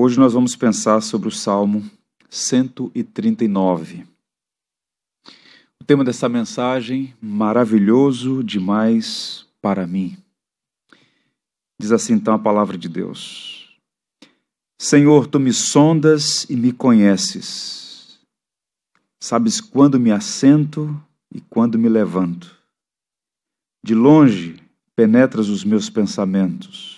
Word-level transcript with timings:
Hoje 0.00 0.16
nós 0.16 0.32
vamos 0.32 0.54
pensar 0.54 1.00
sobre 1.00 1.26
o 1.26 1.32
Salmo 1.32 1.84
139. 2.30 4.06
O 5.80 5.84
tema 5.84 6.04
dessa 6.04 6.28
mensagem, 6.28 7.12
maravilhoso 7.20 8.44
demais 8.44 9.44
para 9.60 9.88
mim. 9.88 10.16
Diz 11.80 11.90
assim 11.90 12.12
então 12.12 12.32
a 12.32 12.38
palavra 12.38 12.78
de 12.78 12.88
Deus: 12.88 13.76
Senhor, 14.80 15.26
tu 15.26 15.40
me 15.40 15.52
sondas 15.52 16.48
e 16.48 16.54
me 16.54 16.70
conheces. 16.70 18.20
Sabes 19.20 19.60
quando 19.60 19.98
me 19.98 20.12
assento 20.12 20.96
e 21.34 21.40
quando 21.40 21.76
me 21.76 21.88
levanto. 21.88 22.56
De 23.84 23.96
longe 23.96 24.62
penetras 24.94 25.48
os 25.48 25.64
meus 25.64 25.90
pensamentos 25.90 26.97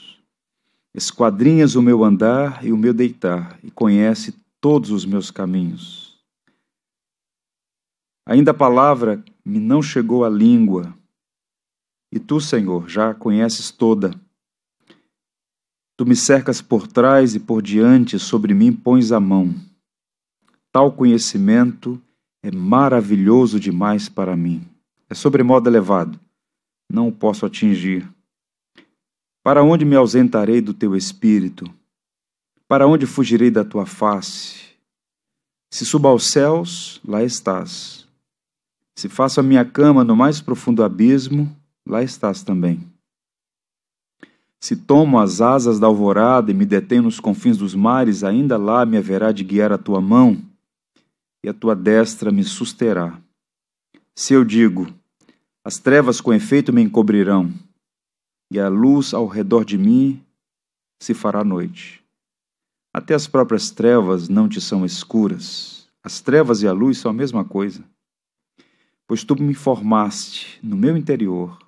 Esquadrinhas 0.95 1.77
o 1.77 1.83
meu 1.83 2.03
andar 2.03 2.65
e 2.65 2.73
o 2.73 2.77
meu 2.77 2.93
deitar, 2.93 3.59
e 3.63 3.71
conhece 3.71 4.35
todos 4.61 4.91
os 4.91 5.05
meus 5.05 5.31
caminhos. 5.31 6.19
Ainda 8.27 8.51
a 8.51 8.55
palavra 8.55 9.25
me 9.45 9.59
não 9.59 9.83
chegou 9.83 10.25
à 10.25 10.29
língua, 10.29 10.95
e 12.13 12.19
tu, 12.19 12.41
Senhor, 12.41 12.89
já 12.89 13.11
a 13.11 13.15
conheces 13.15 13.71
toda. 13.71 14.11
Tu 15.97 16.05
me 16.05 16.17
cercas 16.17 16.61
por 16.61 16.89
trás 16.89 17.35
e 17.35 17.41
por 17.41 17.63
diante, 17.63 18.19
sobre 18.19 18.53
mim 18.53 18.73
pões 18.73 19.13
a 19.13 19.21
mão. 19.21 19.55
Tal 20.73 20.93
conhecimento 20.93 22.01
é 22.43 22.51
maravilhoso 22.51 23.61
demais 23.61 24.09
para 24.09 24.37
mim. 24.37 24.67
É 25.09 25.15
sobremodo 25.15 25.69
elevado, 25.69 26.19
não 26.91 27.09
o 27.09 27.13
posso 27.13 27.45
atingir. 27.47 28.09
Para 29.43 29.63
onde 29.63 29.85
me 29.85 29.97
ausentarei 29.97 30.61
do 30.61 30.75
teu 30.75 30.95
espírito? 30.95 31.65
Para 32.69 32.87
onde 32.87 33.07
fugirei 33.07 33.51
da 33.51 33.65
tua 33.65 33.87
face? 33.87 34.61
Se 35.71 35.87
suba 35.87 36.09
aos 36.09 36.31
céus, 36.31 37.01
lá 37.05 37.23
estás. 37.23 38.07
Se 38.95 39.09
faço 39.09 39.41
a 39.41 39.43
minha 39.43 39.65
cama 39.65 40.05
no 40.05 40.15
mais 40.15 40.43
profundo 40.43 40.85
abismo, 40.85 41.57
lá 41.87 42.03
estás 42.03 42.43
também. 42.43 42.87
Se 44.61 44.77
tomo 44.77 45.19
as 45.19 45.41
asas 45.41 45.81
da 45.81 45.87
alvorada 45.87 46.51
e 46.51 46.55
me 46.55 46.67
detenho 46.67 47.05
nos 47.05 47.19
confins 47.19 47.57
dos 47.57 47.75
mares, 47.75 48.23
ainda 48.23 48.59
lá 48.59 48.85
me 48.85 48.99
haverá 48.99 49.33
de 49.33 49.43
guiar 49.43 49.73
a 49.73 49.79
tua 49.79 50.03
mão 50.03 50.37
e 51.43 51.49
a 51.49 51.55
tua 51.55 51.75
destra 51.75 52.31
me 52.31 52.45
susterá. 52.45 53.19
Se 54.15 54.35
eu 54.35 54.45
digo, 54.45 54.87
as 55.65 55.79
trevas 55.79 56.21
com 56.21 56.31
efeito 56.35 56.75
me 56.75 56.83
encobrirão, 56.83 57.51
e 58.51 58.59
a 58.59 58.69
luz 58.69 59.15
ao 59.15 59.27
redor 59.27 59.65
de 59.65 59.79
mim 59.79 60.23
se 61.01 61.15
fará 61.15 61.45
noite. 61.45 62.03
Até 62.93 63.15
as 63.15 63.27
próprias 63.27 63.71
trevas 63.71 64.29
não 64.29 64.49
te 64.49 64.61
são 64.61 64.85
escuras. 64.85 65.89
As 66.03 66.21
trevas 66.21 66.63
e 66.63 66.67
a 66.67 66.73
luz 66.73 66.99
são 66.99 67.11
a 67.11 67.15
mesma 67.15 67.45
coisa. 67.45 67.85
Pois 69.07 69.23
tu 69.23 69.41
me 69.41 69.55
formaste 69.55 70.59
no 70.63 70.77
meu 70.77 70.97
interior, 70.97 71.59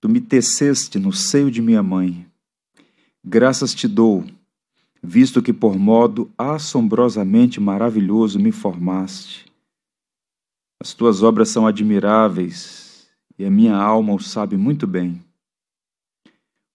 tu 0.00 0.08
me 0.08 0.20
teceste 0.20 0.98
no 0.98 1.12
seio 1.12 1.50
de 1.50 1.60
minha 1.60 1.82
mãe. 1.82 2.26
Graças 3.24 3.74
te 3.74 3.86
dou, 3.86 4.24
visto 5.02 5.42
que 5.42 5.52
por 5.52 5.76
modo 5.76 6.30
assombrosamente 6.38 7.60
maravilhoso 7.60 8.38
me 8.38 8.52
formaste. 8.52 9.46
As 10.80 10.94
tuas 10.94 11.22
obras 11.22 11.48
são 11.48 11.66
admiráveis 11.66 13.08
e 13.38 13.44
a 13.44 13.50
minha 13.50 13.76
alma 13.76 14.14
o 14.14 14.20
sabe 14.20 14.56
muito 14.56 14.86
bem. 14.86 15.20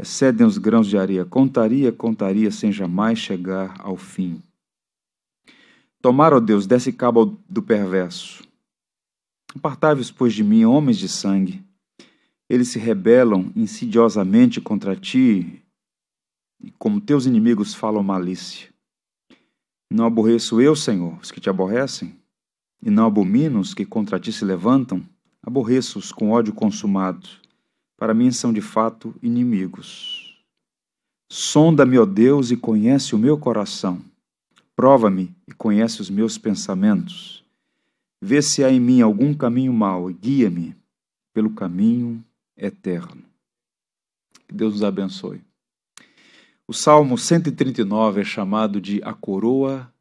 excedem 0.00 0.46
os 0.46 0.56
grãos 0.56 0.86
de 0.86 0.96
areia. 0.96 1.24
Contaria, 1.24 1.92
contaria, 1.92 2.50
sem 2.50 2.72
jamais 2.72 3.18
chegar 3.18 3.76
ao 3.78 3.96
fim. 3.96 4.42
Tomar, 6.00 6.32
ó 6.32 6.40
Deus, 6.40 6.66
desse 6.66 6.92
cabo 6.92 7.38
do 7.48 7.62
perverso. 7.62 8.42
Apartai-vos, 9.54 10.10
pois, 10.10 10.32
de 10.32 10.42
mim, 10.42 10.64
homens 10.64 10.96
de 10.96 11.08
sangue. 11.08 11.62
Eles 12.48 12.68
se 12.68 12.78
rebelam 12.78 13.52
insidiosamente 13.54 14.60
contra 14.60 14.96
ti, 14.96 15.62
e 16.62 16.70
como 16.72 17.00
teus 17.00 17.26
inimigos 17.26 17.74
falam 17.74 18.02
malícia. 18.02 18.70
Não 19.90 20.06
aborreço 20.06 20.60
eu, 20.60 20.74
Senhor, 20.74 21.18
os 21.20 21.30
que 21.30 21.40
te 21.40 21.50
aborrecem, 21.50 22.16
e 22.82 22.90
não 22.90 23.06
abomino 23.06 23.60
os 23.60 23.74
que 23.74 23.84
contra 23.84 24.18
ti 24.18 24.32
se 24.32 24.44
levantam. 24.44 25.04
Aborreço-os 25.42 26.10
com 26.12 26.30
ódio 26.30 26.54
consumado 26.54 27.28
para 28.00 28.14
mim 28.14 28.32
são 28.32 28.50
de 28.50 28.62
fato 28.62 29.14
inimigos. 29.22 30.34
Sonda-me, 31.30 31.98
ó 31.98 32.06
Deus, 32.06 32.50
e 32.50 32.56
conhece 32.56 33.14
o 33.14 33.18
meu 33.18 33.36
coração. 33.36 34.02
Prova-me 34.74 35.36
e 35.46 35.52
conhece 35.52 36.00
os 36.00 36.08
meus 36.08 36.38
pensamentos. 36.38 37.44
Vê 38.18 38.40
se 38.40 38.64
há 38.64 38.70
em 38.70 38.80
mim 38.80 39.02
algum 39.02 39.34
caminho 39.34 39.74
mau 39.74 40.10
e 40.10 40.14
guia-me 40.14 40.74
pelo 41.34 41.50
caminho 41.50 42.24
eterno. 42.56 43.22
Que 44.48 44.54
Deus 44.54 44.72
nos 44.72 44.82
abençoe. 44.82 45.42
O 46.66 46.72
Salmo 46.72 47.18
139 47.18 48.22
é 48.22 48.24
chamado 48.24 48.80
de 48.80 49.02
a 49.04 49.12
coroa 49.12 49.92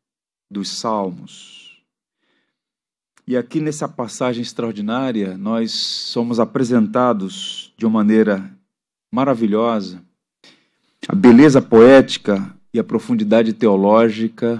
dos 0.49 0.69
salmos. 0.69 1.68
E 3.29 3.37
aqui 3.37 3.59
nessa 3.59 3.87
passagem 3.87 4.41
extraordinária, 4.41 5.37
nós 5.37 5.71
somos 5.71 6.39
apresentados 6.39 7.71
de 7.77 7.85
uma 7.85 7.99
maneira 7.99 8.51
maravilhosa 9.13 10.03
a 11.07 11.13
beleza 11.13 11.61
poética 11.61 12.51
e 12.73 12.79
a 12.79 12.83
profundidade 12.83 13.53
teológica 13.53 14.59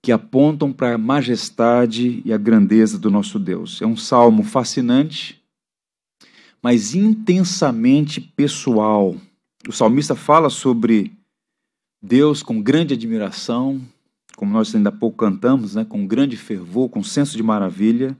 que 0.00 0.12
apontam 0.12 0.72
para 0.72 0.94
a 0.94 0.98
majestade 0.98 2.22
e 2.24 2.32
a 2.32 2.38
grandeza 2.38 3.00
do 3.00 3.10
nosso 3.10 3.36
Deus. 3.36 3.82
É 3.82 3.86
um 3.86 3.96
salmo 3.96 4.44
fascinante, 4.44 5.42
mas 6.62 6.94
intensamente 6.94 8.20
pessoal. 8.20 9.16
O 9.68 9.72
salmista 9.72 10.14
fala 10.14 10.50
sobre 10.50 11.12
Deus 12.00 12.44
com 12.44 12.62
grande 12.62 12.94
admiração, 12.94 13.80
como 14.36 14.52
nós 14.52 14.72
ainda 14.74 14.90
há 14.90 14.92
pouco 14.92 15.16
cantamos, 15.16 15.74
né, 15.74 15.84
com 15.84 16.06
grande 16.06 16.36
fervor, 16.36 16.88
com 16.88 17.02
senso 17.02 17.36
de 17.36 17.42
maravilha. 17.42 18.16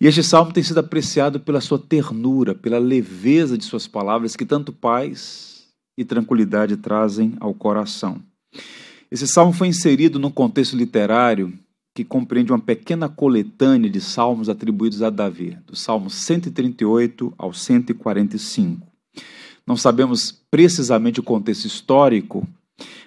E 0.00 0.06
este 0.06 0.22
salmo 0.22 0.52
tem 0.52 0.62
sido 0.62 0.78
apreciado 0.78 1.38
pela 1.38 1.60
sua 1.60 1.78
ternura, 1.78 2.54
pela 2.54 2.78
leveza 2.78 3.56
de 3.56 3.64
suas 3.64 3.86
palavras, 3.86 4.34
que 4.34 4.44
tanto 4.44 4.72
paz 4.72 5.68
e 5.96 6.04
tranquilidade 6.04 6.76
trazem 6.76 7.34
ao 7.38 7.54
coração. 7.54 8.20
Esse 9.10 9.28
salmo 9.28 9.52
foi 9.52 9.68
inserido 9.68 10.18
num 10.18 10.30
contexto 10.30 10.76
literário 10.76 11.52
que 11.94 12.04
compreende 12.04 12.50
uma 12.50 12.58
pequena 12.58 13.08
coletânea 13.08 13.90
de 13.90 14.00
salmos 14.00 14.48
atribuídos 14.48 15.02
a 15.02 15.10
Davi, 15.10 15.58
do 15.66 15.76
Salmo 15.76 16.08
138 16.08 17.32
ao 17.36 17.52
145. 17.52 18.86
Não 19.66 19.76
sabemos 19.76 20.32
precisamente 20.50 21.20
o 21.20 21.22
contexto 21.22 21.66
histórico 21.66 22.48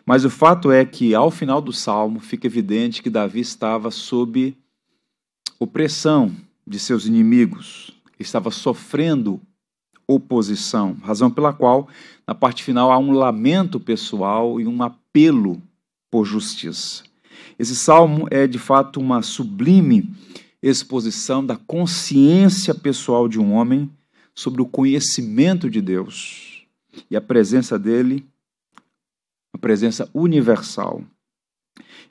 mas 0.06 0.24
o 0.24 0.30
fato 0.30 0.72
é 0.72 0.86
que, 0.86 1.16
ao 1.16 1.32
final 1.32 1.60
do 1.60 1.74
salmo, 1.74 2.20
fica 2.20 2.46
evidente 2.46 3.02
que 3.02 3.10
Davi 3.10 3.40
estava 3.40 3.90
sob 3.90 4.56
opressão 5.60 6.32
de 6.66 6.78
seus 6.78 7.06
inimigos, 7.06 7.92
estava 8.20 8.52
sofrendo 8.52 9.42
oposição, 10.08 10.96
razão 11.02 11.32
pela 11.32 11.52
qual, 11.52 11.88
na 12.28 12.36
parte 12.36 12.64
final, 12.64 12.92
há 12.92 12.98
um 13.00 13.12
lamento 13.12 13.80
pessoal 13.80 14.62
e 14.62 14.68
um 14.68 14.84
apelo 14.84 15.62
por 16.12 16.24
justiça. 16.24 17.04
Esse 17.58 17.76
salmo 17.76 18.28
é, 18.30 18.46
de 18.46 18.60
fato, 18.60 19.00
uma 19.00 19.22
sublime 19.24 20.14
exposição 20.62 21.46
da 21.46 21.56
consciência 21.56 22.74
pessoal 22.74 23.28
de 23.28 23.40
um 23.40 23.54
homem 23.54 23.90
sobre 24.34 24.62
o 24.62 24.66
conhecimento 24.66 25.70
de 25.70 25.82
Deus 25.82 26.66
e 27.10 27.16
a 27.16 27.22
presença 27.22 27.80
dele 27.80 28.26
uma 29.56 29.58
presença 29.58 30.10
universal. 30.14 31.02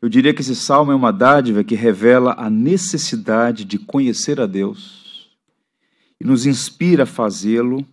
Eu 0.00 0.08
diria 0.08 0.34
que 0.34 0.40
esse 0.40 0.56
salmo 0.56 0.90
é 0.90 0.94
uma 0.94 1.12
dádiva 1.12 1.62
que 1.62 1.74
revela 1.74 2.34
a 2.38 2.48
necessidade 2.50 3.64
de 3.64 3.78
conhecer 3.78 4.40
a 4.40 4.46
Deus 4.46 5.30
e 6.20 6.24
nos 6.24 6.46
inspira 6.46 7.02
a 7.02 7.06
fazê-lo 7.06 7.86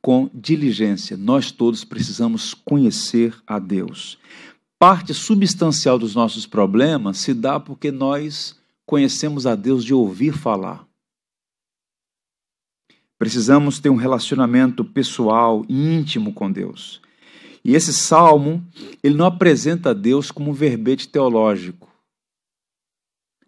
com 0.00 0.30
diligência. 0.32 1.16
Nós 1.16 1.50
todos 1.50 1.84
precisamos 1.84 2.52
conhecer 2.52 3.34
a 3.46 3.58
Deus. 3.58 4.18
parte 4.78 5.14
substancial 5.14 5.98
dos 5.98 6.14
nossos 6.14 6.46
problemas 6.46 7.16
se 7.16 7.32
dá 7.32 7.58
porque 7.58 7.90
nós 7.90 8.54
conhecemos 8.84 9.46
a 9.46 9.54
Deus 9.54 9.82
de 9.82 9.94
ouvir 9.94 10.34
falar. 10.34 10.86
Precisamos 13.18 13.78
ter 13.78 13.88
um 13.88 13.96
relacionamento 13.96 14.84
pessoal, 14.84 15.64
íntimo 15.66 16.34
com 16.34 16.52
Deus. 16.52 17.00
E 17.64 17.74
esse 17.74 17.94
salmo, 17.94 18.62
ele 19.02 19.14
não 19.14 19.26
apresenta 19.26 19.90
a 19.90 19.94
Deus 19.94 20.30
como 20.30 20.50
um 20.50 20.54
verbete 20.54 21.08
teológico, 21.08 21.90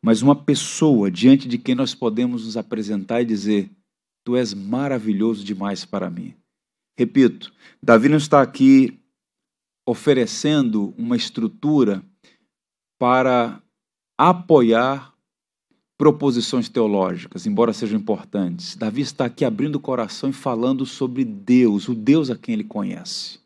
mas 0.02 0.22
uma 0.22 0.34
pessoa 0.34 1.10
diante 1.10 1.46
de 1.46 1.58
quem 1.58 1.74
nós 1.74 1.94
podemos 1.94 2.46
nos 2.46 2.56
apresentar 2.56 3.20
e 3.20 3.26
dizer: 3.26 3.70
Tu 4.24 4.36
és 4.36 4.54
maravilhoso 4.54 5.44
demais 5.44 5.84
para 5.84 6.08
mim. 6.08 6.34
Repito, 6.98 7.52
Davi 7.82 8.08
não 8.08 8.16
está 8.16 8.40
aqui 8.40 8.98
oferecendo 9.86 10.94
uma 10.96 11.16
estrutura 11.16 12.02
para 12.98 13.62
apoiar 14.18 15.14
proposições 15.98 16.68
teológicas, 16.68 17.46
embora 17.46 17.72
sejam 17.72 17.98
importantes. 17.98 18.76
Davi 18.76 19.02
está 19.02 19.26
aqui 19.26 19.44
abrindo 19.44 19.76
o 19.76 19.80
coração 19.80 20.30
e 20.30 20.32
falando 20.32 20.86
sobre 20.86 21.24
Deus, 21.24 21.88
o 21.88 21.94
Deus 21.94 22.30
a 22.30 22.36
quem 22.36 22.54
ele 22.54 22.64
conhece. 22.64 23.38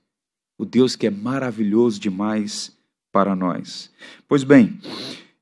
O 0.60 0.66
Deus 0.66 0.94
que 0.94 1.06
é 1.06 1.10
maravilhoso 1.10 1.98
demais 1.98 2.70
para 3.10 3.34
nós. 3.34 3.90
Pois 4.28 4.44
bem, 4.44 4.78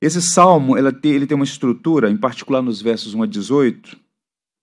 esse 0.01 0.23
salmo 0.23 0.79
ele 0.79 0.93
tem, 1.27 1.35
uma 1.35 1.43
estrutura, 1.43 2.09
em 2.09 2.17
particular 2.17 2.63
nos 2.63 2.81
versos 2.81 3.15
1 3.15 3.25
a 3.25 3.27
18, 3.27 3.97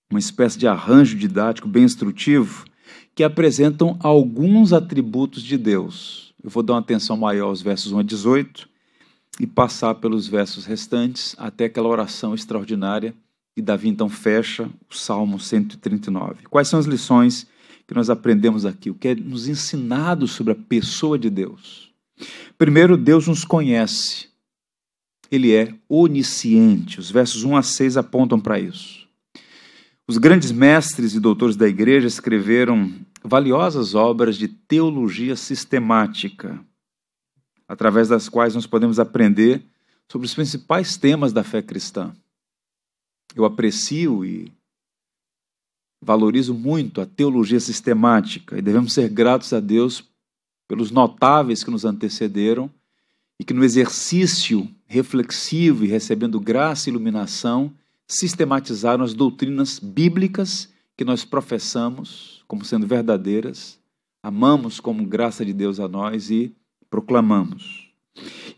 uma 0.10 0.18
espécie 0.18 0.57
de 0.57 0.66
arranjo 0.66 1.18
didático 1.18 1.68
bem 1.68 1.84
instrutivo, 1.84 2.63
que 3.13 3.22
apresentam 3.22 4.00
alguns 4.00 4.72
atributos 4.72 5.44
de 5.44 5.57
Deus. 5.57 6.34
Eu 6.42 6.50
vou 6.50 6.63
dar 6.63 6.75
uma 6.75 6.80
atenção 6.80 7.18
maior 7.18 7.48
aos 7.48 7.62
versos 7.62 7.92
1 7.92 8.00
a 8.00 8.04
18 8.04 8.69
e 9.42 9.46
passar 9.46 9.96
pelos 9.96 10.25
versos 10.25 10.63
restantes 10.63 11.36
até 11.38 11.66
aquela 11.66 11.90
oração 11.90 12.34
extraordinária 12.34 13.13
e 13.57 13.62
Davi 13.62 13.90
então 13.90 14.07
fecha 14.07 14.69
o 14.90 14.96
Salmo 14.96 15.38
139. 15.38 16.46
Quais 16.50 16.69
são 16.69 16.80
as 16.80 16.86
lições 16.86 17.46
que 17.88 17.94
nós 17.94 18.10
aprendemos 18.10 18.66
aqui? 18.66 18.90
O 18.90 18.96
que 18.96 19.10
é 19.10 19.16
nos 19.16 19.48
ensinado 19.48 20.28
sobre 20.28 20.54
a 20.54 20.56
pessoa 20.56 21.18
de 21.18 21.30
Deus? 21.30 21.92
Primeiro, 22.58 22.98
Deus 22.98 23.28
nos 23.28 23.44
conhece. 23.44 24.28
Ele 25.32 25.54
é 25.54 25.74
onisciente. 25.90 27.00
Os 27.00 27.12
versos 27.12 27.44
1 27.44 27.58
a 27.58 27.64
6 27.64 27.98
apontam 27.98 28.40
para 28.40 28.60
isso. 28.60 29.06
Os 30.08 30.18
grandes 30.18 30.52
mestres 30.52 31.16
e 31.16 31.20
doutores 31.20 31.56
da 31.56 31.68
igreja 31.68 32.08
escreveram 32.08 32.94
valiosas 33.24 33.96
obras 33.96 34.38
de 34.38 34.48
teologia 34.48 35.36
sistemática 35.36 36.64
através 37.68 38.08
das 38.08 38.30
quais 38.30 38.54
nós 38.54 38.68
podemos 38.68 39.00
aprender 39.00 39.64
sobre 40.08 40.28
os 40.28 40.34
principais 40.34 40.98
temas 40.98 41.34
da 41.34 41.44
fé 41.44 41.62
cristã. 41.62 42.16
Eu 43.36 43.44
aprecio 43.44 44.24
e 44.24 44.54
valorizo 46.01 46.53
muito 46.53 47.01
a 47.01 47.06
teologia 47.06 47.59
sistemática 47.59 48.57
e 48.57 48.62
devemos 48.62 48.94
ser 48.94 49.09
gratos 49.09 49.53
a 49.53 49.59
Deus 49.59 50.03
pelos 50.68 50.92
notáveis 50.92 51.63
que 51.63 51.71
nos 51.71 51.86
antecederam 51.86 52.69
e 53.39 53.44
que 53.44 53.53
no 53.53 53.63
exercício 53.63 54.69
reflexivo 54.88 55.83
e 55.83 55.88
recebendo 55.88 56.39
graça 56.39 56.89
e 56.89 56.92
iluminação 56.92 57.74
sistematizaram 58.07 59.03
as 59.03 59.13
doutrinas 59.13 59.80
bíblicas 59.80 60.69
que 60.95 61.03
nós 61.03 61.25
professamos 61.25 62.44
como 62.47 62.63
sendo 62.63 62.88
verdadeiras, 62.88 63.80
amamos 64.21 64.80
como 64.80 65.06
graça 65.06 65.44
de 65.44 65.53
Deus 65.53 65.80
a 65.80 65.88
nós 65.88 66.30
e 66.30 66.56
proclamamos. 66.89 67.89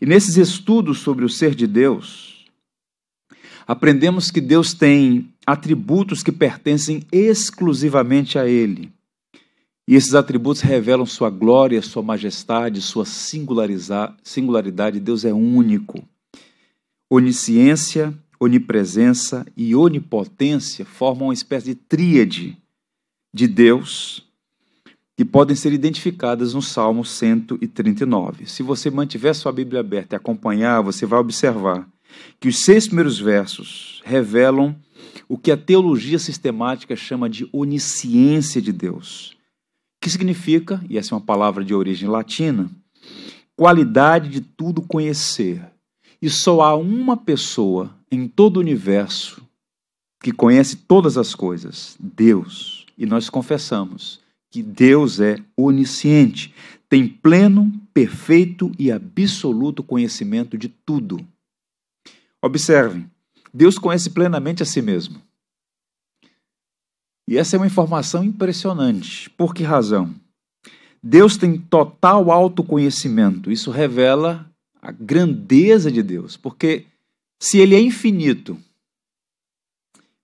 E 0.00 0.06
nesses 0.06 0.36
estudos 0.36 1.00
sobre 1.00 1.24
o 1.24 1.28
ser 1.28 1.54
de 1.54 1.66
Deus, 1.66 2.46
aprendemos 3.66 4.30
que 4.30 4.40
Deus 4.40 4.72
tem 4.72 5.32
atributos 5.48 6.22
que 6.22 6.30
pertencem 6.30 7.06
exclusivamente 7.10 8.38
a 8.38 8.46
Ele. 8.46 8.92
E 9.88 9.94
esses 9.94 10.14
atributos 10.14 10.60
revelam 10.60 11.06
sua 11.06 11.30
glória, 11.30 11.80
sua 11.80 12.02
majestade, 12.02 12.82
sua 12.82 13.06
singularidade. 13.06 15.00
Deus 15.00 15.24
é 15.24 15.32
único. 15.32 16.06
Onisciência, 17.08 18.12
onipresença 18.38 19.46
e 19.56 19.74
onipotência 19.74 20.84
formam 20.84 21.28
uma 21.28 21.34
espécie 21.34 21.68
de 21.68 21.74
tríade 21.76 22.54
de 23.32 23.48
Deus 23.48 24.22
que 25.16 25.24
podem 25.24 25.56
ser 25.56 25.72
identificadas 25.72 26.52
no 26.52 26.60
Salmo 26.60 27.06
139. 27.06 28.44
Se 28.44 28.62
você 28.62 28.90
mantiver 28.90 29.34
sua 29.34 29.50
Bíblia 29.50 29.80
aberta 29.80 30.14
e 30.14 30.18
acompanhar, 30.18 30.82
você 30.82 31.06
vai 31.06 31.18
observar 31.18 31.88
que 32.38 32.48
os 32.48 32.64
seis 32.64 32.86
primeiros 32.86 33.18
versos 33.18 34.02
revelam 34.04 34.76
o 35.28 35.36
que 35.36 35.50
a 35.50 35.56
teologia 35.56 36.18
sistemática 36.18 36.96
chama 36.96 37.28
de 37.28 37.48
onisciência 37.52 38.60
de 38.60 38.72
Deus, 38.72 39.36
que 40.00 40.10
significa, 40.10 40.82
e 40.88 40.96
essa 40.96 41.14
é 41.14 41.16
uma 41.16 41.24
palavra 41.24 41.64
de 41.64 41.74
origem 41.74 42.08
latina, 42.08 42.70
qualidade 43.56 44.28
de 44.28 44.40
tudo 44.40 44.82
conhecer. 44.82 45.62
E 46.20 46.30
só 46.30 46.60
há 46.62 46.76
uma 46.76 47.16
pessoa 47.16 47.94
em 48.10 48.26
todo 48.26 48.56
o 48.56 48.60
universo 48.60 49.42
que 50.20 50.32
conhece 50.32 50.76
todas 50.76 51.16
as 51.16 51.34
coisas, 51.34 51.96
Deus. 52.00 52.86
E 52.96 53.06
nós 53.06 53.30
confessamos 53.30 54.20
que 54.50 54.62
Deus 54.62 55.20
é 55.20 55.36
onisciente, 55.56 56.54
tem 56.88 57.06
pleno, 57.06 57.70
perfeito 57.92 58.72
e 58.78 58.90
absoluto 58.90 59.82
conhecimento 59.82 60.56
de 60.56 60.68
tudo. 60.68 61.24
Observem, 62.42 63.10
Deus 63.58 63.76
conhece 63.76 64.10
plenamente 64.10 64.62
a 64.62 64.66
si 64.66 64.80
mesmo. 64.80 65.20
E 67.26 67.36
essa 67.36 67.56
é 67.56 67.58
uma 67.58 67.66
informação 67.66 68.22
impressionante. 68.22 69.28
Por 69.30 69.52
que 69.52 69.64
razão? 69.64 70.14
Deus 71.02 71.36
tem 71.36 71.58
total 71.58 72.30
autoconhecimento. 72.30 73.50
Isso 73.50 73.72
revela 73.72 74.48
a 74.80 74.92
grandeza 74.92 75.90
de 75.90 76.04
Deus, 76.04 76.36
porque 76.36 76.86
se 77.40 77.58
ele 77.58 77.74
é 77.74 77.80
infinito, 77.80 78.56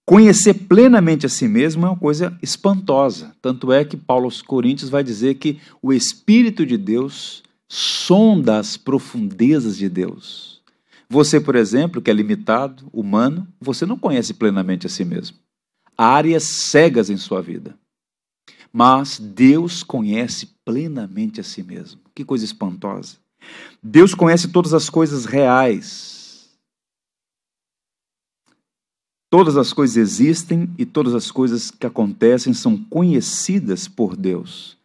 Conhecer 0.07 0.53
plenamente 0.53 1.25
a 1.25 1.31
si 1.31 1.49
mesmo 1.49 1.87
é 1.87 1.89
uma 1.89 1.99
coisa 1.99 2.37
espantosa. 2.43 3.35
Tanto 3.41 3.73
é 3.73 3.87
que 3.87 3.97
Paulo 3.97 4.27
aos 4.27 4.43
Coríntios 4.43 4.91
vai 4.91 5.03
dizer 5.03 5.37
que 5.37 5.59
o 5.81 5.95
Espírito 5.95 6.67
de 6.67 6.77
Deus 6.77 7.43
sonda 7.67 8.59
as 8.59 8.77
profundezas 8.77 9.79
de 9.79 9.89
Deus. 9.89 10.54
Você, 11.15 11.41
por 11.41 11.55
exemplo, 11.55 12.03
que 12.03 12.11
é 12.11 12.13
limitado, 12.13 12.89
humano, 12.93 13.47
você 13.61 13.87
não 13.87 13.97
conhece 13.97 14.35
plenamente 14.35 14.89
a 14.89 14.91
si 14.91 15.05
mesmo. 15.05 15.37
Há 15.97 16.07
áreas 16.07 16.43
cegas 16.43 17.09
em 17.09 17.17
sua 17.17 17.41
vida. 17.41 17.79
Mas 18.73 19.21
Deus 19.21 19.85
conhece 19.85 20.49
plenamente 20.65 21.41
a 21.41 21.45
si 21.45 21.63
mesmo. 21.63 22.01
Que 22.13 22.25
coisa 22.25 22.45
espantosa. 22.45 23.19
Deus 23.81 24.13
conhece 24.13 24.49
todas 24.49 24.75
as 24.75 24.91
coisas 24.91 25.25
reais 25.25 26.51
Todas 29.31 29.57
as 29.57 29.73
coisas 29.73 29.97
existem 29.97 30.69
e 30.77 30.85
todas 30.85 31.15
as 31.15 31.31
coisas 31.31 31.71
que 31.71 31.87
acontecem 31.87 32.53
são 32.53 32.77
conhecidas 32.77 33.87
por 33.87 34.17
Deus. 34.17 34.77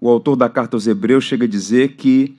O 0.00 0.08
autor 0.08 0.34
da 0.34 0.48
carta 0.48 0.76
aos 0.76 0.88
Hebreus 0.88 1.24
chega 1.24 1.44
a 1.44 1.48
dizer 1.48 1.94
que 1.94 2.36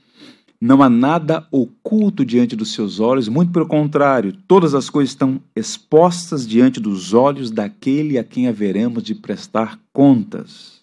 não 0.65 0.81
há 0.81 0.89
nada 0.89 1.47
oculto 1.51 2.25
diante 2.25 2.55
dos 2.55 2.73
seus 2.73 2.99
olhos, 2.99 3.27
muito 3.27 3.51
pelo 3.51 3.67
contrário, 3.67 4.35
todas 4.47 4.73
as 4.73 4.89
coisas 4.89 5.11
estão 5.11 5.39
expostas 5.55 6.47
diante 6.47 6.79
dos 6.79 7.13
olhos 7.13 7.51
daquele 7.51 8.17
a 8.17 8.23
quem 8.23 8.47
haveremos 8.47 9.03
de 9.03 9.13
prestar 9.13 9.79
contas. 9.93 10.81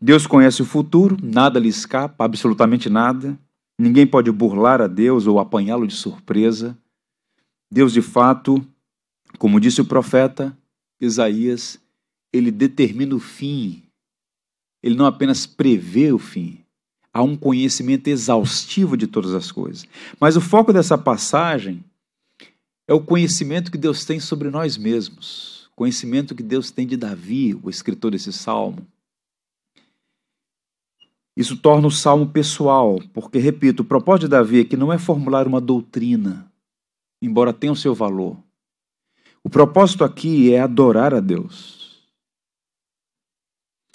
Deus 0.00 0.24
conhece 0.24 0.62
o 0.62 0.64
futuro, 0.64 1.16
nada 1.20 1.58
lhe 1.58 1.68
escapa, 1.68 2.24
absolutamente 2.24 2.88
nada. 2.88 3.36
Ninguém 3.76 4.06
pode 4.06 4.30
burlar 4.30 4.80
a 4.80 4.86
Deus 4.86 5.26
ou 5.26 5.40
apanhá-lo 5.40 5.84
de 5.84 5.94
surpresa. 5.94 6.78
Deus, 7.68 7.92
de 7.92 8.00
fato, 8.00 8.64
como 9.36 9.58
disse 9.58 9.80
o 9.80 9.84
profeta 9.84 10.56
Isaías, 11.00 11.76
ele 12.32 12.52
determina 12.52 13.16
o 13.16 13.18
fim. 13.18 13.82
Ele 14.80 14.94
não 14.94 15.06
apenas 15.06 15.44
prevê 15.44 16.12
o 16.12 16.18
fim. 16.18 16.60
Há 17.16 17.22
um 17.22 17.34
conhecimento 17.34 18.08
exaustivo 18.08 18.94
de 18.94 19.06
todas 19.06 19.32
as 19.32 19.50
coisas. 19.50 19.88
Mas 20.20 20.36
o 20.36 20.40
foco 20.40 20.70
dessa 20.70 20.98
passagem 20.98 21.82
é 22.86 22.92
o 22.92 23.00
conhecimento 23.00 23.72
que 23.72 23.78
Deus 23.78 24.04
tem 24.04 24.20
sobre 24.20 24.50
nós 24.50 24.76
mesmos. 24.76 25.70
Conhecimento 25.74 26.34
que 26.34 26.42
Deus 26.42 26.70
tem 26.70 26.86
de 26.86 26.94
Davi, 26.94 27.58
o 27.62 27.70
escritor 27.70 28.10
desse 28.10 28.34
salmo. 28.34 28.86
Isso 31.34 31.56
torna 31.56 31.86
o 31.86 31.90
salmo 31.90 32.26
pessoal, 32.28 33.00
porque, 33.14 33.38
repito, 33.38 33.82
o 33.82 33.86
propósito 33.86 34.24
de 34.24 34.32
Davi 34.32 34.60
é 34.60 34.64
que 34.64 34.76
não 34.76 34.92
é 34.92 34.98
formular 34.98 35.46
uma 35.46 35.58
doutrina, 35.60 36.52
embora 37.22 37.50
tenha 37.50 37.72
o 37.72 37.76
seu 37.76 37.94
valor, 37.94 38.36
o 39.42 39.48
propósito 39.48 40.04
aqui 40.04 40.52
é 40.52 40.60
adorar 40.60 41.14
a 41.14 41.20
Deus. 41.20 41.98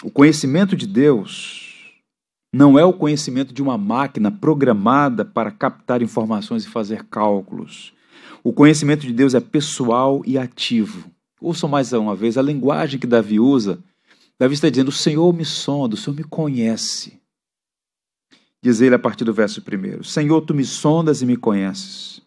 O 0.04 0.10
conhecimento 0.10 0.76
de 0.76 0.88
Deus 0.88 1.71
não 2.54 2.78
é 2.78 2.84
o 2.84 2.94
conhecimento 2.94 3.54
de 3.54 3.62
uma 3.62 3.78
máquina 3.78 4.30
programada 4.30 5.24
para 5.24 5.52
captar 5.52 6.02
informações 6.02 6.66
e 6.66 6.70
fazer 6.70 7.06
cálculos. 7.06 7.94
O 8.44 8.52
conhecimento 8.52 9.06
de 9.06 9.14
Deus 9.14 9.34
é 9.34 9.40
pessoal 9.40 10.22
e 10.26 10.38
ativo. 10.38 11.10
Ouçam 11.40 11.70
mais 11.70 11.94
uma 11.94 12.16
vez 12.16 12.38
a 12.38 12.42
linguagem 12.42 13.00
que 13.00 13.08
Davi 13.08 13.40
usa. 13.40 13.80
Davi 14.38 14.56
está 14.56 14.70
dizendo: 14.70 14.90
O 14.90 14.92
Senhor 14.92 15.34
me 15.34 15.46
sonda, 15.46 15.96
o 15.96 15.98
Senhor 15.98 16.16
me 16.16 16.24
conhece. 16.24 17.20
Diz 18.62 18.82
ele 18.82 18.96
a 18.96 19.00
partir 19.00 19.24
do 19.24 19.34
verso 19.34 19.62
1: 19.62 20.04
Senhor, 20.04 20.42
tu 20.42 20.54
me 20.54 20.66
sondas 20.66 21.22
e 21.22 21.26
me 21.26 21.38
conheces. 21.38 22.22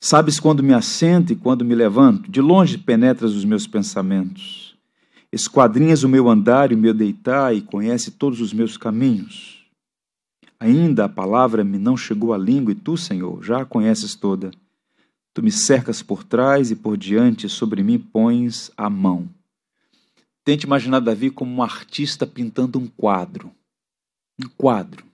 Sabes 0.00 0.40
quando 0.40 0.62
me 0.62 0.72
assento 0.72 1.32
e 1.32 1.36
quando 1.36 1.64
me 1.64 1.74
levanto, 1.74 2.30
de 2.30 2.40
longe 2.40 2.78
penetras 2.78 3.32
os 3.32 3.44
meus 3.44 3.66
pensamentos. 3.66 4.65
Esquadrinhas 5.36 6.02
o 6.02 6.08
meu 6.08 6.30
andar 6.30 6.72
e 6.72 6.74
o 6.74 6.78
meu 6.78 6.94
deitar 6.94 7.54
e 7.54 7.60
conhece 7.60 8.10
todos 8.10 8.40
os 8.40 8.54
meus 8.54 8.78
caminhos. 8.78 9.66
Ainda 10.58 11.04
a 11.04 11.08
palavra 11.10 11.62
me 11.62 11.76
não 11.76 11.94
chegou 11.94 12.32
à 12.32 12.38
língua 12.38 12.72
e 12.72 12.74
tu, 12.74 12.96
Senhor, 12.96 13.44
já 13.44 13.60
a 13.60 13.66
conheces 13.66 14.14
toda. 14.14 14.50
Tu 15.34 15.42
me 15.42 15.52
cercas 15.52 16.02
por 16.02 16.24
trás 16.24 16.70
e 16.70 16.74
por 16.74 16.96
diante, 16.96 17.50
sobre 17.50 17.82
mim 17.82 17.98
pões 17.98 18.70
a 18.78 18.88
mão. 18.88 19.28
Tente 20.42 20.64
imaginar 20.64 21.00
Davi 21.00 21.30
como 21.30 21.54
um 21.54 21.62
artista 21.62 22.26
pintando 22.26 22.78
um 22.78 22.86
quadro. 22.86 23.52
Um 24.42 24.48
quadro. 24.56 25.04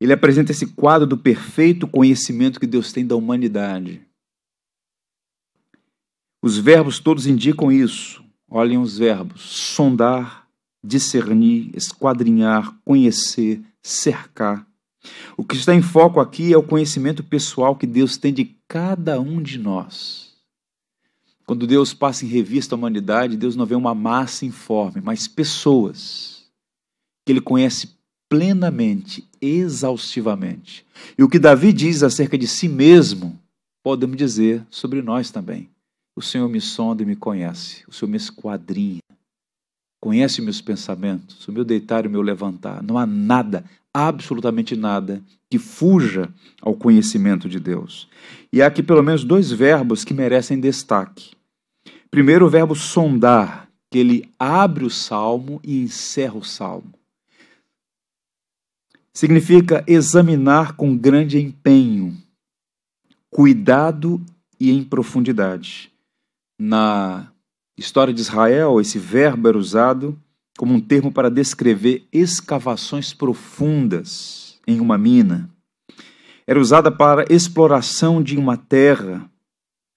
Ele 0.00 0.14
apresenta 0.14 0.52
esse 0.52 0.68
quadro 0.68 1.06
do 1.06 1.18
perfeito 1.18 1.86
conhecimento 1.86 2.58
que 2.58 2.66
Deus 2.66 2.94
tem 2.94 3.06
da 3.06 3.14
humanidade. 3.14 4.00
Os 6.40 6.56
verbos 6.56 6.98
todos 6.98 7.26
indicam 7.26 7.70
isso. 7.70 8.21
Olhem 8.54 8.76
os 8.76 8.98
verbos: 8.98 9.40
sondar, 9.40 10.46
discernir, 10.84 11.70
esquadrinhar, 11.74 12.76
conhecer, 12.84 13.62
cercar. 13.82 14.66
O 15.38 15.42
que 15.42 15.56
está 15.56 15.74
em 15.74 15.80
foco 15.80 16.20
aqui 16.20 16.52
é 16.52 16.56
o 16.56 16.62
conhecimento 16.62 17.24
pessoal 17.24 17.74
que 17.74 17.86
Deus 17.86 18.18
tem 18.18 18.32
de 18.32 18.54
cada 18.68 19.18
um 19.18 19.42
de 19.42 19.58
nós. 19.58 20.32
Quando 21.46 21.66
Deus 21.66 21.94
passa 21.94 22.26
em 22.26 22.28
revista 22.28 22.74
a 22.74 22.78
humanidade, 22.78 23.38
Deus 23.38 23.56
não 23.56 23.64
vê 23.64 23.74
uma 23.74 23.94
massa 23.94 24.44
informe, 24.44 25.00
mas 25.02 25.26
pessoas 25.26 26.44
que 27.24 27.32
Ele 27.32 27.40
conhece 27.40 27.96
plenamente, 28.28 29.26
exaustivamente. 29.40 30.84
E 31.16 31.22
o 31.22 31.28
que 31.28 31.38
Davi 31.38 31.72
diz 31.72 32.02
acerca 32.02 32.36
de 32.36 32.46
si 32.46 32.68
mesmo, 32.68 33.38
podemos 33.82 34.16
dizer 34.16 34.64
sobre 34.70 35.00
nós 35.00 35.30
também. 35.30 35.68
O 36.14 36.20
Senhor 36.20 36.48
me 36.48 36.60
sonda 36.60 37.02
e 37.02 37.06
me 37.06 37.16
conhece. 37.16 37.84
O 37.88 37.92
Senhor 37.92 38.10
me 38.10 38.16
esquadrinha. 38.16 39.00
Conhece 40.00 40.42
meus 40.42 40.60
pensamentos, 40.60 41.46
o 41.46 41.52
meu 41.52 41.64
deitar 41.64 42.04
e 42.04 42.08
o 42.08 42.10
meu 42.10 42.22
levantar. 42.22 42.82
Não 42.82 42.98
há 42.98 43.06
nada, 43.06 43.64
absolutamente 43.94 44.74
nada, 44.76 45.22
que 45.48 45.58
fuja 45.58 46.28
ao 46.60 46.74
conhecimento 46.74 47.48
de 47.48 47.60
Deus. 47.60 48.08
E 48.52 48.60
há 48.60 48.66
aqui 48.66 48.82
pelo 48.82 49.02
menos 49.02 49.22
dois 49.22 49.50
verbos 49.52 50.04
que 50.04 50.12
merecem 50.12 50.58
destaque. 50.58 51.30
Primeiro, 52.10 52.46
o 52.46 52.50
verbo 52.50 52.74
sondar, 52.74 53.68
que 53.90 53.98
ele 53.98 54.28
abre 54.38 54.84
o 54.84 54.90
salmo 54.90 55.60
e 55.62 55.82
encerra 55.82 56.36
o 56.36 56.44
salmo. 56.44 56.92
Significa 59.14 59.84
examinar 59.86 60.72
com 60.72 60.96
grande 60.96 61.38
empenho, 61.38 62.16
cuidado 63.30 64.20
e 64.58 64.70
em 64.70 64.82
profundidade 64.82 65.91
na 66.64 67.32
história 67.76 68.14
de 68.14 68.20
Israel, 68.20 68.80
esse 68.80 68.96
verbo 68.96 69.48
era 69.48 69.58
usado 69.58 70.16
como 70.56 70.74
um 70.74 70.80
termo 70.80 71.10
para 71.10 71.28
descrever 71.28 72.06
escavações 72.12 73.12
profundas 73.12 74.60
em 74.64 74.78
uma 74.78 74.96
mina. 74.96 75.50
Era 76.46 76.60
usada 76.60 76.88
para 76.88 77.24
exploração 77.28 78.22
de 78.22 78.36
uma 78.36 78.56
terra 78.56 79.28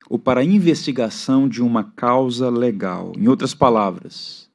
ou 0.09 0.17
para 0.17 0.43
investigação 0.43 1.47
de 1.47 1.61
uma 1.61 1.83
causa 1.83 2.49
legal. 2.49 3.13
Em 3.15 3.27
outras 3.27 3.53
palavras, 3.53 4.49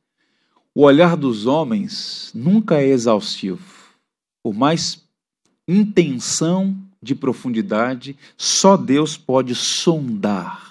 o 0.75 0.83
olhar 0.83 1.17
dos 1.17 1.47
homens 1.47 2.33
nunca 2.35 2.81
é 2.81 2.88
exaustivo. 2.88 3.95
Por 4.43 4.52
mais 4.52 5.05
intenção 5.69 6.76
de 7.00 7.14
profundidade, 7.14 8.17
só 8.37 8.76
Deus 8.76 9.17
pode 9.17 9.55
sondar 9.55 10.69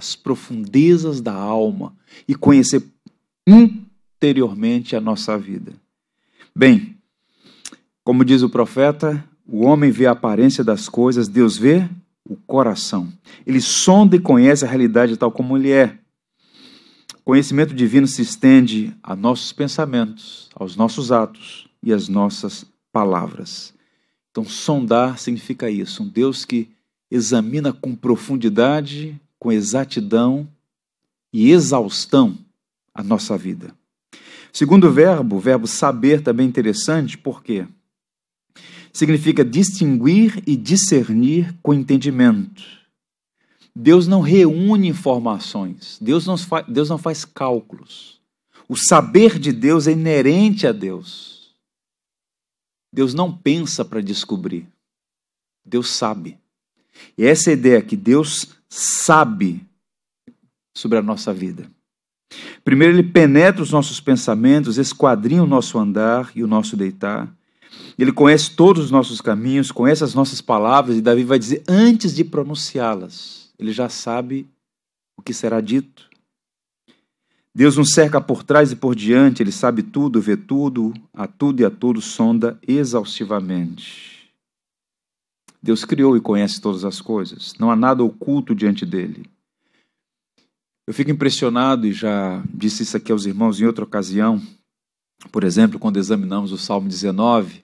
as 0.00 0.16
profundezas 0.16 1.20
da 1.20 1.34
alma 1.34 1.94
e 2.26 2.34
conhecer 2.34 2.82
interiormente 3.46 4.96
a 4.96 5.00
nossa 5.00 5.36
vida. 5.36 5.74
Bem, 6.56 6.96
como 8.02 8.24
diz 8.24 8.40
o 8.40 8.48
profeta, 8.48 9.22
o 9.46 9.62
homem 9.66 9.90
vê 9.90 10.06
a 10.06 10.12
aparência 10.12 10.64
das 10.64 10.88
coisas, 10.88 11.28
Deus 11.28 11.58
vê 11.58 11.86
o 12.24 12.34
coração. 12.34 13.12
Ele 13.46 13.60
sonda 13.60 14.16
e 14.16 14.20
conhece 14.20 14.64
a 14.64 14.68
realidade 14.68 15.18
tal 15.18 15.30
como 15.30 15.54
ele 15.54 15.70
é. 15.70 15.98
O 17.16 17.24
conhecimento 17.24 17.74
divino 17.74 18.06
se 18.06 18.22
estende 18.22 18.96
a 19.02 19.14
nossos 19.14 19.52
pensamentos, 19.52 20.48
aos 20.54 20.76
nossos 20.76 21.12
atos 21.12 21.68
e 21.82 21.92
às 21.92 22.08
nossas 22.08 22.64
palavras. 22.90 23.74
Então, 24.30 24.44
sondar 24.44 25.18
significa 25.18 25.68
isso, 25.68 26.02
um 26.02 26.08
Deus 26.08 26.46
que 26.46 26.70
examina 27.10 27.70
com 27.70 27.94
profundidade 27.94 29.20
com 29.40 29.50
exatidão 29.50 30.46
e 31.32 31.50
exaustão 31.50 32.38
a 32.94 33.02
nossa 33.02 33.36
vida. 33.36 33.74
Segundo 34.52 34.92
verbo, 34.92 35.36
o 35.36 35.40
verbo 35.40 35.66
saber 35.66 36.22
também 36.22 36.46
é 36.46 36.48
interessante, 36.48 37.16
por 37.16 37.42
quê? 37.42 37.66
Significa 38.92 39.44
distinguir 39.44 40.42
e 40.46 40.56
discernir 40.56 41.56
com 41.62 41.72
entendimento. 41.72 42.62
Deus 43.74 44.06
não 44.06 44.20
reúne 44.20 44.88
informações, 44.88 45.96
Deus 46.00 46.26
não, 46.26 46.36
faz, 46.36 46.66
Deus 46.68 46.88
não 46.90 46.98
faz 46.98 47.24
cálculos. 47.24 48.20
O 48.68 48.76
saber 48.76 49.38
de 49.38 49.52
Deus 49.52 49.86
é 49.86 49.92
inerente 49.92 50.66
a 50.66 50.72
Deus. 50.72 51.54
Deus 52.92 53.14
não 53.14 53.32
pensa 53.32 53.84
para 53.84 54.02
descobrir, 54.02 54.68
Deus 55.64 55.90
sabe. 55.90 56.38
E 57.16 57.24
essa 57.24 57.50
é 57.50 57.54
ideia 57.54 57.80
que 57.80 57.96
Deus 57.96 58.59
sabe 58.70 59.66
sobre 60.74 60.96
a 60.96 61.02
nossa 61.02 61.34
vida. 61.34 61.68
Primeiro, 62.64 62.94
ele 62.94 63.02
penetra 63.02 63.62
os 63.62 63.72
nossos 63.72 64.00
pensamentos, 64.00 64.78
esquadrinha 64.78 65.42
o 65.42 65.46
nosso 65.46 65.78
andar 65.78 66.30
e 66.34 66.44
o 66.44 66.46
nosso 66.46 66.76
deitar. 66.76 67.34
Ele 67.98 68.12
conhece 68.12 68.54
todos 68.54 68.84
os 68.84 68.90
nossos 68.90 69.20
caminhos, 69.20 69.72
conhece 69.72 70.04
as 70.04 70.14
nossas 70.14 70.40
palavras, 70.40 70.96
e 70.96 71.02
Davi 71.02 71.24
vai 71.24 71.38
dizer 71.38 71.62
antes 71.68 72.14
de 72.14 72.24
pronunciá-las. 72.24 73.50
Ele 73.58 73.72
já 73.72 73.88
sabe 73.88 74.48
o 75.16 75.22
que 75.22 75.34
será 75.34 75.60
dito. 75.60 76.08
Deus 77.54 77.76
nos 77.76 77.92
cerca 77.92 78.20
por 78.20 78.44
trás 78.44 78.70
e 78.70 78.76
por 78.76 78.94
diante, 78.94 79.42
ele 79.42 79.50
sabe 79.50 79.82
tudo, 79.82 80.20
vê 80.20 80.36
tudo, 80.36 80.94
a 81.12 81.26
tudo 81.26 81.60
e 81.60 81.64
a 81.64 81.70
tudo 81.70 82.00
sonda 82.00 82.58
exaustivamente. 82.66 84.09
Deus 85.62 85.84
criou 85.84 86.16
e 86.16 86.20
conhece 86.20 86.60
todas 86.60 86.84
as 86.84 87.00
coisas. 87.00 87.54
Não 87.58 87.70
há 87.70 87.76
nada 87.76 88.02
oculto 88.02 88.54
diante 88.54 88.86
dele. 88.86 89.24
Eu 90.86 90.94
fico 90.94 91.10
impressionado, 91.10 91.86
e 91.86 91.92
já 91.92 92.42
disse 92.52 92.82
isso 92.82 92.96
aqui 92.96 93.12
aos 93.12 93.26
irmãos 93.26 93.60
em 93.60 93.66
outra 93.66 93.84
ocasião, 93.84 94.42
por 95.30 95.44
exemplo, 95.44 95.78
quando 95.78 95.98
examinamos 95.98 96.50
o 96.50 96.58
Salmo 96.58 96.88
19. 96.88 97.62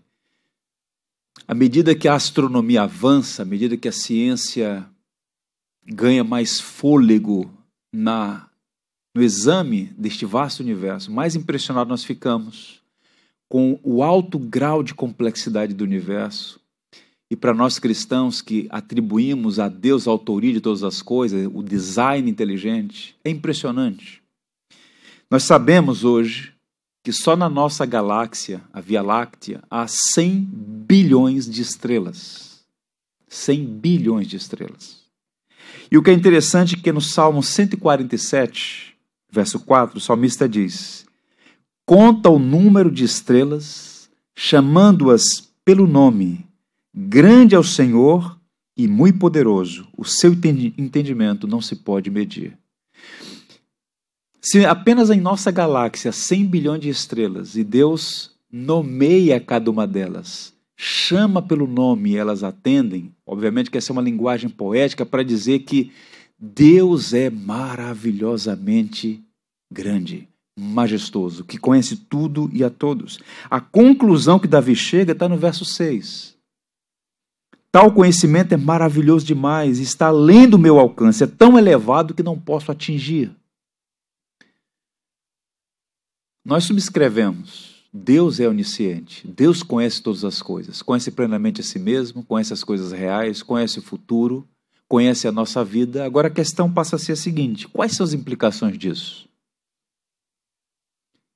À 1.49 1.55
medida 1.55 1.95
que 1.95 2.07
a 2.07 2.15
astronomia 2.15 2.83
avança, 2.83 3.43
à 3.43 3.45
medida 3.45 3.77
que 3.77 3.89
a 3.89 3.93
ciência 3.93 4.87
ganha 5.85 6.23
mais 6.23 6.61
fôlego 6.61 7.51
na, 7.93 8.49
no 9.15 9.23
exame 9.23 9.87
deste 9.97 10.27
vasto 10.27 10.61
universo, 10.61 11.11
mais 11.11 11.35
impressionado 11.35 11.89
nós 11.89 12.05
ficamos 12.05 12.83
com 13.49 13.79
o 13.83 14.03
alto 14.03 14.39
grau 14.39 14.83
de 14.83 14.95
complexidade 14.95 15.73
do 15.73 15.85
universo, 15.85 16.61
e 17.31 17.35
para 17.35 17.53
nós 17.53 17.79
cristãos 17.79 18.41
que 18.41 18.69
atribuímos 18.71 19.59
a 19.59 19.69
Deus 19.69 20.07
a 20.07 20.11
autoria 20.11 20.53
de 20.53 20.61
todas 20.61 20.83
as 20.83 21.03
coisas, 21.03 21.49
o 21.53 21.63
design 21.63 22.31
inteligente, 22.31 23.17
é 23.25 23.31
impressionante. 23.31 24.23
Nós 25.31 25.43
sabemos 25.43 26.05
hoje 26.05 26.55
que 27.03 27.13
só 27.13 27.37
na 27.37 27.49
nossa 27.49 27.85
galáxia, 27.85 28.63
a 28.73 28.81
Via 28.81 29.03
Láctea, 29.03 29.63
há 29.71 29.87
100 29.89 30.49
bilhões 30.87 31.49
de 31.49 31.63
estrelas. 31.63 32.65
100 33.29 33.65
bilhões 33.65 34.29
de 34.29 34.37
estrelas. 34.37 35.05
E 35.91 35.99
o 35.99 36.03
que 36.03 36.11
é 36.11 36.13
interessante 36.13 36.77
é 36.77 36.79
que 36.79 36.93
no 36.93 37.01
Salmo 37.01 37.43
147, 37.43 38.97
verso 39.31 39.61
4, 39.61 39.99
o 39.99 40.01
salmista 40.01 40.49
diz: 40.49 41.07
Conta 41.85 42.31
o 42.31 42.39
número 42.39 42.91
de 42.91 43.05
estrelas, 43.05 44.09
chamando-as 44.35 45.23
pelo 45.65 45.87
nome 45.87 46.46
Grande 46.99 47.55
é 47.55 47.59
o 47.59 47.63
Senhor 47.63 48.41
e 48.75 48.89
muito 48.89 49.19
poderoso, 49.19 49.87
o 49.99 50.03
seu 50.03 50.33
entendimento 50.33 51.47
não 51.47 51.61
se 51.61 51.77
pode 51.77 52.09
medir. 52.11 52.57
Se 54.41 54.65
apenas 54.65 55.11
em 55.11 55.21
nossa 55.21 55.51
galáxia 55.51 56.11
100 56.11 56.47
bilhões 56.47 56.81
de 56.81 56.89
estrelas 56.89 57.55
e 57.55 57.63
Deus 57.63 58.31
nomeia 58.51 59.39
cada 59.39 59.71
uma 59.71 59.87
delas, 59.87 60.55
chama 60.75 61.43
pelo 61.43 61.67
nome 61.67 62.13
e 62.13 62.17
elas 62.17 62.43
atendem. 62.43 63.13
Obviamente 63.27 63.71
que 63.71 63.77
essa 63.77 63.93
é 63.93 63.95
uma 63.95 64.01
linguagem 64.01 64.49
poética 64.49 65.05
para 65.05 65.23
dizer 65.23 65.59
que 65.61 65.93
Deus 66.39 67.13
é 67.13 67.29
maravilhosamente 67.29 69.23
grande, 69.71 70.27
majestoso, 70.59 71.45
que 71.45 71.59
conhece 71.59 71.97
tudo 71.97 72.49
e 72.55 72.65
a 72.65 72.71
todos. 72.71 73.19
A 73.51 73.61
conclusão 73.61 74.39
que 74.39 74.49
Davi 74.49 74.75
chega 74.75 75.13
está 75.13 75.29
no 75.29 75.37
verso 75.37 75.67
6. 75.67 76.36
Tal 77.71 77.93
conhecimento 77.93 78.53
é 78.53 78.57
maravilhoso 78.57 79.27
demais, 79.27 79.79
está 79.79 80.07
além 80.07 80.49
do 80.49 80.59
meu 80.59 80.79
alcance, 80.79 81.23
é 81.23 81.27
tão 81.27 81.59
elevado 81.59 82.15
que 82.15 82.23
não 82.23 82.39
posso 82.39 82.73
atingir. 82.73 83.35
Nós 86.45 86.65
subscrevemos. 86.65 87.77
Deus 87.93 88.39
é 88.41 88.49
onisciente. 88.49 89.27
Deus 89.27 89.63
conhece 89.63 90.03
todas 90.03 90.25
as 90.25 90.43
coisas. 90.43 90.83
Conhece 90.83 91.11
plenamente 91.11 91.61
a 91.61 91.65
si 91.65 91.79
mesmo, 91.79 92.23
conhece 92.23 92.53
as 92.53 92.63
coisas 92.63 92.93
reais, 92.93 93.43
conhece 93.43 93.79
o 93.79 93.83
futuro, 93.83 94.47
conhece 94.89 95.27
a 95.27 95.33
nossa 95.33 95.65
vida. 95.65 96.05
Agora 96.05 96.29
a 96.29 96.31
questão 96.31 96.73
passa 96.73 96.97
a 96.97 96.99
ser 96.99 97.13
a 97.13 97.17
seguinte: 97.17 97.67
quais 97.67 97.93
são 97.93 98.05
as 98.05 98.13
implicações 98.13 98.79
disso? 98.79 99.29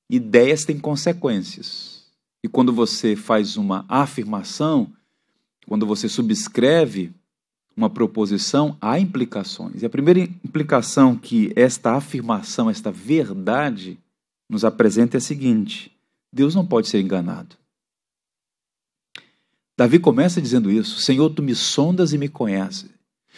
Ideias 0.09 0.63
têm 0.63 0.79
consequências. 0.79 2.05
E 2.43 2.47
quando 2.47 2.73
você 2.73 3.15
faz 3.15 3.57
uma 3.57 3.85
afirmação, 3.87 4.91
quando 5.71 5.85
você 5.85 6.09
subscreve 6.09 7.13
uma 7.77 7.89
proposição, 7.89 8.75
há 8.81 8.99
implicações. 8.99 9.81
E 9.81 9.85
a 9.85 9.89
primeira 9.89 10.19
implicação 10.19 11.15
que 11.15 11.53
esta 11.55 11.93
afirmação, 11.93 12.69
esta 12.69 12.91
verdade, 12.91 13.97
nos 14.49 14.65
apresenta 14.65 15.15
é 15.15 15.19
a 15.19 15.21
seguinte: 15.21 15.89
Deus 16.29 16.53
não 16.53 16.65
pode 16.65 16.89
ser 16.89 16.99
enganado. 16.99 17.55
Davi 19.77 19.97
começa 19.97 20.41
dizendo 20.41 20.69
isso: 20.69 20.99
Senhor, 20.99 21.29
tu 21.29 21.41
me 21.41 21.55
sondas 21.55 22.11
e 22.11 22.17
me 22.17 22.27
conheces. 22.27 22.89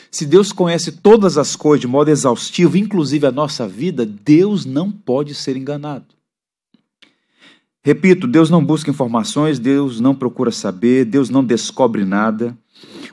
Se 0.10 0.26
Deus 0.26 0.52
conhece 0.52 0.92
todas 0.92 1.38
as 1.38 1.56
coisas 1.56 1.82
de 1.82 1.88
modo 1.88 2.10
exaustivo, 2.10 2.78
inclusive 2.78 3.28
a 3.28 3.32
nossa 3.32 3.68
vida, 3.68 4.08
Deus 4.08 4.66
não 4.66 4.92
pode 4.92 5.36
ser 5.36 5.56
enganado. 5.56 6.08
Repito, 7.86 8.28
Deus 8.28 8.50
não 8.50 8.64
busca 8.64 8.90
informações, 8.90 9.60
Deus 9.60 10.00
não 10.00 10.16
procura 10.16 10.52
saber, 10.52 11.06
Deus 11.06 11.30
não 11.30 11.44
descobre 11.44 12.06
nada. 12.06 12.58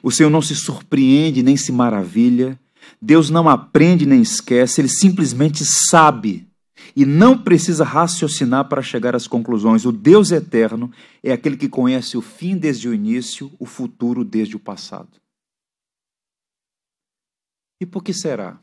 O 0.03 0.11
Senhor 0.11 0.31
não 0.31 0.41
se 0.41 0.55
surpreende 0.55 1.43
nem 1.43 1.57
se 1.57 1.73
maravilha. 1.73 2.59
Deus 3.03 3.31
não 3.31 3.49
aprende 3.49 4.07
nem 4.07 4.23
esquece, 4.23 4.81
ele 4.81 4.89
simplesmente 4.89 5.65
sabe 5.65 6.49
e 6.95 7.05
não 7.05 7.37
precisa 7.39 7.85
raciocinar 7.85 8.69
para 8.69 8.83
chegar 8.83 9.15
às 9.15 9.27
conclusões. 9.27 9.85
O 9.85 9.93
Deus 9.93 10.31
eterno 10.31 10.93
é 11.23 11.33
aquele 11.33 11.57
que 11.57 11.69
conhece 11.69 12.17
o 12.17 12.23
fim 12.23 12.57
desde 12.57 12.89
o 12.89 12.95
início, 12.95 13.51
o 13.59 13.67
futuro 13.67 14.25
desde 14.25 14.57
o 14.57 14.61
passado. 14.61 15.21
E 17.81 17.87
por 17.87 18.03
que 18.03 18.13
será 18.13 18.59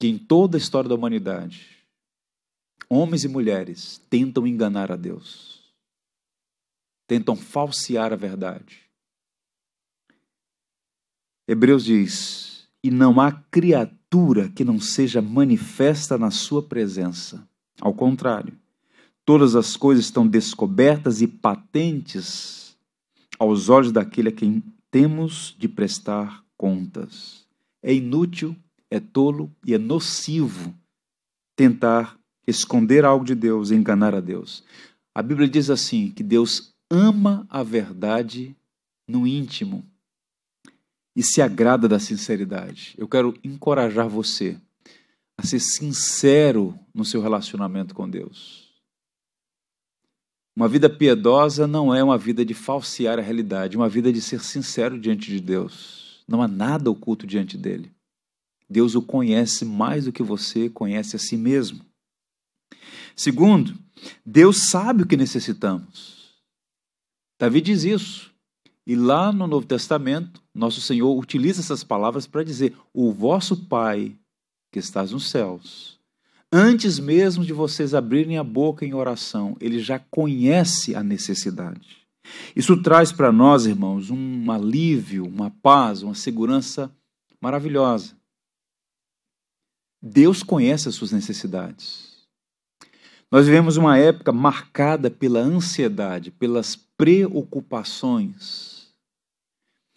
que 0.00 0.08
em 0.08 0.18
toda 0.18 0.56
a 0.56 0.58
história 0.58 0.88
da 0.88 0.94
humanidade, 0.94 1.81
homens 2.92 3.24
e 3.24 3.28
mulheres 3.28 4.00
tentam 4.10 4.46
enganar 4.46 4.92
a 4.92 4.96
Deus? 4.96 5.62
Tentam 7.06 7.34
falsear 7.34 8.12
a 8.12 8.16
verdade? 8.16 8.80
Hebreus 11.48 11.84
diz: 11.84 12.68
e 12.82 12.90
não 12.90 13.20
há 13.20 13.32
criatura 13.32 14.48
que 14.48 14.64
não 14.64 14.80
seja 14.80 15.22
manifesta 15.22 16.18
na 16.18 16.30
sua 16.30 16.62
presença. 16.62 17.46
Ao 17.80 17.94
contrário, 17.94 18.58
todas 19.24 19.54
as 19.54 19.76
coisas 19.76 20.04
estão 20.04 20.26
descobertas 20.26 21.22
e 21.22 21.26
patentes 21.26 22.76
aos 23.38 23.68
olhos 23.68 23.92
daquele 23.92 24.28
a 24.28 24.32
quem 24.32 24.62
temos 24.90 25.56
de 25.58 25.68
prestar 25.68 26.44
contas. 26.56 27.46
É 27.82 27.94
inútil, 27.94 28.54
é 28.90 29.00
tolo 29.00 29.50
e 29.64 29.74
é 29.74 29.78
nocivo 29.78 30.74
tentar 31.56 32.18
esconder 32.46 33.04
algo 33.04 33.24
de 33.24 33.34
Deus, 33.34 33.70
enganar 33.70 34.14
a 34.14 34.20
Deus. 34.20 34.64
A 35.14 35.22
Bíblia 35.22 35.48
diz 35.48 35.70
assim: 35.70 36.10
que 36.10 36.22
Deus 36.22 36.74
ama 36.90 37.46
a 37.48 37.62
verdade 37.62 38.56
no 39.06 39.26
íntimo 39.26 39.84
e 41.14 41.22
se 41.22 41.42
agrada 41.42 41.88
da 41.88 41.98
sinceridade. 41.98 42.94
Eu 42.96 43.06
quero 43.06 43.34
encorajar 43.44 44.08
você 44.08 44.58
a 45.36 45.44
ser 45.44 45.60
sincero 45.60 46.78
no 46.94 47.04
seu 47.04 47.20
relacionamento 47.20 47.94
com 47.94 48.08
Deus. 48.08 48.70
Uma 50.54 50.68
vida 50.68 50.88
piedosa 50.88 51.66
não 51.66 51.94
é 51.94 52.04
uma 52.04 52.18
vida 52.18 52.44
de 52.44 52.52
falsear 52.52 53.18
a 53.18 53.22
realidade, 53.22 53.76
uma 53.76 53.88
vida 53.88 54.12
de 54.12 54.20
ser 54.20 54.40
sincero 54.42 55.00
diante 55.00 55.30
de 55.30 55.40
Deus. 55.40 56.22
Não 56.28 56.42
há 56.42 56.48
nada 56.48 56.90
oculto 56.90 57.26
diante 57.26 57.56
dele. 57.56 57.90
Deus 58.68 58.94
o 58.94 59.02
conhece 59.02 59.64
mais 59.64 60.04
do 60.04 60.12
que 60.12 60.22
você 60.22 60.68
conhece 60.68 61.16
a 61.16 61.18
si 61.18 61.36
mesmo. 61.36 61.84
Segundo, 63.16 63.74
Deus 64.24 64.70
sabe 64.70 65.02
o 65.02 65.06
que 65.06 65.16
necessitamos. 65.16 66.32
Davi 67.38 67.60
diz 67.60 67.84
isso. 67.84 68.32
E 68.86 68.96
lá 68.96 69.32
no 69.32 69.46
Novo 69.46 69.66
Testamento, 69.66 70.42
nosso 70.54 70.80
Senhor 70.80 71.16
utiliza 71.16 71.60
essas 71.60 71.84
palavras 71.84 72.26
para 72.26 72.42
dizer: 72.42 72.76
O 72.92 73.12
vosso 73.12 73.56
Pai 73.66 74.16
que 74.72 74.78
estás 74.78 75.12
nos 75.12 75.30
céus, 75.30 75.98
antes 76.50 76.98
mesmo 76.98 77.44
de 77.44 77.52
vocês 77.52 77.94
abrirem 77.94 78.38
a 78.38 78.44
boca 78.44 78.84
em 78.84 78.94
oração, 78.94 79.56
ele 79.60 79.78
já 79.78 79.98
conhece 79.98 80.94
a 80.94 81.02
necessidade. 81.02 82.02
Isso 82.56 82.80
traz 82.82 83.12
para 83.12 83.30
nós, 83.30 83.66
irmãos, 83.66 84.10
um 84.10 84.50
alívio, 84.50 85.26
uma 85.26 85.50
paz, 85.50 86.02
uma 86.02 86.14
segurança 86.14 86.90
maravilhosa. 87.40 88.16
Deus 90.00 90.42
conhece 90.42 90.88
as 90.88 90.94
suas 90.94 91.12
necessidades. 91.12 92.11
Nós 93.32 93.46
vivemos 93.46 93.76
uma 93.76 93.98
época 93.98 94.30
marcada 94.30 95.10
pela 95.10 95.40
ansiedade, 95.40 96.30
pelas 96.30 96.76
preocupações 96.76 98.72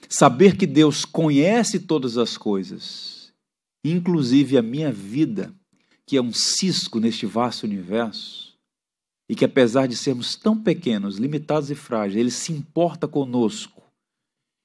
Saber 0.09 0.55
que 0.55 0.67
Deus 0.67 1.03
conhece 1.03 1.79
todas 1.79 2.17
as 2.17 2.37
coisas, 2.37 3.33
inclusive 3.83 4.57
a 4.57 4.61
minha 4.61 4.91
vida, 4.91 5.53
que 6.05 6.17
é 6.17 6.21
um 6.21 6.31
cisco 6.31 6.99
neste 6.99 7.25
vasto 7.25 7.63
universo, 7.63 8.55
e 9.27 9.35
que 9.35 9.43
apesar 9.43 9.87
de 9.87 9.95
sermos 9.95 10.35
tão 10.35 10.61
pequenos, 10.61 11.17
limitados 11.17 11.71
e 11.71 11.75
frágeis, 11.75 12.19
Ele 12.19 12.31
se 12.31 12.53
importa 12.53 13.07
conosco. 13.07 13.81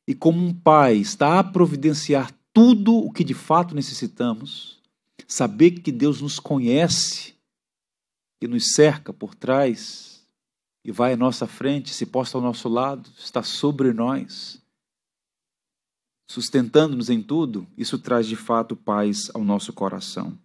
E 0.06 0.14
como 0.14 0.44
um 0.44 0.52
pai 0.52 0.96
está 0.96 1.38
a 1.38 1.44
providenciar 1.44 2.30
tudo 2.52 2.94
o 2.94 3.10
que 3.10 3.24
de 3.24 3.34
fato 3.34 3.74
necessitamos, 3.74 4.78
saber 5.26 5.70
que 5.70 5.90
Deus 5.90 6.20
nos 6.20 6.38
conhece, 6.38 7.34
que 8.40 8.48
nos 8.48 8.72
cerca 8.72 9.12
por 9.12 9.34
trás 9.34 10.26
e 10.82 10.90
vai 10.90 11.12
à 11.12 11.16
nossa 11.16 11.46
frente, 11.46 11.92
se 11.92 12.06
posta 12.06 12.38
ao 12.38 12.42
nosso 12.42 12.68
lado, 12.68 13.08
está 13.18 13.42
sobre 13.42 13.92
nós 13.92 14.60
sustentando-nos 16.30 17.10
em 17.10 17.20
tudo, 17.20 17.66
isso 17.76 17.98
traz 17.98 18.24
de 18.24 18.36
fato 18.36 18.76
paz 18.76 19.28
ao 19.34 19.42
nosso 19.42 19.72
coração. 19.72 20.38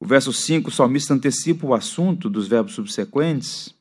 O 0.00 0.04
verso 0.04 0.32
5, 0.32 0.68
o 0.68 0.72
salmista 0.72 1.14
antecipa 1.14 1.64
o 1.64 1.72
assunto 1.72 2.28
dos 2.28 2.48
verbos 2.48 2.74
subsequentes, 2.74 3.72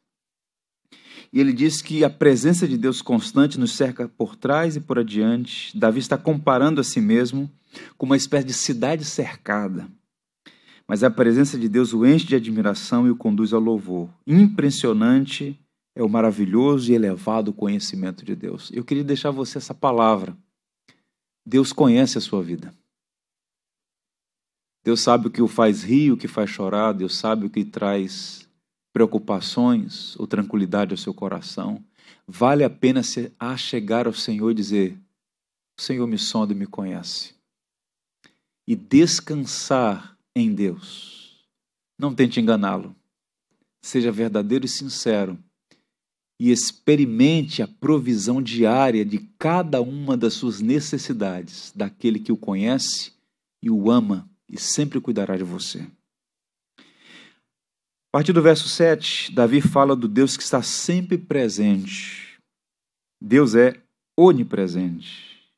e 1.34 1.40
ele 1.40 1.52
diz 1.52 1.82
que 1.82 2.04
a 2.04 2.10
presença 2.10 2.68
de 2.68 2.78
Deus 2.78 3.02
constante 3.02 3.60
nos 3.60 3.72
cerca 3.72 4.08
por 4.08 4.36
trás 4.36 4.76
e 4.76 4.80
por 4.80 5.00
adiante. 5.00 5.76
Davi 5.76 6.00
está 6.00 6.18
comparando 6.18 6.80
a 6.80 6.84
si 6.84 7.02
mesmo 7.02 7.52
com 7.98 8.06
uma 8.06 8.16
espécie 8.16 8.46
de 8.46 8.54
cidade 8.54 9.04
cercada. 9.04 9.90
Mas 10.88 11.04
a 11.04 11.10
presença 11.10 11.58
de 11.58 11.68
Deus 11.68 11.94
o 11.94 12.06
enche 12.06 12.26
de 12.26 12.36
admiração 12.36 13.06
e 13.06 13.12
o 13.12 13.16
conduz 13.16 13.52
ao 13.54 13.60
louvor. 13.60 14.10
Impressionante 14.26 15.60
é 15.96 16.02
o 16.02 16.10
maravilhoso 16.10 16.92
e 16.92 16.96
elevado 16.96 17.52
conhecimento 17.52 18.24
de 18.24 18.36
Deus. 18.36 18.72
Eu 18.74 18.86
queria 18.86 19.04
deixar 19.04 19.32
você 19.32 19.58
essa 19.58 19.74
palavra 19.74 20.38
Deus 21.48 21.72
conhece 21.72 22.18
a 22.18 22.22
sua 22.22 22.44
vida. 22.44 22.74
Deus 24.84 25.00
sabe 25.00 25.28
o 25.28 25.32
que 25.32 25.42
o 25.42 25.48
faz 25.48 25.82
rir, 25.82 26.12
o 26.12 26.18
que 26.18 26.28
faz 26.28 26.50
chorar, 26.50 26.92
Deus 26.92 27.18
sabe 27.18 27.46
o 27.46 27.50
que 27.50 27.64
traz 27.64 28.50
preocupações 28.92 30.14
ou 30.20 30.28
tranquilidade 30.28 30.92
ao 30.92 30.98
seu 30.98 31.14
coração. 31.14 31.82
Vale 32.28 32.66
a 32.66 32.70
pena 32.70 33.02
se 33.02 33.32
chegar 33.58 34.08
ao 34.08 34.14
Senhor 34.14 34.52
e 34.52 34.56
dizer: 34.56 35.00
O 35.80 35.82
Senhor 35.82 36.06
me 36.06 36.18
sonda 36.18 36.52
e 36.52 36.56
me 36.56 36.66
conhece. 36.66 37.34
E 38.68 38.76
descansar 38.76 40.17
em 40.40 40.54
Deus. 40.54 41.46
Não 42.00 42.14
tente 42.14 42.40
enganá-lo. 42.40 42.96
Seja 43.82 44.12
verdadeiro 44.12 44.66
e 44.66 44.70
sincero 44.70 45.38
e 46.40 46.52
experimente 46.52 47.62
a 47.62 47.68
provisão 47.68 48.42
diária 48.42 49.04
de 49.04 49.18
cada 49.40 49.82
uma 49.82 50.16
das 50.16 50.36
suas 50.36 50.62
necessidades, 50.62 51.72
daquele 51.76 52.20
que 52.20 52.32
o 52.32 52.38
conhece 52.38 53.12
e 53.62 53.70
o 53.72 53.90
ama 53.90 54.30
e 54.48 54.60
sempre 54.60 55.02
cuidará 55.02 55.36
de 55.36 55.44
você. 55.44 55.86
partir 58.12 58.34
do 58.34 58.42
verso 58.42 58.70
7, 58.70 59.32
Davi 59.32 59.62
fala 59.62 59.96
do 59.96 60.08
Deus 60.08 60.38
que 60.38 60.44
está 60.44 60.62
sempre 60.62 61.18
presente. 61.18 62.40
Deus 63.22 63.56
é 63.56 63.80
onipresente. 64.18 65.52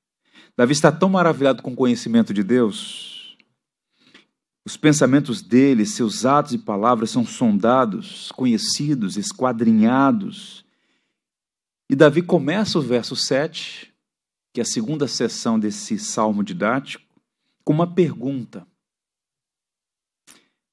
Davi 0.58 0.74
está 0.74 0.92
tão 0.92 1.10
maravilhado 1.10 1.62
com 1.62 1.72
o 1.72 1.76
conhecimento 1.76 2.34
de 2.34 2.44
Deus. 2.44 3.19
Os 4.70 4.78
pensamentos 4.78 5.42
dele, 5.42 5.84
seus 5.84 6.28
atos 6.28 6.54
e 6.54 6.58
palavras 6.60 7.10
são 7.10 7.26
sondados, 7.26 8.32
conhecidos, 8.34 9.18
esquadrinhados. 9.18 10.64
E 11.90 11.96
Davi 11.96 12.22
começa 12.22 12.78
o 12.78 12.82
verso 12.84 13.16
7, 13.16 13.92
que 14.54 14.62
é 14.62 14.64
a 14.64 14.66
segunda 14.66 15.08
sessão 15.08 15.60
desse 15.60 15.98
salmo 15.98 16.44
didático, 16.44 17.04
com 17.64 17.74
uma 17.74 17.92
pergunta. 17.92 18.64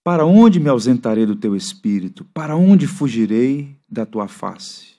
Para 0.04 0.26
onde 0.26 0.60
me 0.60 0.68
ausentarei 0.68 1.24
do 1.24 1.34
teu 1.34 1.56
espírito? 1.56 2.22
Para 2.34 2.54
onde 2.54 2.86
fugirei 2.86 3.80
da 3.88 4.04
tua 4.04 4.28
face? 4.28 4.96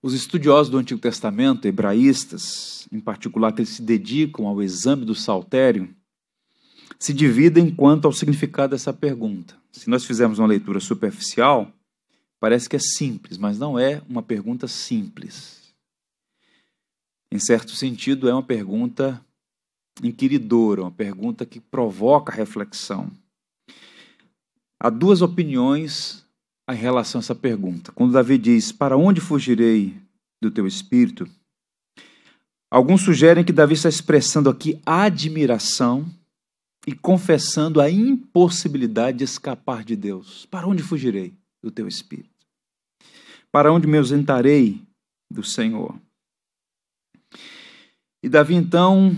Os 0.00 0.14
estudiosos 0.14 0.70
do 0.70 0.78
Antigo 0.78 1.00
Testamento, 1.00 1.66
hebraístas, 1.66 2.86
em 2.92 3.00
particular, 3.00 3.52
que 3.52 3.62
eles 3.62 3.70
se 3.70 3.82
dedicam 3.82 4.46
ao 4.46 4.62
exame 4.62 5.04
do 5.04 5.14
saltério, 5.16 5.92
se 7.02 7.12
dividem 7.12 7.68
quanto 7.68 8.06
ao 8.06 8.12
significado 8.12 8.76
dessa 8.76 8.92
pergunta. 8.92 9.56
Se 9.72 9.90
nós 9.90 10.04
fizermos 10.04 10.38
uma 10.38 10.46
leitura 10.46 10.78
superficial, 10.78 11.68
parece 12.38 12.68
que 12.68 12.76
é 12.76 12.78
simples, 12.78 13.36
mas 13.36 13.58
não 13.58 13.76
é 13.76 14.00
uma 14.08 14.22
pergunta 14.22 14.68
simples. 14.68 15.74
Em 17.28 17.40
certo 17.40 17.72
sentido, 17.72 18.28
é 18.28 18.32
uma 18.32 18.42
pergunta 18.42 19.20
inquiridora, 20.00 20.82
uma 20.82 20.92
pergunta 20.92 21.44
que 21.44 21.58
provoca 21.58 22.32
reflexão. 22.32 23.10
Há 24.78 24.88
duas 24.88 25.22
opiniões 25.22 26.24
em 26.70 26.76
relação 26.76 27.18
a 27.18 27.22
essa 27.22 27.34
pergunta. 27.34 27.90
Quando 27.90 28.12
Davi 28.12 28.38
diz: 28.38 28.70
Para 28.70 28.96
onde 28.96 29.20
fugirei 29.20 29.96
do 30.40 30.52
teu 30.52 30.68
espírito? 30.68 31.28
Alguns 32.70 33.00
sugerem 33.00 33.42
que 33.42 33.52
Davi 33.52 33.74
está 33.74 33.88
expressando 33.88 34.48
aqui 34.48 34.80
admiração 34.86 36.08
e 36.86 36.92
confessando 36.92 37.80
a 37.80 37.90
impossibilidade 37.90 39.18
de 39.18 39.24
escapar 39.24 39.84
de 39.84 39.94
Deus. 39.96 40.46
Para 40.46 40.66
onde 40.66 40.82
fugirei 40.82 41.34
do 41.62 41.70
teu 41.70 41.86
espírito? 41.86 42.30
Para 43.50 43.72
onde 43.72 43.86
me 43.86 43.98
ausentarei 43.98 44.82
do 45.30 45.44
Senhor? 45.44 45.96
E 48.22 48.28
Davi 48.28 48.54
então 48.54 49.14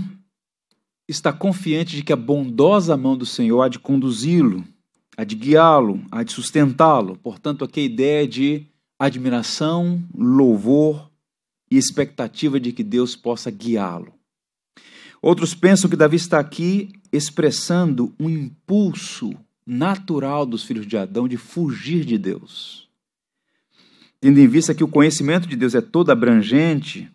está 1.08 1.32
confiante 1.32 1.96
de 1.96 2.02
que 2.02 2.12
a 2.12 2.16
bondosa 2.16 2.96
mão 2.96 3.16
do 3.16 3.26
Senhor 3.26 3.62
há 3.62 3.68
de 3.68 3.78
conduzi-lo 3.78 4.64
há 5.16 5.24
de 5.24 5.34
guiá-lo, 5.34 6.04
há 6.10 6.22
de 6.22 6.32
sustentá-lo. 6.32 7.16
Portanto, 7.16 7.64
aqui 7.64 7.80
a 7.80 7.84
ideia 7.84 8.26
de 8.26 8.66
admiração, 8.98 10.02
louvor 10.16 11.10
e 11.70 11.76
expectativa 11.76 12.58
de 12.60 12.72
que 12.72 12.82
Deus 12.82 13.16
possa 13.16 13.50
guiá-lo. 13.50 14.12
Outros 15.26 15.54
pensam 15.54 15.88
que 15.88 15.96
Davi 15.96 16.16
está 16.16 16.38
aqui 16.38 16.92
expressando 17.10 18.14
um 18.20 18.28
impulso 18.28 19.32
natural 19.64 20.44
dos 20.44 20.64
filhos 20.64 20.86
de 20.86 20.98
Adão 20.98 21.26
de 21.26 21.38
fugir 21.38 22.04
de 22.04 22.18
Deus. 22.18 22.90
Tendo 24.20 24.38
em 24.38 24.46
vista 24.46 24.74
que 24.74 24.84
o 24.84 24.88
conhecimento 24.88 25.48
de 25.48 25.56
Deus 25.56 25.74
é 25.74 25.80
todo 25.80 26.10
abrangente, 26.12 27.10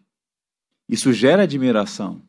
isso 0.90 1.14
gera 1.14 1.44
admiração. 1.44 2.20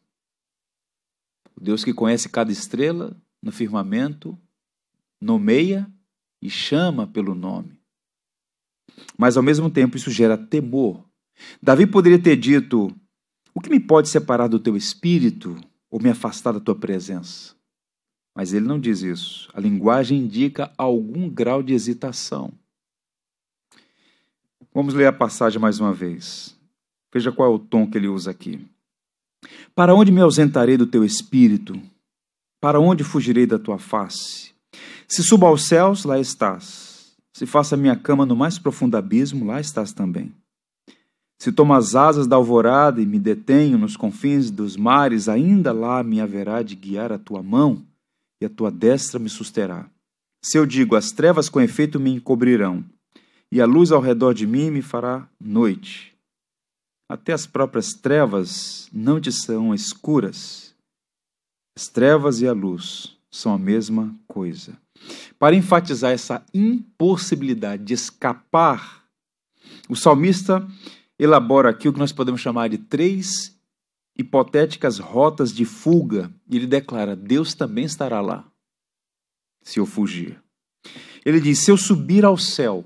O 1.56 1.64
Deus 1.64 1.82
que 1.82 1.94
conhece 1.94 2.28
cada 2.28 2.52
estrela 2.52 3.16
no 3.42 3.50
firmamento, 3.50 4.38
nomeia 5.18 5.90
e 6.42 6.50
chama 6.50 7.06
pelo 7.06 7.34
nome. 7.34 7.80
Mas 9.16 9.34
ao 9.34 9.42
mesmo 9.42 9.70
tempo 9.70 9.96
isso 9.96 10.10
gera 10.10 10.36
temor. 10.36 11.02
Davi 11.62 11.86
poderia 11.86 12.18
ter 12.18 12.36
dito: 12.36 12.94
O 13.54 13.62
que 13.62 13.70
me 13.70 13.80
pode 13.80 14.10
separar 14.10 14.46
do 14.46 14.60
teu 14.60 14.76
espírito 14.76 15.56
ou 15.90 16.00
me 16.00 16.10
afastar 16.10 16.52
da 16.52 16.60
tua 16.60 16.74
presença? 16.74 17.54
Mas 18.34 18.52
ele 18.52 18.66
não 18.66 18.78
diz 18.78 19.02
isso. 19.02 19.48
A 19.52 19.60
linguagem 19.60 20.18
indica 20.18 20.72
algum 20.78 21.28
grau 21.28 21.62
de 21.62 21.72
hesitação. 21.72 22.52
Vamos 24.72 24.94
ler 24.94 25.06
a 25.06 25.12
passagem 25.12 25.60
mais 25.60 25.80
uma 25.80 25.92
vez. 25.92 26.56
Veja 27.12 27.32
qual 27.32 27.50
é 27.50 27.54
o 27.54 27.58
tom 27.58 27.90
que 27.90 27.98
ele 27.98 28.06
usa 28.06 28.30
aqui. 28.30 28.64
Para 29.74 29.94
onde 29.94 30.12
me 30.12 30.20
ausentarei 30.20 30.76
do 30.76 30.86
teu 30.86 31.04
espírito? 31.04 31.80
Para 32.60 32.78
onde 32.78 33.02
fugirei 33.02 33.46
da 33.46 33.58
tua 33.58 33.78
face? 33.78 34.52
Se 35.08 35.22
subo 35.24 35.46
aos 35.46 35.66
céus, 35.66 36.04
lá 36.04 36.20
estás. 36.20 37.16
Se 37.34 37.46
faça 37.46 37.76
minha 37.76 37.96
cama 37.96 38.24
no 38.24 38.36
mais 38.36 38.58
profundo 38.58 38.96
abismo, 38.96 39.46
lá 39.46 39.60
estás 39.60 39.92
também. 39.92 40.32
Se 41.40 41.50
tomo 41.50 41.72
as 41.72 41.94
asas 41.94 42.26
da 42.26 42.36
alvorada 42.36 43.00
e 43.00 43.06
me 43.06 43.18
detenho 43.18 43.78
nos 43.78 43.96
confins 43.96 44.50
dos 44.50 44.76
mares, 44.76 45.26
ainda 45.26 45.72
lá 45.72 46.02
me 46.02 46.20
haverá 46.20 46.62
de 46.62 46.76
guiar 46.76 47.10
a 47.10 47.18
tua 47.18 47.42
mão 47.42 47.82
e 48.38 48.44
a 48.44 48.50
tua 48.50 48.70
destra 48.70 49.18
me 49.18 49.30
susterá. 49.30 49.88
Se 50.44 50.58
eu 50.58 50.66
digo, 50.66 50.94
as 50.96 51.12
trevas 51.12 51.48
com 51.48 51.58
efeito 51.58 51.98
me 51.98 52.10
encobrirão, 52.10 52.84
e 53.50 53.58
a 53.58 53.64
luz 53.64 53.90
ao 53.90 54.02
redor 54.02 54.34
de 54.34 54.46
mim 54.46 54.70
me 54.70 54.82
fará 54.82 55.26
noite. 55.40 56.14
Até 57.08 57.32
as 57.32 57.46
próprias 57.46 57.94
trevas 57.94 58.86
não 58.92 59.18
te 59.18 59.32
são 59.32 59.74
escuras. 59.74 60.74
As 61.74 61.88
trevas 61.88 62.42
e 62.42 62.46
a 62.46 62.52
luz 62.52 63.16
são 63.30 63.54
a 63.54 63.58
mesma 63.58 64.14
coisa. 64.28 64.76
Para 65.38 65.56
enfatizar 65.56 66.12
essa 66.12 66.44
impossibilidade 66.52 67.82
de 67.82 67.94
escapar, 67.94 69.04
o 69.88 69.96
salmista 69.96 70.66
elabora 71.20 71.70
aqui 71.70 71.88
o 71.88 71.92
que 71.92 71.98
nós 71.98 72.12
podemos 72.12 72.40
chamar 72.40 72.68
de 72.68 72.78
três 72.78 73.54
hipotéticas 74.16 74.98
rotas 74.98 75.52
de 75.52 75.64
fuga, 75.64 76.32
e 76.48 76.56
ele 76.56 76.66
declara: 76.66 77.14
Deus 77.14 77.54
também 77.54 77.84
estará 77.84 78.20
lá, 78.20 78.50
se 79.62 79.78
eu 79.78 79.86
fugir. 79.86 80.42
Ele 81.24 81.40
diz: 81.40 81.58
se 81.58 81.70
eu 81.70 81.76
subir 81.76 82.24
ao 82.24 82.38
céu, 82.38 82.84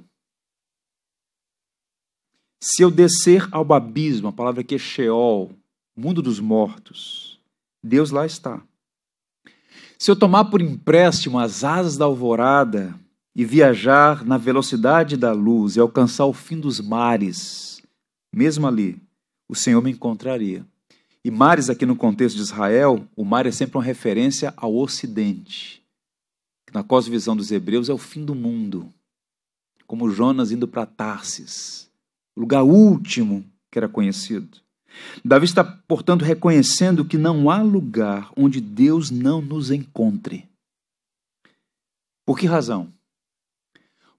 se 2.61 2.83
eu 2.83 2.91
descer 2.91 3.49
ao 3.53 3.71
abismo, 3.73 4.29
a 4.29 4.33
palavra 4.33 4.63
aqui 4.63 4.75
é 4.75 4.79
Sheol, 4.79 5.53
mundo 5.97 6.21
dos 6.21 6.41
mortos, 6.41 7.39
Deus 7.83 8.11
lá 8.11 8.27
está. 8.27 8.61
Se 9.99 10.11
eu 10.11 10.17
tomar 10.17 10.47
por 10.47 10.61
empréstimo 10.61 11.39
as 11.39 11.63
asas 11.63 11.97
da 11.97 12.05
alvorada 12.05 12.99
e 13.35 13.45
viajar 13.45 14.25
na 14.25 14.37
velocidade 14.37 15.17
da 15.17 15.33
luz 15.33 15.77
e 15.77 15.81
alcançar 15.81 16.27
o 16.27 16.33
fim 16.33 16.59
dos 16.59 16.81
mares, 16.81 17.74
mesmo 18.35 18.67
ali, 18.67 19.01
o 19.49 19.55
Senhor 19.55 19.83
me 19.83 19.91
encontraria. 19.91 20.67
E 21.25 21.31
mares, 21.31 21.71
aqui 21.71 21.87
no 21.87 21.97
contexto 21.97 22.37
de 22.37 22.43
Israel, 22.43 23.07
o 23.17 23.25
mar 23.25 23.47
é 23.47 23.51
sempre 23.51 23.79
uma 23.79 23.85
referência 23.85 24.53
ao 24.57 24.77
Ocidente. 24.77 25.83
Na 26.73 26.83
cosmovisão 26.83 27.37
dos 27.37 27.51
hebreus, 27.51 27.89
é 27.89 27.93
o 27.93 27.99
fim 27.99 28.25
do 28.25 28.35
mundo. 28.35 28.93
Como 29.87 30.11
Jonas 30.11 30.51
indo 30.51 30.67
para 30.67 30.85
Tarsis, 30.85 31.89
o 32.37 32.41
lugar 32.41 32.63
último 32.63 33.45
que 33.71 33.79
era 33.79 33.89
conhecido. 33.89 34.61
Davi 35.25 35.45
está, 35.45 35.65
portanto, 35.65 36.25
reconhecendo 36.25 37.05
que 37.05 37.17
não 37.17 37.51
há 37.51 37.63
lugar 37.63 38.31
onde 38.37 38.61
Deus 38.61 39.11
não 39.11 39.41
nos 39.41 39.71
encontre. 39.71 40.49
Por 42.27 42.39
que 42.39 42.47
razão? 42.47 42.93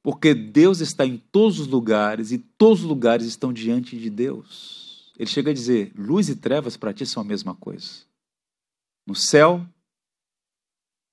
Porque 0.05 0.35
Deus 0.35 0.81
está 0.81 1.03
em 1.03 1.17
todos 1.17 1.59
os 1.59 1.65
lugares 1.65 2.31
e 2.31 2.37
todos 2.37 2.81
os 2.81 2.85
lugares 2.85 3.25
estão 3.25 3.51
diante 3.51 3.97
de 3.97 4.07
Deus. 4.07 5.11
Ele 5.17 5.27
chega 5.27 5.49
a 5.49 5.53
dizer: 5.53 5.91
luz 5.97 6.29
e 6.29 6.35
trevas 6.35 6.77
para 6.77 6.93
ti 6.93 7.07
são 7.07 7.23
a 7.23 7.25
mesma 7.25 7.55
coisa. 7.55 8.03
No 9.03 9.15
céu, 9.15 9.65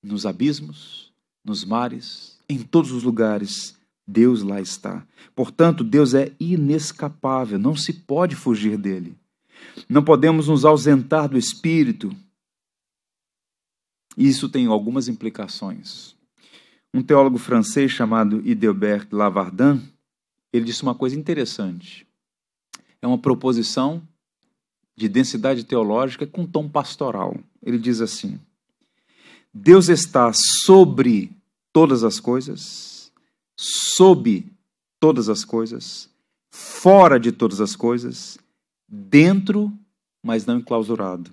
nos 0.03 0.27
abismos, 0.27 1.11
nos 1.43 1.65
mares, 1.65 2.37
em 2.47 2.59
todos 2.61 2.91
os 2.91 3.01
lugares, 3.01 3.75
Deus 4.07 4.43
lá 4.43 4.61
está. 4.61 5.03
Portanto, 5.35 5.83
Deus 5.83 6.13
é 6.13 6.31
inescapável, 6.39 7.57
não 7.57 7.75
se 7.75 7.93
pode 7.93 8.35
fugir 8.35 8.77
dele. 8.77 9.17
Não 9.89 10.03
podemos 10.03 10.49
nos 10.49 10.63
ausentar 10.65 11.27
do 11.27 11.35
Espírito. 11.35 12.15
Isso 14.15 14.47
tem 14.49 14.67
algumas 14.67 15.07
implicações. 15.07 16.15
Um 16.93 17.01
teólogo 17.01 17.37
francês 17.37 17.91
chamado 17.91 18.41
Idelbert 18.45 19.07
Lavardin, 19.11 19.81
ele 20.51 20.65
disse 20.65 20.83
uma 20.83 20.93
coisa 20.93 21.17
interessante. 21.17 22.07
É 23.01 23.07
uma 23.07 23.17
proposição 23.17 24.01
de 24.95 25.09
densidade 25.09 25.63
teológica 25.63 26.27
com 26.27 26.45
tom 26.45 26.69
pastoral. 26.69 27.35
Ele 27.61 27.79
diz 27.79 27.99
assim: 27.99 28.39
Deus 29.53 29.89
está 29.89 30.31
sobre 30.33 31.31
todas 31.71 32.03
as 32.03 32.19
coisas, 32.19 33.11
sob 33.57 34.45
todas 34.99 35.29
as 35.29 35.43
coisas, 35.43 36.09
fora 36.51 37.19
de 37.19 37.31
todas 37.31 37.59
as 37.59 37.75
coisas 37.75 38.37
dentro, 38.87 39.73
mas 40.23 40.45
não 40.45 40.59
enclausurado, 40.59 41.31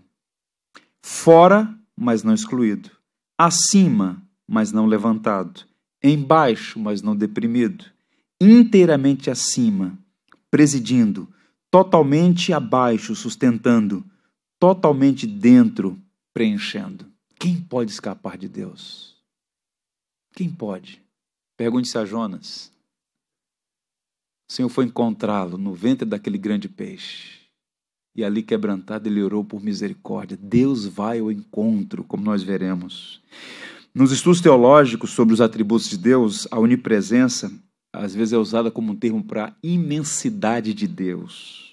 fora, 1.03 1.73
mas 1.95 2.23
não 2.23 2.33
excluído, 2.33 2.91
acima, 3.39 4.23
mas 4.51 4.73
não 4.73 4.85
levantado, 4.85 5.65
embaixo, 6.03 6.77
mas 6.81 7.03
não 7.03 7.15
deprimido, 7.15 7.85
inteiramente 8.41 9.31
acima, 9.31 9.97
presidindo, 10.51 11.33
totalmente 11.71 12.53
abaixo, 12.53 13.15
sustentando, 13.15 14.05
totalmente 14.59 15.25
dentro, 15.25 15.97
preenchendo. 16.35 17.07
Quem 17.39 17.61
pode 17.61 17.93
escapar 17.93 18.37
de 18.37 18.49
Deus? 18.49 19.17
Quem 20.35 20.51
pode? 20.51 21.01
Pergunte-se 21.57 21.97
a 21.97 22.05
Jonas. 22.05 22.73
O 24.51 24.53
Senhor 24.53 24.69
foi 24.69 24.87
encontrá-lo 24.87 25.57
no 25.57 25.75
ventre 25.75 26.05
daquele 26.05 26.39
grande 26.39 26.69
peixe. 26.69 27.39
E 28.17 28.25
ali 28.25 28.43
quebrantado, 28.43 29.09
ele 29.09 29.23
orou 29.23 29.45
por 29.45 29.63
misericórdia. 29.63 30.37
Deus 30.37 30.87
vai 30.87 31.21
ao 31.21 31.31
encontro, 31.31 32.03
como 32.03 32.25
nós 32.25 32.43
veremos. 32.43 33.23
Nos 33.93 34.13
estudos 34.13 34.41
teológicos 34.41 35.11
sobre 35.11 35.35
os 35.35 35.41
atributos 35.41 35.89
de 35.89 35.99
Deus, 35.99 36.47
a 36.51 36.59
onipresença 36.59 37.53
às 37.93 38.15
vezes 38.15 38.33
é 38.33 38.39
usada 38.39 38.71
como 38.71 38.93
um 38.93 38.97
termo 38.97 39.23
para 39.23 39.57
imensidade 39.63 40.73
de 40.73 40.87
Deus. 40.87 41.73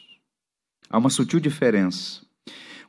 Há 0.89 0.97
uma 0.97 1.11
sutil 1.11 1.39
diferença. 1.39 2.21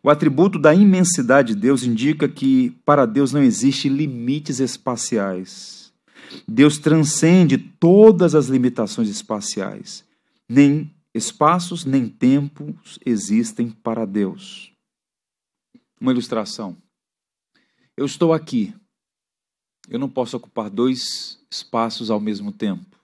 O 0.02 0.08
atributo 0.08 0.58
da 0.58 0.74
imensidade 0.74 1.54
de 1.54 1.60
Deus 1.60 1.82
indica 1.82 2.26
que 2.26 2.70
para 2.86 3.04
Deus 3.04 3.32
não 3.32 3.42
existem 3.42 3.92
limites 3.92 4.60
espaciais. 4.60 5.92
Deus 6.46 6.78
transcende 6.78 7.58
todas 7.58 8.34
as 8.34 8.46
limitações 8.46 9.10
espaciais. 9.10 10.04
Nem 10.48 10.90
espaços 11.12 11.84
nem 11.84 12.08
tempos 12.08 12.98
existem 13.04 13.68
para 13.70 14.06
Deus. 14.06 14.72
Uma 16.00 16.12
ilustração. 16.12 16.76
Eu 17.94 18.06
estou 18.06 18.32
aqui. 18.32 18.72
Eu 19.88 19.98
não 19.98 20.08
posso 20.08 20.36
ocupar 20.36 20.68
dois 20.68 21.38
espaços 21.50 22.10
ao 22.10 22.20
mesmo 22.20 22.52
tempo. 22.52 22.98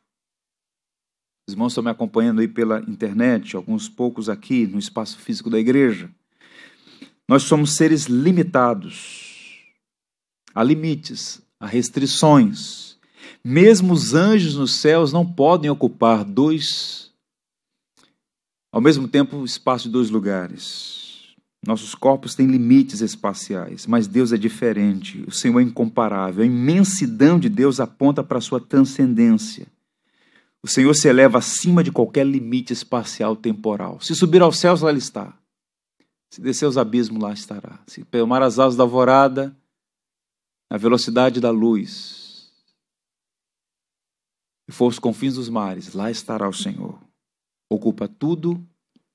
Os 1.49 1.53
irmãos 1.53 1.73
estão 1.73 1.85
me 1.85 1.91
acompanhando 1.91 2.41
aí 2.41 2.49
pela 2.49 2.81
internet, 2.81 3.57
alguns 3.57 3.89
poucos 3.89 4.29
aqui 4.29 4.67
no 4.67 4.79
espaço 4.79 5.19
físico 5.19 5.49
da 5.49 5.59
igreja. 5.59 6.11
Nós 7.29 7.43
somos 7.45 7.75
seres 7.77 8.05
limitados. 8.05 9.63
Há 10.55 10.63
limites, 10.63 11.43
há 11.59 11.67
restrições. 11.67 12.99
Mesmo 13.43 13.93
os 13.93 14.15
anjos 14.15 14.55
nos 14.55 14.77
céus 14.77 15.13
não 15.13 15.31
podem 15.31 15.71
ocupar 15.71 16.25
dois, 16.25 17.11
ao 18.73 18.81
mesmo 18.81 19.09
tempo, 19.09 19.45
espaço 19.45 19.85
de 19.85 19.93
dois 19.93 20.11
lugares. 20.11 21.04
Nossos 21.67 21.95
corpos 21.95 22.35
têm 22.35 22.47
limites 22.47 23.01
espaciais, 23.01 23.87
mas 23.87 24.07
Deus 24.07 24.33
é 24.33 24.37
diferente. 24.37 25.25
O 25.27 25.31
Senhor 25.31 25.61
é 25.61 25.63
incomparável. 25.63 26.43
A 26.43 26.47
imensidão 26.47 27.39
de 27.39 27.49
Deus 27.49 27.81
aponta 27.81 28.23
para 28.23 28.39
a 28.39 28.41
sua 28.41 28.61
transcendência. 28.61 29.67
O 30.63 30.69
Senhor 30.69 30.95
se 30.95 31.09
eleva 31.09 31.39
acima 31.39 31.83
de 31.83 31.93
qualquer 31.93 32.27
limite 32.27 32.73
espacial 32.73 33.35
temporal. 33.35 34.01
Se 34.01 34.15
subir 34.15 34.43
aos 34.43 34.59
céus, 34.59 34.83
lá 34.83 34.91
ele 34.91 34.99
está. 34.99 35.37
Se 36.31 36.41
descer 36.41 36.67
aos 36.67 36.77
abismos, 36.77 37.23
lá 37.23 37.33
estará. 37.33 37.79
Se 37.87 38.05
tomar 38.05 38.43
as 38.43 38.59
asas 38.59 38.77
da 38.77 38.83
alvorada, 38.83 39.57
a 40.69 40.77
velocidade 40.77 41.41
da 41.41 41.51
luz, 41.51 42.25
e 44.67 44.73
for 44.73 44.89
os 44.89 44.99
confins 44.99 45.35
dos 45.35 45.49
mares, 45.49 45.93
lá 45.93 46.11
estará 46.11 46.49
o 46.49 46.53
Senhor. 46.53 46.99
Ocupa 47.71 48.09
tudo 48.09 48.67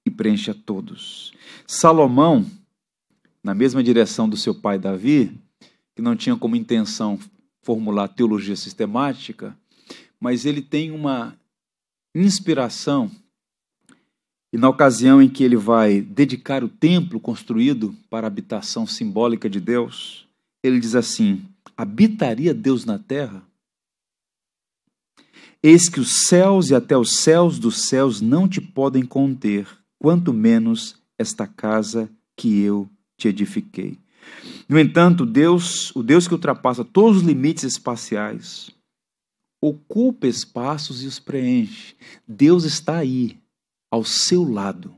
e 0.10 0.12
preenche 0.12 0.52
a 0.52 0.54
todos. 0.54 1.32
Salomão, 1.66 2.46
na 3.44 3.54
mesma 3.54 3.82
direção 3.82 4.28
do 4.28 4.36
seu 4.36 4.54
pai 4.54 4.78
Davi, 4.78 5.32
que 5.96 6.02
não 6.02 6.16
tinha 6.16 6.36
como 6.36 6.56
intenção 6.56 7.18
formular 7.62 8.08
teologia 8.10 8.56
sistemática, 8.56 9.56
mas 10.20 10.46
ele 10.46 10.62
tem 10.62 10.92
uma 10.92 11.38
inspiração. 12.14 13.10
E 14.52 14.58
na 14.58 14.68
ocasião 14.68 15.22
em 15.22 15.30
que 15.30 15.44
ele 15.44 15.56
vai 15.56 16.02
dedicar 16.02 16.64
o 16.64 16.70
templo 16.70 17.20
construído 17.20 17.96
para 18.10 18.26
a 18.26 18.30
habitação 18.30 18.88
simbólica 18.88 19.48
de 19.50 19.60
Deus, 19.60 20.28
ele 20.64 20.80
diz 20.80 20.96
assim: 20.96 21.46
Habitaria 21.78 22.54
Deus 22.54 22.84
na 22.84 22.98
terra? 22.98 23.44
Eis 25.62 25.90
que 25.90 26.00
os 26.00 26.26
céus 26.26 26.70
e 26.70 26.76
até 26.76 26.98
os 26.98 27.18
céus 27.18 27.60
dos 27.60 27.84
céus 27.84 28.22
não 28.22 28.48
te 28.48 28.62
podem 28.62 29.06
conter, 29.06 29.68
quanto 30.00 30.34
menos 30.34 30.96
esta 31.18 31.46
casa 31.46 32.10
que 32.36 32.60
eu 32.62 32.90
te 33.18 33.28
edifiquei. 33.28 34.00
No 34.68 34.80
entanto, 34.80 35.26
Deus, 35.26 35.94
o 35.96 36.02
Deus 36.02 36.28
que 36.28 36.34
ultrapassa 36.34 36.86
todos 36.86 37.18
os 37.18 37.24
limites 37.24 37.64
espaciais, 37.64 38.72
ocupa 39.62 40.28
espaços 40.28 41.04
e 41.04 41.08
os 41.08 41.20
preenche. 41.20 41.96
Deus 42.28 42.64
está 42.64 42.98
aí, 42.98 43.38
ao 43.92 44.04
seu 44.06 44.44
lado, 44.44 44.96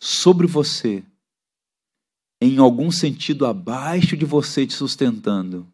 sobre 0.00 0.46
você, 0.46 1.04
em 2.40 2.58
algum 2.58 2.90
sentido 2.90 3.44
abaixo 3.44 4.16
de 4.16 4.24
você 4.24 4.66
te 4.66 4.72
sustentando, 4.72 5.66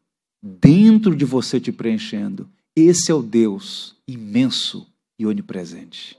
dentro 0.43 1.15
de 1.15 1.25
você 1.25 1.61
te 1.61 1.71
preenchendo. 1.71 2.51
Esse 2.75 3.13
é 3.13 3.15
o 3.15 3.23
Deus 3.23 3.97
imenso 4.09 4.87
e 5.19 5.27
onipresente. 5.27 6.19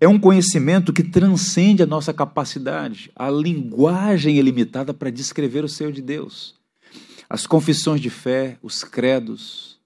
É 0.00 0.08
um 0.08 0.18
conhecimento 0.18 0.94
que 0.94 1.04
transcende 1.04 1.82
a 1.82 1.86
nossa 1.86 2.14
capacidade. 2.14 3.12
A 3.14 3.30
linguagem 3.30 4.38
é 4.38 4.42
limitada 4.42 4.94
para 4.94 5.10
descrever 5.10 5.62
o 5.62 5.68
ser 5.68 5.92
de 5.92 6.00
Deus. 6.00 6.58
As 7.28 7.46
confissões 7.46 8.00
de 8.00 8.08
fé, 8.08 8.58
os 8.62 8.82
credos, 8.82 9.78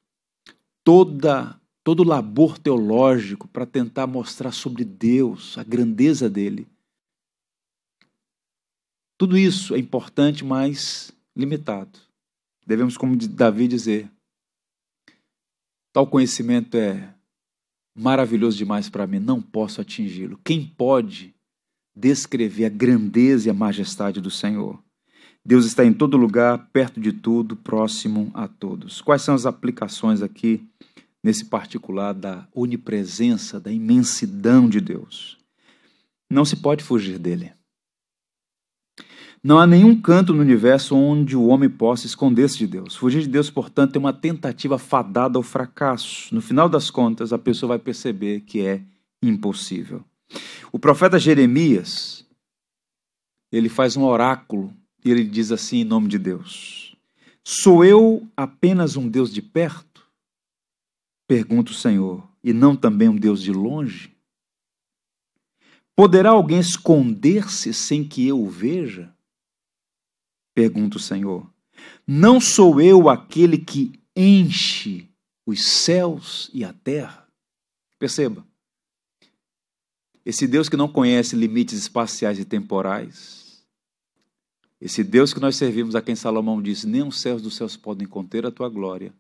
toda 0.85 1.61
todo 1.85 2.03
labor 2.03 2.59
teológico 2.59 3.47
para 3.47 3.67
tentar 3.67 4.07
mostrar 4.07 4.53
sobre 4.53 4.85
Deus, 4.85 5.59
a 5.59 5.63
grandeza 5.63 6.31
dele. 6.31 6.67
Tudo 9.19 9.37
isso 9.37 9.75
é 9.75 9.79
importante, 9.79 10.43
mas 10.43 11.13
limitado. 11.37 11.99
Devemos, 12.67 12.97
como 12.97 13.17
Davi, 13.17 13.69
dizer: 13.69 14.11
tal 15.93 16.07
conhecimento 16.07 16.77
é 16.77 17.14
maravilhoso 17.95 18.57
demais 18.57 18.89
para 18.89 19.07
mim, 19.07 19.19
não 19.19 19.41
posso 19.41 19.81
atingi-lo. 19.81 20.41
Quem 20.45 20.67
pode 20.67 21.35
descrever 21.97 22.67
a 22.67 22.71
grandeza 22.71 23.49
e 23.49 23.51
a 23.51 23.55
majestade 23.55 24.21
do 24.21 24.31
Senhor? 24.31 24.83
Deus 25.45 25.67
está 25.67 25.85
em 25.85 25.93
todo 25.93 26.17
lugar, 26.17 26.71
perto 26.73 27.01
de 27.01 27.13
tudo, 27.13 27.55
próximo 27.55 28.31
a 28.33 28.49
todos. 28.49 29.01
Quais 29.03 29.23
são 29.23 29.35
as 29.35 29.45
aplicações 29.45 30.23
aqui 30.23 30.67
nesse 31.25 31.47
particular 31.47 32.13
da 32.13 32.47
onipresença, 32.55 33.59
da 33.59 33.73
imensidão 33.73 34.69
de 34.69 34.79
Deus. 34.79 35.39
Não 36.31 36.45
se 36.45 36.57
pode 36.57 36.85
fugir 36.85 37.19
dele. 37.19 37.51
Não 39.45 39.59
há 39.59 39.67
nenhum 39.67 40.01
canto 40.01 40.33
no 40.33 40.41
universo 40.41 40.97
onde 40.97 41.37
o 41.37 41.49
homem 41.49 41.69
possa 41.69 42.07
esconder-se 42.07 42.57
de 42.57 42.67
Deus. 42.67 42.97
Fugir 42.97 43.21
de 43.21 43.29
Deus, 43.29 43.51
portanto, 43.51 43.95
é 43.95 43.99
uma 43.99 44.11
tentativa 44.15 44.79
fadada 44.79 45.39
ao 45.39 45.43
fracasso. 45.43 46.35
No 46.35 46.41
final 46.41 46.67
das 46.67 46.91
contas, 46.91 47.31
a 47.31 47.39
pessoa 47.39 47.69
vai 47.69 47.79
perceber 47.79 48.41
que 48.41 48.65
é 48.65 48.81
impossível. 49.23 50.03
O 50.73 50.79
profeta 50.79 51.19
Jeremias, 51.19 52.27
ele 53.53 53.69
faz 53.69 53.99
um 53.99 54.05
oráculo 54.05 54.73
e 55.05 55.11
ele 55.11 55.25
diz 55.25 55.53
assim 55.53 55.81
em 55.81 55.85
nome 55.85 56.09
de 56.09 56.19
Deus: 56.19 56.97
Sou 57.45 57.85
eu 57.85 58.27
apenas 58.35 58.97
um 58.97 59.07
Deus 59.07 59.31
de 59.31 59.43
perto? 59.43 60.09
Pergunta 61.29 61.71
o 61.71 61.75
Senhor, 61.75 62.27
e 62.43 62.55
não 62.55 62.75
também 62.75 63.11
um 63.11 63.17
Deus 63.17 63.43
de 63.43 63.53
longe? 63.53 64.11
Poderá 65.95 66.31
alguém 66.31 66.59
esconder-se 66.59 67.75
sem 67.75 68.03
que 68.03 68.27
eu 68.27 68.41
o 68.41 68.49
veja? 68.49 69.14
Pergunta 70.55 70.97
o 70.97 71.01
Senhor. 71.01 71.51
Não 72.07 72.41
sou 72.41 72.81
eu 72.81 73.09
aquele 73.09 73.59
que 73.59 73.93
enche 74.15 75.09
os 75.45 75.67
céus 75.67 76.51
e 76.55 76.65
a 76.65 76.73
terra? 76.73 77.27
Perceba. 77.99 78.47
Esse 80.25 80.47
Deus 80.47 80.69
que 80.69 80.77
não 80.77 80.89
conhece 80.89 81.37
limites 81.37 81.79
espaciais 81.79 82.39
e 82.39 82.45
temporais, 82.45 83.65
esse 84.81 85.05
Deus 85.05 85.35
que 85.35 85.41
nós 85.41 85.57
servimos, 85.57 85.95
a 85.95 86.03
quem 86.03 86.15
Salomão 86.15 86.63
disse: 86.63 86.87
Nem 86.87 87.03
os 87.03 87.21
céus 87.21 87.43
dos 87.43 87.57
céus 87.57 87.77
podem 87.77 88.07
conter 88.07 88.47
a 88.47 88.51
tua 88.51 88.69
glória, 88.69 89.13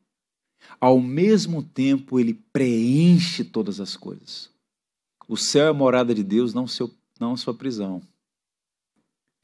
ao 0.80 1.00
mesmo 1.00 1.62
tempo 1.62 2.18
ele 2.18 2.34
preenche 2.52 3.44
todas 3.44 3.80
as 3.80 3.96
coisas. 3.96 4.50
O 5.28 5.36
céu 5.36 5.66
é 5.66 5.70
a 5.70 5.74
morada 5.74 6.14
de 6.14 6.22
Deus, 6.22 6.54
não, 6.54 6.66
seu, 6.66 6.90
não 7.18 7.32
a 7.32 7.36
sua 7.36 7.54
prisão. 7.54 8.02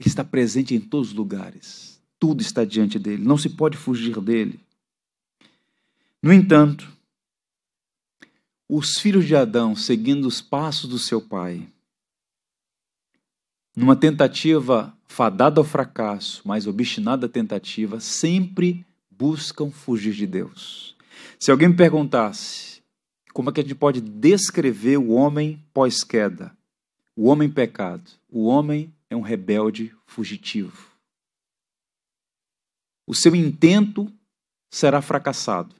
Ele 0.00 0.08
está 0.08 0.24
presente 0.24 0.74
em 0.74 0.80
todos 0.80 1.10
os 1.10 1.14
lugares. 1.14 2.00
Tudo 2.18 2.40
está 2.40 2.64
diante 2.64 2.98
dele, 2.98 3.22
não 3.22 3.36
se 3.36 3.50
pode 3.50 3.76
fugir 3.76 4.18
dele. 4.20 4.58
No 6.22 6.32
entanto, 6.32 6.90
os 8.66 8.98
filhos 8.98 9.26
de 9.26 9.36
Adão, 9.36 9.76
seguindo 9.76 10.26
os 10.26 10.40
passos 10.40 10.88
do 10.88 10.98
seu 10.98 11.20
pai, 11.20 11.68
numa 13.76 13.94
tentativa 13.94 14.96
fadada 15.06 15.60
ao 15.60 15.64
fracasso, 15.64 16.42
mas 16.46 16.66
obstinada 16.66 17.28
tentativa, 17.28 18.00
sempre 18.00 18.84
buscam 19.10 19.70
fugir 19.70 20.14
de 20.14 20.26
Deus. 20.26 20.96
Se 21.38 21.50
alguém 21.50 21.68
me 21.68 21.76
perguntasse 21.76 22.82
como 23.34 23.50
é 23.50 23.52
que 23.52 23.60
a 23.60 23.62
gente 23.62 23.74
pode 23.74 24.00
descrever 24.00 24.96
o 24.96 25.10
homem 25.10 25.62
pós-queda, 25.74 26.56
o 27.14 27.26
homem 27.26 27.50
pecado, 27.50 28.10
o 28.30 28.46
homem 28.46 28.92
é 29.10 29.16
um 29.16 29.20
rebelde 29.20 29.92
fugitivo. 30.06 30.88
O 33.06 33.14
seu 33.14 33.34
intento 33.34 34.10
será 34.70 35.02
fracassado, 35.02 35.74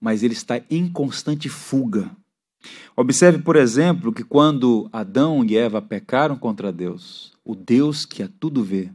mas 0.00 0.24
ele 0.24 0.34
está 0.34 0.60
em 0.68 0.90
constante 0.90 1.48
fuga. 1.48 2.10
Observe, 2.96 3.42
por 3.42 3.54
exemplo, 3.54 4.12
que 4.12 4.24
quando 4.24 4.88
Adão 4.92 5.44
e 5.44 5.56
Eva 5.56 5.80
pecaram 5.80 6.36
contra 6.36 6.72
Deus, 6.72 7.32
o 7.44 7.54
Deus 7.54 8.04
que 8.04 8.24
a 8.24 8.28
tudo 8.40 8.64
vê, 8.64 8.92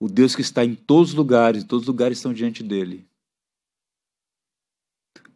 o 0.00 0.08
Deus 0.08 0.34
que 0.34 0.40
está 0.40 0.64
em 0.64 0.74
todos 0.74 1.10
os 1.10 1.14
lugares, 1.14 1.62
todos 1.62 1.82
os 1.82 1.88
lugares 1.88 2.18
estão 2.18 2.32
diante 2.32 2.62
dele. 2.62 3.06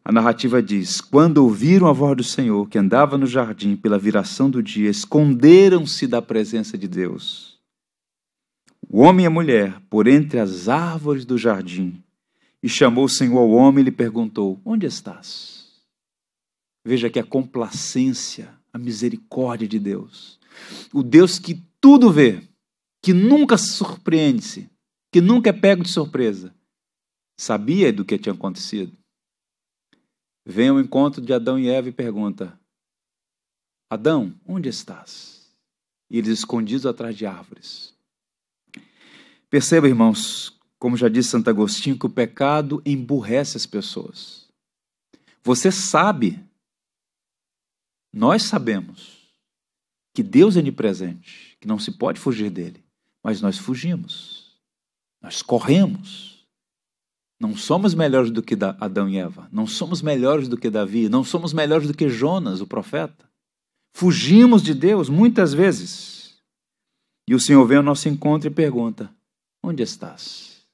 A 0.08 0.12
narrativa 0.12 0.62
diz: 0.62 1.02
Quando 1.02 1.44
ouviram 1.44 1.86
a 1.86 1.92
voz 1.92 2.16
do 2.16 2.24
Senhor, 2.24 2.66
que 2.66 2.78
andava 2.78 3.18
no 3.18 3.26
jardim 3.26 3.76
pela 3.76 3.98
viração 3.98 4.48
do 4.48 4.62
dia, 4.62 4.88
esconderam-se 4.88 6.06
da 6.06 6.22
presença 6.22 6.78
de 6.78 6.88
Deus. 6.88 7.58
O 8.88 9.00
homem 9.00 9.24
e 9.24 9.26
a 9.26 9.30
mulher, 9.30 9.78
por 9.90 10.06
entre 10.08 10.40
as 10.40 10.66
árvores 10.66 11.26
do 11.26 11.36
jardim, 11.36 12.02
e 12.62 12.70
chamou 12.70 13.04
o 13.04 13.08
Senhor 13.08 13.36
ao 13.36 13.50
homem 13.50 13.82
e 13.82 13.84
lhe 13.84 13.92
perguntou: 13.92 14.58
Onde 14.64 14.86
estás? 14.86 15.82
Veja 16.82 17.10
que 17.10 17.18
a 17.18 17.24
complacência, 17.24 18.48
a 18.72 18.78
misericórdia 18.78 19.68
de 19.68 19.78
Deus, 19.78 20.40
o 20.90 21.02
Deus 21.02 21.38
que 21.38 21.62
tudo 21.82 22.10
vê, 22.10 22.42
que 23.02 23.12
nunca 23.12 23.58
surpreende-se, 23.58 24.70
que 25.12 25.20
nunca 25.20 25.50
é 25.50 25.52
pego 25.52 25.82
de 25.82 25.90
surpresa, 25.90 26.54
sabia 27.38 27.92
do 27.92 28.06
que 28.06 28.16
tinha 28.16 28.34
acontecido. 28.34 28.97
Vem 30.50 30.70
ao 30.70 30.80
encontro 30.80 31.20
de 31.20 31.30
Adão 31.34 31.58
e 31.58 31.68
Eva 31.68 31.90
e 31.90 31.92
pergunta: 31.92 32.58
Adão, 33.90 34.34
onde 34.46 34.66
estás? 34.66 35.54
E 36.08 36.16
eles 36.16 36.38
escondidos 36.38 36.86
atrás 36.86 37.14
de 37.14 37.26
árvores. 37.26 37.94
Perceba, 39.50 39.86
irmãos, 39.86 40.58
como 40.78 40.96
já 40.96 41.06
disse 41.06 41.28
Santo 41.28 41.50
Agostinho, 41.50 41.98
que 41.98 42.06
o 42.06 42.10
pecado 42.10 42.80
emburrece 42.86 43.58
as 43.58 43.66
pessoas. 43.66 44.48
Você 45.42 45.70
sabe, 45.70 46.42
nós 48.10 48.44
sabemos, 48.44 49.28
que 50.14 50.22
Deus 50.22 50.56
é 50.56 50.60
onipresente, 50.60 51.58
que 51.60 51.68
não 51.68 51.78
se 51.78 51.92
pode 51.92 52.18
fugir 52.18 52.48
dele, 52.48 52.82
mas 53.22 53.42
nós 53.42 53.58
fugimos, 53.58 54.58
nós 55.20 55.42
corremos. 55.42 56.27
Não 57.40 57.56
somos 57.56 57.94
melhores 57.94 58.30
do 58.30 58.42
que 58.42 58.56
Adão 58.80 59.08
e 59.08 59.16
Eva, 59.16 59.48
não 59.52 59.66
somos 59.66 60.02
melhores 60.02 60.48
do 60.48 60.56
que 60.56 60.68
Davi, 60.68 61.08
não 61.08 61.22
somos 61.22 61.52
melhores 61.52 61.86
do 61.86 61.94
que 61.94 62.08
Jonas, 62.08 62.60
o 62.60 62.66
profeta. 62.66 63.28
Fugimos 63.94 64.62
de 64.62 64.74
Deus 64.74 65.08
muitas 65.08 65.54
vezes. 65.54 66.36
E 67.28 67.34
o 67.34 67.40
Senhor 67.40 67.64
vem 67.66 67.76
ao 67.76 67.82
nosso 67.82 68.08
encontro 68.08 68.48
e 68.48 68.52
pergunta: 68.52 69.14
Onde 69.62 69.82
estás? 69.82 70.66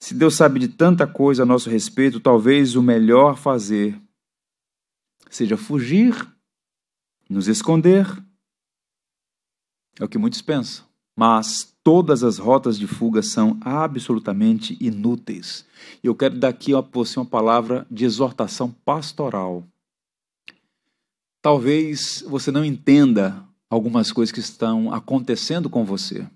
Se 0.00 0.14
Deus 0.14 0.36
sabe 0.36 0.60
de 0.60 0.68
tanta 0.68 1.06
coisa 1.06 1.42
a 1.42 1.46
nosso 1.46 1.68
respeito, 1.68 2.20
talvez 2.20 2.76
o 2.76 2.82
melhor 2.82 3.36
fazer 3.36 4.00
seja 5.30 5.56
fugir, 5.56 6.14
nos 7.28 7.48
esconder. 7.48 8.06
É 10.00 10.04
o 10.04 10.08
que 10.08 10.18
muitos 10.18 10.40
pensam. 10.40 10.86
Mas 11.16 11.76
todas 11.88 12.22
as 12.22 12.36
rotas 12.36 12.78
de 12.78 12.86
fuga 12.86 13.22
são 13.22 13.56
absolutamente 13.62 14.76
inúteis. 14.78 15.64
Eu 16.04 16.14
quero 16.14 16.38
dar 16.38 16.48
aqui 16.48 16.74
a 16.74 16.82
você 16.82 17.18
uma 17.18 17.24
palavra 17.24 17.86
de 17.90 18.04
exortação 18.04 18.70
pastoral. 18.84 19.66
Talvez 21.40 22.22
você 22.28 22.50
não 22.50 22.62
entenda 22.62 23.42
algumas 23.70 24.12
coisas 24.12 24.30
que 24.30 24.38
estão 24.38 24.92
acontecendo 24.92 25.70
com 25.70 25.82
você. 25.82 26.28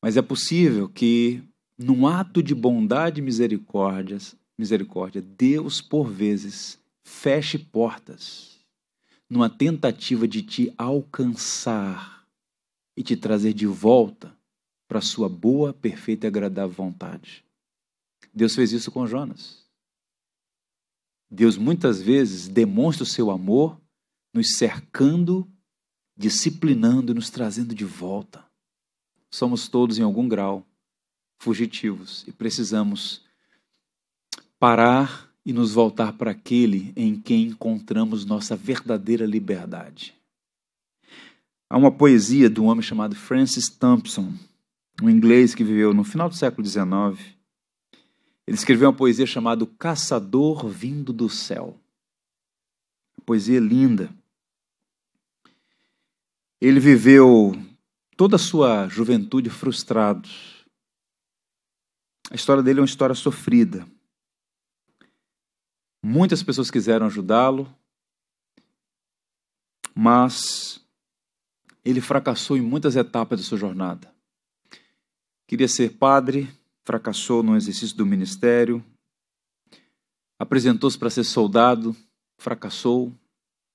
Mas 0.00 0.16
é 0.16 0.22
possível 0.22 0.88
que 0.88 1.42
num 1.76 2.06
ato 2.06 2.40
de 2.40 2.54
bondade 2.54 3.20
e 3.20 3.24
misericórdia, 3.24 4.18
misericórdia, 4.56 5.20
Deus 5.20 5.80
por 5.80 6.08
vezes 6.08 6.78
feche 7.02 7.58
portas 7.58 8.60
numa 9.28 9.50
tentativa 9.50 10.28
de 10.28 10.42
te 10.42 10.72
alcançar 10.78 12.17
e 12.98 13.02
te 13.04 13.16
trazer 13.16 13.54
de 13.54 13.64
volta 13.64 14.36
para 14.88 14.98
a 14.98 15.02
sua 15.02 15.28
boa, 15.28 15.72
perfeita 15.72 16.26
e 16.26 16.28
agradável 16.28 16.74
vontade. 16.74 17.44
Deus 18.34 18.56
fez 18.56 18.72
isso 18.72 18.90
com 18.90 19.06
Jonas. 19.06 19.64
Deus 21.30 21.56
muitas 21.56 22.02
vezes 22.02 22.48
demonstra 22.48 23.04
o 23.04 23.06
seu 23.06 23.30
amor 23.30 23.80
nos 24.34 24.56
cercando, 24.56 25.48
disciplinando 26.16 27.12
e 27.12 27.14
nos 27.14 27.30
trazendo 27.30 27.72
de 27.72 27.84
volta. 27.84 28.44
Somos 29.30 29.68
todos, 29.68 30.00
em 30.00 30.02
algum 30.02 30.28
grau, 30.28 30.66
fugitivos 31.38 32.24
e 32.26 32.32
precisamos 32.32 33.22
parar 34.58 35.32
e 35.46 35.52
nos 35.52 35.72
voltar 35.72 36.14
para 36.14 36.32
aquele 36.32 36.92
em 36.96 37.14
quem 37.14 37.44
encontramos 37.44 38.24
nossa 38.24 38.56
verdadeira 38.56 39.24
liberdade. 39.24 40.17
Há 41.70 41.76
uma 41.76 41.92
poesia 41.92 42.48
de 42.48 42.60
um 42.60 42.66
homem 42.66 42.82
chamado 42.82 43.14
Francis 43.14 43.68
Thompson, 43.68 44.32
um 45.02 45.10
inglês 45.10 45.54
que 45.54 45.64
viveu 45.64 45.92
no 45.92 46.04
final 46.04 46.28
do 46.28 46.34
século 46.34 46.66
XIX. 46.66 46.86
Ele 48.46 48.56
escreveu 48.56 48.88
uma 48.88 48.96
poesia 48.96 49.26
chamada 49.26 49.66
Caçador 49.78 50.66
Vindo 50.68 51.12
do 51.12 51.28
Céu. 51.28 51.78
Poesia 53.26 53.60
linda. 53.60 54.10
Ele 56.60 56.80
viveu 56.80 57.52
toda 58.16 58.36
a 58.36 58.38
sua 58.38 58.88
juventude 58.88 59.50
frustrado 59.50 60.28
a 62.30 62.34
história 62.34 62.62
dele 62.62 62.78
é 62.78 62.82
uma 62.82 62.86
história 62.86 63.14
sofrida. 63.14 63.88
Muitas 66.02 66.42
pessoas 66.42 66.70
quiseram 66.70 67.06
ajudá-lo, 67.06 67.74
mas 69.94 70.80
ele 71.84 72.00
fracassou 72.00 72.56
em 72.56 72.60
muitas 72.60 72.96
etapas 72.96 73.40
da 73.40 73.46
sua 73.46 73.58
jornada. 73.58 74.12
Queria 75.46 75.68
ser 75.68 75.96
padre, 75.96 76.48
fracassou 76.84 77.42
no 77.42 77.56
exercício 77.56 77.96
do 77.96 78.04
ministério. 78.04 78.84
Apresentou-se 80.38 80.98
para 80.98 81.10
ser 81.10 81.24
soldado, 81.24 81.96
fracassou. 82.38 83.12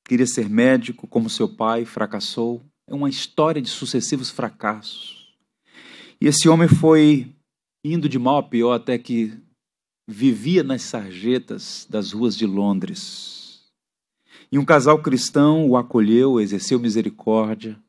Queria 0.06 0.28
ser 0.28 0.50
médico, 0.50 1.08
como 1.08 1.30
seu 1.30 1.48
pai, 1.48 1.86
fracassou. 1.86 2.62
É 2.88 2.94
uma 2.94 3.10
história 3.10 3.62
de 3.62 3.70
sucessivos 3.70 4.30
fracassos. 4.30 5.34
E 6.22 6.28
esse 6.28 6.48
homem 6.48 6.68
foi 6.68 7.34
indo 7.84 8.08
de 8.08 8.20
mal 8.20 8.38
a 8.38 8.44
pior 8.44 8.74
até 8.74 8.98
que 8.98 9.38
vivia 10.08 10.63
nas 10.63 10.82
sarjetas 10.84 11.88
das 11.89 12.12
ruas 12.12 12.36
de 12.36 12.46
Londres. 12.46 13.72
E 14.52 14.60
um 14.60 14.66
casal 14.66 15.02
cristão 15.02 15.68
o 15.68 15.76
acolheu, 15.76 16.39
exerceu 16.39 16.80
misericórdia. 16.80 17.80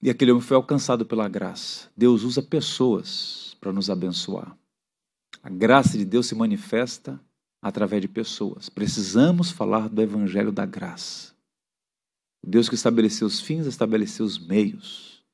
E 0.00 0.08
aquele 0.08 0.30
homem 0.30 0.42
foi 0.42 0.56
alcançado 0.56 1.04
pela 1.04 1.28
graça. 1.28 1.90
Deus 1.96 2.22
usa 2.22 2.40
pessoas 2.42 3.56
para 3.60 3.72
nos 3.72 3.90
abençoar. 3.90 4.56
A 5.42 5.50
graça 5.50 5.98
de 5.98 6.04
Deus 6.04 6.26
se 6.26 6.34
manifesta 6.34 7.20
através 7.60 8.02
de 8.02 8.08
pessoas. 8.08 8.68
Precisamos 8.68 9.50
falar 9.50 9.88
do 9.88 10.00
evangelho 10.00 10.52
da 10.52 10.64
graça. 10.64 11.32
Deus 12.46 12.68
que 12.68 12.76
estabeleceu 12.76 13.26
os 13.26 13.40
fins, 13.40 13.66
estabeleceu 13.66 14.24
os 14.24 14.38
meios. 14.38 15.24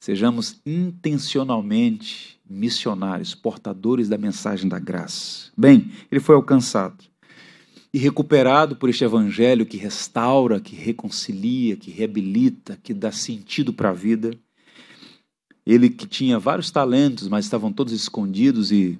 Sejamos 0.00 0.60
intencionalmente 0.64 2.40
missionários, 2.48 3.34
portadores 3.34 4.08
da 4.08 4.18
mensagem 4.18 4.68
da 4.68 4.78
graça. 4.78 5.50
Bem, 5.56 5.90
ele 6.10 6.20
foi 6.20 6.34
alcançado 6.36 7.04
e 7.94 7.98
recuperado 7.98 8.74
por 8.74 8.90
este 8.90 9.04
evangelho 9.04 9.64
que 9.64 9.76
restaura, 9.76 10.58
que 10.58 10.74
reconcilia, 10.74 11.76
que 11.76 11.92
reabilita, 11.92 12.76
que 12.82 12.92
dá 12.92 13.12
sentido 13.12 13.72
para 13.72 13.90
a 13.90 13.92
vida. 13.92 14.32
Ele 15.64 15.88
que 15.88 16.04
tinha 16.04 16.36
vários 16.36 16.72
talentos, 16.72 17.28
mas 17.28 17.44
estavam 17.44 17.72
todos 17.72 17.92
escondidos 17.92 18.72
e 18.72 18.98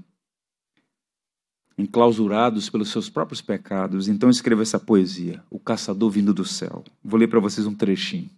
enclausurados 1.77 2.71
pelos 2.71 2.91
seus 2.91 3.11
próprios 3.11 3.43
pecados. 3.43 4.07
Então 4.07 4.31
escreveu 4.31 4.63
essa 4.63 4.79
poesia, 4.79 5.43
O 5.51 5.59
Caçador 5.59 6.11
Vindo 6.11 6.33
do 6.33 6.45
Céu. 6.45 6.85
Vou 7.03 7.19
ler 7.19 7.27
para 7.27 7.41
vocês 7.41 7.67
um 7.67 7.75
trechinho 7.75 8.31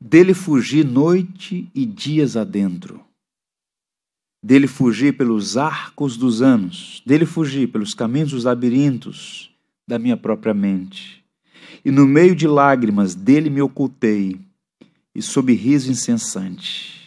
dele 0.00 0.32
fugir 0.32 0.84
noite 0.84 1.70
e 1.74 1.84
dias 1.84 2.36
adentro, 2.36 3.04
dele 4.42 4.66
fugir 4.66 5.16
pelos 5.16 5.56
arcos 5.56 6.16
dos 6.16 6.40
anos, 6.40 7.02
dele 7.04 7.26
fugir 7.26 7.68
pelos 7.68 7.94
caminhos 7.94 8.30
dos 8.30 8.44
labirintos 8.44 9.50
da 9.86 9.98
minha 9.98 10.16
própria 10.16 10.54
mente. 10.54 11.24
E 11.84 11.90
no 11.90 12.06
meio 12.06 12.34
de 12.34 12.46
lágrimas 12.46 13.14
dele 13.14 13.50
me 13.50 13.60
ocultei, 13.60 14.40
e 15.14 15.20
sob 15.20 15.52
riso 15.52 15.90
incessante. 15.90 16.98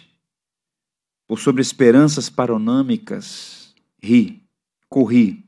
ou 1.27 1.37
sobre 1.37 1.61
esperanças 1.61 2.29
paronâmicas, 2.29 3.73
ri, 3.99 4.43
corri, 4.87 5.43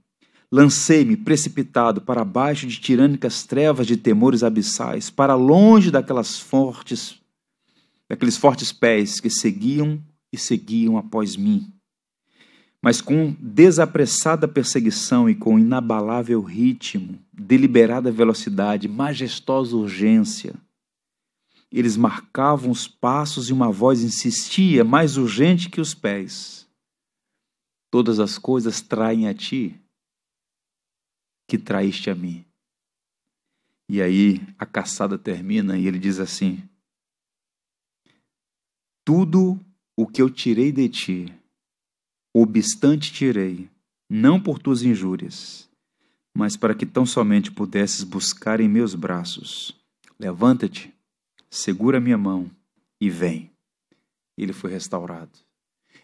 lancei-me 0.52 1.18
precipitado 1.18 2.02
para 2.02 2.24
baixo 2.24 2.66
de 2.66 2.80
tirânicas 2.80 3.44
trevas 3.44 3.86
de 3.86 3.98
temores 3.98 4.42
abissais, 4.42 5.10
para 5.10 5.36
longe 5.36 5.92
daquelas 5.92 6.40
fortes, 6.40 7.20
daqueles 8.10 8.38
fortes 8.38 8.72
pés 8.72 9.20
que 9.20 9.30
seguiam 9.30 10.02
e 10.32 10.38
seguiam 10.38 10.98
após 10.98 11.36
mim. 11.36 11.75
Mas 12.86 13.02
com 13.02 13.36
desapressada 13.40 14.48
perseguição 14.48 15.28
e 15.28 15.34
com 15.34 15.58
inabalável 15.58 16.40
ritmo, 16.40 17.20
deliberada 17.34 18.12
velocidade, 18.12 18.88
majestosa 18.88 19.76
urgência, 19.76 20.54
eles 21.72 21.98
marcavam 21.98 22.70
os 22.70 22.88
passos 22.88 23.50
e 23.50 23.54
uma 23.54 23.72
voz 23.72 24.04
insistia, 24.04 24.84
mais 24.84 25.18
urgente 25.18 25.68
que 25.68 25.82
os 25.82 25.96
pés. 25.96 26.70
Todas 27.90 28.20
as 28.20 28.38
coisas 28.38 28.82
traem 28.82 29.28
a 29.28 29.34
ti, 29.34 29.82
que 31.48 31.58
traíste 31.58 32.12
a 32.12 32.14
mim. 32.14 32.46
E 33.90 34.00
aí 34.00 34.40
a 34.60 34.66
caçada 34.68 35.18
termina 35.18 35.76
e 35.76 35.88
ele 35.88 35.98
diz 35.98 36.20
assim: 36.20 36.62
Tudo 39.04 39.60
o 39.98 40.06
que 40.06 40.22
eu 40.22 40.30
tirei 40.30 40.72
de 40.72 40.88
ti, 40.88 41.45
obstante 42.42 43.14
tirei, 43.14 43.70
não 44.10 44.40
por 44.40 44.60
tuas 44.60 44.84
injúrias, 44.84 45.70
mas 46.36 46.58
para 46.58 46.76
que 46.76 46.86
tão 46.86 47.06
somente 47.06 47.50
pudesses 47.50 48.04
buscar 48.04 48.60
em 48.60 48.68
meus 48.68 48.94
braços. 48.94 49.74
Levanta-te, 50.20 50.94
segura 51.50 52.00
minha 52.00 52.18
mão 52.18 52.52
e 53.00 53.10
vem. 53.10 53.52
Ele 54.38 54.52
foi 54.52 54.72
restaurado. 54.72 55.32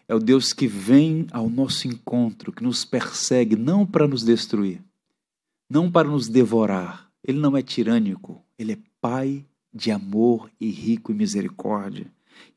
É 0.08 0.14
o 0.14 0.18
Deus 0.18 0.52
que 0.52 0.66
vem 0.66 1.26
ao 1.30 1.50
nosso 1.50 1.86
encontro, 1.86 2.50
que 2.50 2.62
nos 2.62 2.84
persegue, 2.84 3.54
não 3.54 3.86
para 3.86 4.08
nos 4.08 4.24
destruir, 4.24 4.82
não 5.68 5.90
para 5.90 6.08
nos 6.08 6.28
devorar. 6.28 7.10
Ele 7.22 7.38
não 7.38 7.56
é 7.56 7.62
tirânico, 7.62 8.42
ele 8.58 8.72
é 8.72 8.78
Pai 9.00 9.44
de 9.74 9.90
amor 9.90 10.48
e 10.60 10.70
rico 10.70 11.12
em 11.12 11.14
misericórdia. 11.16 12.06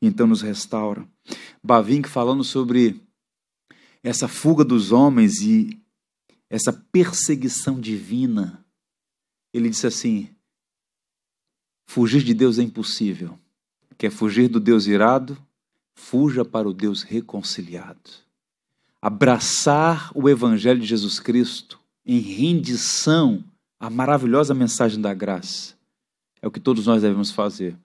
E 0.00 0.06
então 0.06 0.26
nos 0.26 0.42
restaura. 0.42 1.06
Bavinck 1.62 2.08
falando 2.08 2.44
sobre 2.44 3.00
essa 4.02 4.28
fuga 4.28 4.64
dos 4.64 4.92
homens 4.92 5.40
e 5.40 5.80
essa 6.48 6.72
perseguição 6.72 7.80
divina. 7.80 8.64
Ele 9.52 9.68
disse 9.68 9.86
assim: 9.86 10.28
Fugir 11.86 12.22
de 12.22 12.34
Deus 12.34 12.58
é 12.58 12.62
impossível. 12.62 13.38
Quer 13.98 14.10
fugir 14.10 14.48
do 14.48 14.60
Deus 14.60 14.86
irado? 14.86 15.36
Fuja 15.94 16.44
para 16.44 16.68
o 16.68 16.74
Deus 16.74 17.02
reconciliado. 17.02 18.10
Abraçar 19.00 20.10
o 20.14 20.28
Evangelho 20.28 20.80
de 20.80 20.86
Jesus 20.86 21.18
Cristo 21.18 21.80
em 22.04 22.18
rendição 22.18 23.42
à 23.80 23.88
maravilhosa 23.88 24.54
mensagem 24.54 25.00
da 25.00 25.14
graça 25.14 25.76
é 26.46 26.46
o 26.46 26.50
que 26.50 26.60
todos 26.60 26.86
nós 26.86 27.02
devemos 27.02 27.30
fazer. 27.30 27.76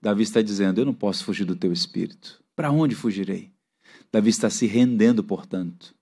Davi 0.00 0.22
está 0.22 0.40
dizendo: 0.40 0.80
Eu 0.80 0.84
não 0.84 0.94
posso 0.94 1.24
fugir 1.24 1.44
do 1.44 1.56
teu 1.56 1.72
espírito. 1.72 2.40
Para 2.54 2.70
onde 2.70 2.94
fugirei? 2.94 3.50
Davi 4.16 4.30
está 4.30 4.48
se 4.48 4.66
rendendo, 4.66 5.22
portanto, 5.22 5.94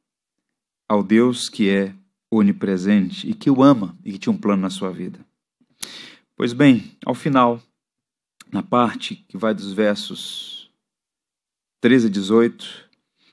ao 0.89 1.03
Deus 1.03 1.49
que 1.49 1.69
é 1.69 1.93
onipresente 2.31 3.29
e 3.29 3.35
que 3.35 3.51
o 3.51 3.61
ama 3.61 3.99
e 4.05 4.13
que 4.13 4.19
tinha 4.19 4.33
um 4.33 4.39
plano 4.39 4.63
na 4.63 4.71
sua 4.71 4.93
vida. 4.93 5.19
Pois 6.37 6.53
bem, 6.53 6.93
ao 7.05 7.13
final, 7.13 7.61
na 8.53 8.63
parte 8.63 9.17
que 9.17 9.37
vai 9.37 9.53
dos 9.53 9.73
versos 9.73 10.71
13 11.81 12.07
a 12.07 12.11
18, 12.11 12.89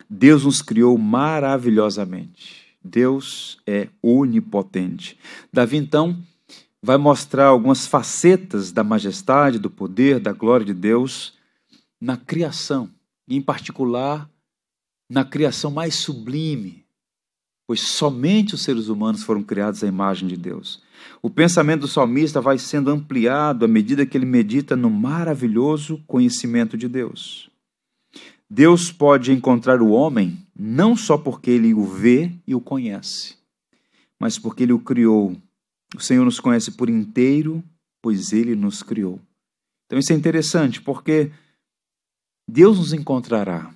Deus 0.09 0.45
nos 0.45 0.63
criou 0.63 0.97
maravilhosamente. 0.97 2.75
Deus 2.83 3.59
é 3.67 3.87
onipotente. 4.01 5.15
Davi, 5.53 5.77
então, 5.77 6.17
vai 6.81 6.97
mostrar 6.97 7.45
algumas 7.45 7.85
facetas 7.85 8.71
da 8.71 8.83
majestade, 8.83 9.59
do 9.59 9.69
poder, 9.69 10.19
da 10.19 10.33
glória 10.33 10.65
de 10.65 10.73
Deus 10.73 11.37
na 12.01 12.17
criação, 12.17 12.89
em 13.27 13.39
particular 13.39 14.27
na 15.11 15.25
criação 15.25 15.69
mais 15.69 15.95
sublime, 15.95 16.85
pois 17.67 17.81
somente 17.81 18.55
os 18.55 18.63
seres 18.63 18.87
humanos 18.87 19.23
foram 19.23 19.43
criados 19.43 19.83
à 19.83 19.87
imagem 19.87 20.25
de 20.25 20.37
Deus. 20.37 20.81
O 21.21 21.29
pensamento 21.29 21.81
do 21.81 21.87
salmista 21.89 22.39
vai 22.39 22.57
sendo 22.57 22.89
ampliado 22.89 23.65
à 23.65 23.67
medida 23.67 24.05
que 24.05 24.17
ele 24.17 24.25
medita 24.25 24.73
no 24.73 24.89
maravilhoso 24.89 26.01
conhecimento 26.07 26.77
de 26.77 26.87
Deus. 26.87 27.51
Deus 28.49 28.89
pode 28.89 29.33
encontrar 29.33 29.81
o 29.81 29.89
homem 29.89 30.47
não 30.57 30.95
só 30.95 31.17
porque 31.17 31.51
ele 31.51 31.73
o 31.73 31.83
vê 31.83 32.31
e 32.47 32.55
o 32.55 32.61
conhece, 32.61 33.35
mas 34.17 34.39
porque 34.39 34.63
ele 34.63 34.71
o 34.71 34.79
criou. 34.79 35.35
O 35.93 35.99
Senhor 35.99 36.23
nos 36.23 36.39
conhece 36.39 36.71
por 36.71 36.89
inteiro, 36.89 37.61
pois 38.01 38.31
ele 38.31 38.55
nos 38.55 38.81
criou. 38.81 39.19
Então 39.87 39.99
isso 39.99 40.13
é 40.13 40.15
interessante, 40.15 40.81
porque 40.81 41.31
Deus 42.47 42.77
nos 42.77 42.93
encontrará, 42.93 43.73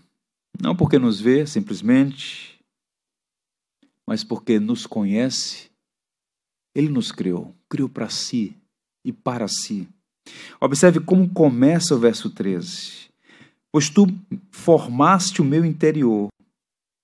não 0.62 0.76
porque 0.76 1.00
nos 1.00 1.20
vê 1.20 1.46
simplesmente, 1.46 2.60
mas 4.08 4.24
porque 4.24 4.60
nos 4.60 4.86
conhece 4.86 5.70
ele 6.76 6.90
nos 6.90 7.12
criou, 7.12 7.56
criou 7.70 7.88
para 7.88 8.10
si 8.10 8.54
e 9.04 9.14
para 9.14 9.48
si. 9.48 9.88
Observe 10.60 11.00
como 11.00 11.30
começa 11.30 11.96
o 11.96 12.00
verso 12.00 12.30
13. 12.30 13.10
Pois 13.72 13.90
tu 13.90 14.08
formaste 14.52 15.42
o 15.42 15.46
meu 15.46 15.64
interior, 15.64 16.28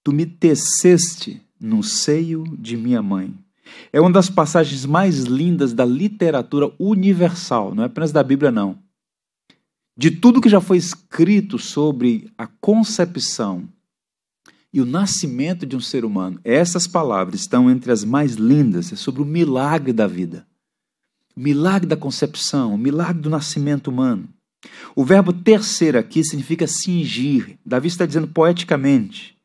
tu 0.03 0.11
me 0.11 0.25
teceste 0.25 1.41
no 1.59 1.81
seio 1.81 2.43
de 2.57 2.75
minha 2.75 3.01
mãe. 3.01 3.33
É 3.93 4.01
uma 4.01 4.11
das 4.11 4.29
passagens 4.29 4.85
mais 4.85 5.19
lindas 5.19 5.71
da 5.71 5.85
literatura 5.85 6.73
universal, 6.77 7.73
não 7.73 7.83
é 7.83 7.85
apenas 7.85 8.11
da 8.11 8.21
Bíblia, 8.21 8.51
não. 8.51 8.77
De 9.95 10.11
tudo 10.11 10.41
que 10.41 10.49
já 10.49 10.61
foi 10.61 10.77
escrito 10.77 11.59
sobre 11.59 12.31
a 12.37 12.47
concepção 12.47 13.67
e 14.73 14.79
o 14.79 14.85
nascimento 14.85 15.65
de 15.65 15.75
um 15.75 15.81
ser 15.81 16.05
humano. 16.05 16.39
Essas 16.43 16.87
palavras 16.87 17.41
estão 17.41 17.69
entre 17.69 17.91
as 17.91 18.03
mais 18.03 18.35
lindas, 18.35 18.91
é 18.91 18.95
sobre 18.95 19.21
o 19.21 19.25
milagre 19.25 19.91
da 19.91 20.07
vida. 20.07 20.47
O 21.35 21.39
milagre 21.39 21.87
da 21.87 21.97
concepção, 21.97 22.73
o 22.73 22.77
milagre 22.77 23.21
do 23.21 23.29
nascimento 23.29 23.89
humano. 23.89 24.29
O 24.95 25.03
verbo 25.03 25.33
terceiro 25.33 25.97
aqui 25.97 26.23
significa 26.23 26.67
cingir. 26.67 27.57
Davi 27.65 27.87
está 27.87 28.05
dizendo 28.05 28.27
poeticamente: 28.27 29.37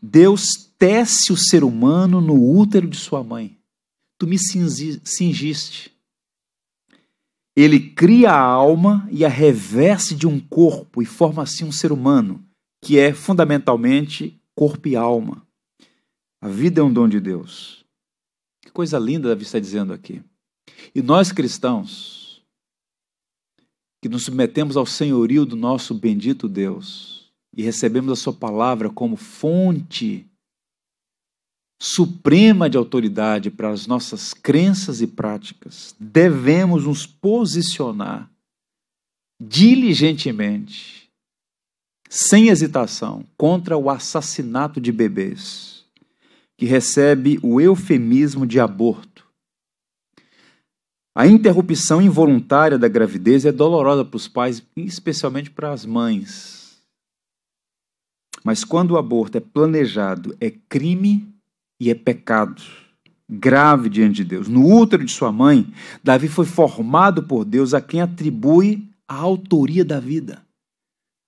Deus 0.00 0.70
tece 0.78 1.32
o 1.32 1.36
ser 1.36 1.62
humano 1.62 2.20
no 2.20 2.34
útero 2.34 2.88
de 2.88 2.96
sua 2.96 3.22
mãe. 3.22 3.56
Tu 4.18 4.26
me 4.26 4.38
cingiste. 4.38 5.91
Ele 7.54 7.78
cria 7.78 8.30
a 8.30 8.40
alma 8.40 9.06
e 9.10 9.24
a 9.24 9.28
reveste 9.28 10.14
de 10.14 10.26
um 10.26 10.40
corpo 10.40 11.02
e 11.02 11.06
forma 11.06 11.42
assim 11.42 11.64
um 11.64 11.72
ser 11.72 11.92
humano 11.92 12.44
que 12.82 12.98
é 12.98 13.12
fundamentalmente 13.14 14.40
corpo 14.54 14.88
e 14.88 14.96
alma. 14.96 15.46
A 16.40 16.48
vida 16.48 16.80
é 16.80 16.84
um 16.84 16.92
dom 16.92 17.08
de 17.08 17.20
Deus. 17.20 17.84
Que 18.60 18.70
coisa 18.70 18.98
linda 18.98 19.28
Davi 19.28 19.44
está 19.44 19.60
dizendo 19.60 19.92
aqui. 19.92 20.22
E 20.94 21.00
nós 21.00 21.30
cristãos, 21.30 22.42
que 24.02 24.08
nos 24.08 24.24
submetemos 24.24 24.76
ao 24.76 24.84
senhorio 24.84 25.46
do 25.46 25.54
nosso 25.54 25.94
bendito 25.94 26.48
Deus 26.48 27.32
e 27.56 27.62
recebemos 27.62 28.10
a 28.10 28.16
Sua 28.16 28.32
palavra 28.32 28.90
como 28.90 29.16
fonte 29.16 30.26
suprema 31.84 32.70
de 32.70 32.76
autoridade 32.76 33.50
para 33.50 33.70
as 33.70 33.88
nossas 33.88 34.32
crenças 34.32 35.02
e 35.02 35.06
práticas, 35.06 35.96
devemos 35.98 36.84
nos 36.84 37.04
posicionar 37.04 38.30
diligentemente 39.40 41.10
sem 42.08 42.48
hesitação, 42.48 43.24
contra 43.36 43.76
o 43.76 43.88
assassinato 43.88 44.78
de 44.78 44.92
bebês, 44.92 45.86
que 46.58 46.66
recebe 46.66 47.40
o 47.42 47.58
eufemismo 47.58 48.46
de 48.46 48.60
aborto. 48.60 49.26
A 51.16 51.26
interrupção 51.26 52.02
involuntária 52.02 52.78
da 52.78 52.86
gravidez 52.86 53.46
é 53.46 53.50
dolorosa 53.50 54.04
para 54.04 54.16
os 54.16 54.28
pais, 54.28 54.62
especialmente 54.76 55.50
para 55.50 55.72
as 55.72 55.86
mães. 55.86 56.82
Mas 58.44 58.62
quando 58.62 58.90
o 58.92 58.98
aborto 58.98 59.38
é 59.38 59.40
planejado, 59.40 60.36
é 60.38 60.50
crime 60.50 61.31
e 61.82 61.90
é 61.90 61.96
pecado 61.96 62.62
grave 63.28 63.88
diante 63.88 64.16
de 64.18 64.24
Deus. 64.24 64.46
No 64.46 64.72
útero 64.72 65.04
de 65.04 65.10
sua 65.10 65.32
mãe, 65.32 65.66
Davi 66.00 66.28
foi 66.28 66.46
formado 66.46 67.24
por 67.26 67.44
Deus 67.44 67.74
a 67.74 67.80
quem 67.80 68.00
atribui 68.00 68.88
a 69.08 69.16
autoria 69.16 69.84
da 69.84 69.98
vida. 69.98 70.46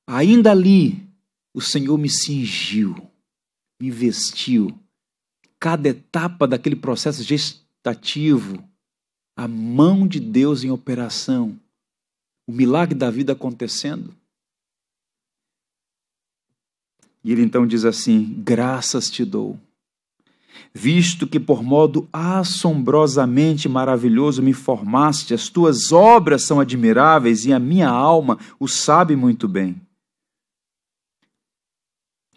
Ainda 0.07 0.53
ali, 0.53 1.05
o 1.53 1.61
Senhor 1.61 1.99
me 1.99 2.09
cingiu, 2.09 2.95
me 3.83 3.91
vestiu. 3.91 4.79
Cada 5.59 5.89
etapa 5.89 6.47
daquele 6.47 6.77
processo 6.77 7.25
gestativo, 7.25 8.63
a 9.37 9.49
mão 9.49 10.07
de 10.07 10.21
Deus 10.21 10.63
em 10.63 10.71
operação, 10.71 11.59
o 12.47 12.53
milagre 12.53 12.95
da 12.95 13.11
vida 13.11 13.33
acontecendo. 13.33 14.15
E 17.25 17.33
ele 17.33 17.43
então 17.43 17.67
diz 17.67 17.85
assim: 17.85 18.41
Graças 18.45 19.11
te 19.11 19.25
dou, 19.25 19.59
visto 20.75 21.27
que 21.27 21.39
por 21.39 21.63
modo 21.63 22.09
assombrosamente 22.13 23.69
maravilhoso 23.69 24.43
me 24.43 24.53
formaste, 24.53 25.33
as 25.33 25.49
tuas 25.49 25.93
obras 25.93 26.43
são 26.43 26.59
admiráveis 26.59 27.45
e 27.45 27.53
a 27.53 27.61
minha 27.61 27.89
alma 27.89 28.39
o 28.59 28.67
sabe 28.67 29.15
muito 29.15 29.47
bem. 29.47 29.81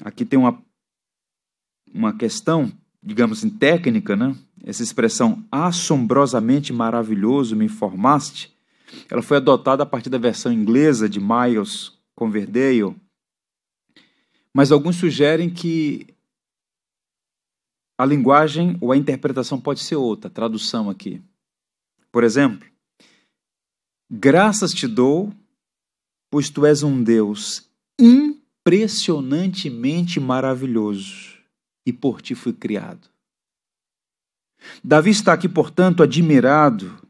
Aqui 0.04 0.24
tem 0.24 0.38
uma, 0.38 0.62
uma 1.92 2.16
questão, 2.16 2.72
digamos 3.02 3.40
assim, 3.40 3.50
técnica, 3.50 4.16
né? 4.16 4.36
Essa 4.64 4.84
expressão 4.84 5.44
assombrosamente 5.52 6.72
maravilhoso 6.72 7.56
me 7.56 7.68
formaste, 7.68 8.56
ela 9.10 9.22
foi 9.22 9.38
adotada 9.38 9.84
a 9.84 9.86
partir 9.86 10.10
da 10.10 10.18
versão 10.18 10.52
inglesa 10.52 11.10
de 11.10 11.20
Miles 11.20 11.94
Coverdale, 12.16 12.96
mas 14.54 14.72
alguns 14.72 14.96
sugerem 14.96 15.50
que 15.50 16.17
a 17.98 18.06
linguagem 18.06 18.78
ou 18.80 18.92
a 18.92 18.98
interpretação 18.98 19.60
pode 19.60 19.80
ser 19.80 19.96
outra, 19.96 20.30
tradução 20.30 20.88
aqui. 20.90 21.20
Por 22.12 22.24
exemplo, 22.24 22.68
graças 24.10 24.72
te 24.72 24.88
dou, 24.88 25.34
pois 26.30 26.50
tu 26.50 26.66
és 26.66 26.84
um 26.84 27.02
Deus 27.02 27.66
impressionantemente 28.00 30.20
maravilhoso 30.20 31.38
e 31.86 31.94
por 31.94 32.22
ti 32.22 32.36
fui 32.36 32.54
criado. 32.54 33.10
Davi 34.84 35.12
está 35.12 35.34
aqui, 35.34 35.50
portanto, 35.50 36.04
admirado 36.04 37.02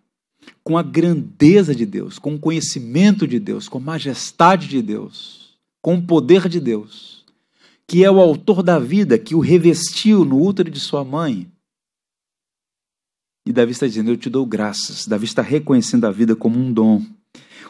com 0.63 0.77
a 0.77 0.83
grandeza 0.83 1.73
de 1.73 1.85
Deus, 1.85 2.19
com 2.19 2.35
o 2.35 2.39
conhecimento 2.39 3.27
de 3.27 3.39
Deus, 3.39 3.67
com 3.67 3.79
a 3.79 3.81
majestade 3.81 4.67
de 4.67 4.81
Deus, 4.81 5.57
com 5.81 5.95
o 5.95 6.01
poder 6.01 6.47
de 6.47 6.59
Deus 6.59 7.16
que 7.87 8.03
é 8.03 8.11
o 8.11 8.19
autor 8.19 8.61
da 8.61 8.77
vida, 8.77 9.17
que 9.17 9.33
o 9.33 9.39
revestiu 9.39 10.25
no 10.25 10.41
útero 10.41 10.69
de 10.69 10.79
sua 10.79 11.03
mãe. 11.03 11.49
E 13.47 13.53
Davi 13.53 13.71
está 13.71 13.87
dizendo: 13.87 14.11
Eu 14.11 14.17
te 14.17 14.29
dou 14.29 14.45
graças. 14.45 15.07
Davi 15.07 15.25
está 15.25 15.41
reconhecendo 15.41 16.05
a 16.05 16.11
vida 16.11 16.35
como 16.35 16.59
um 16.59 16.71
dom. 16.71 17.01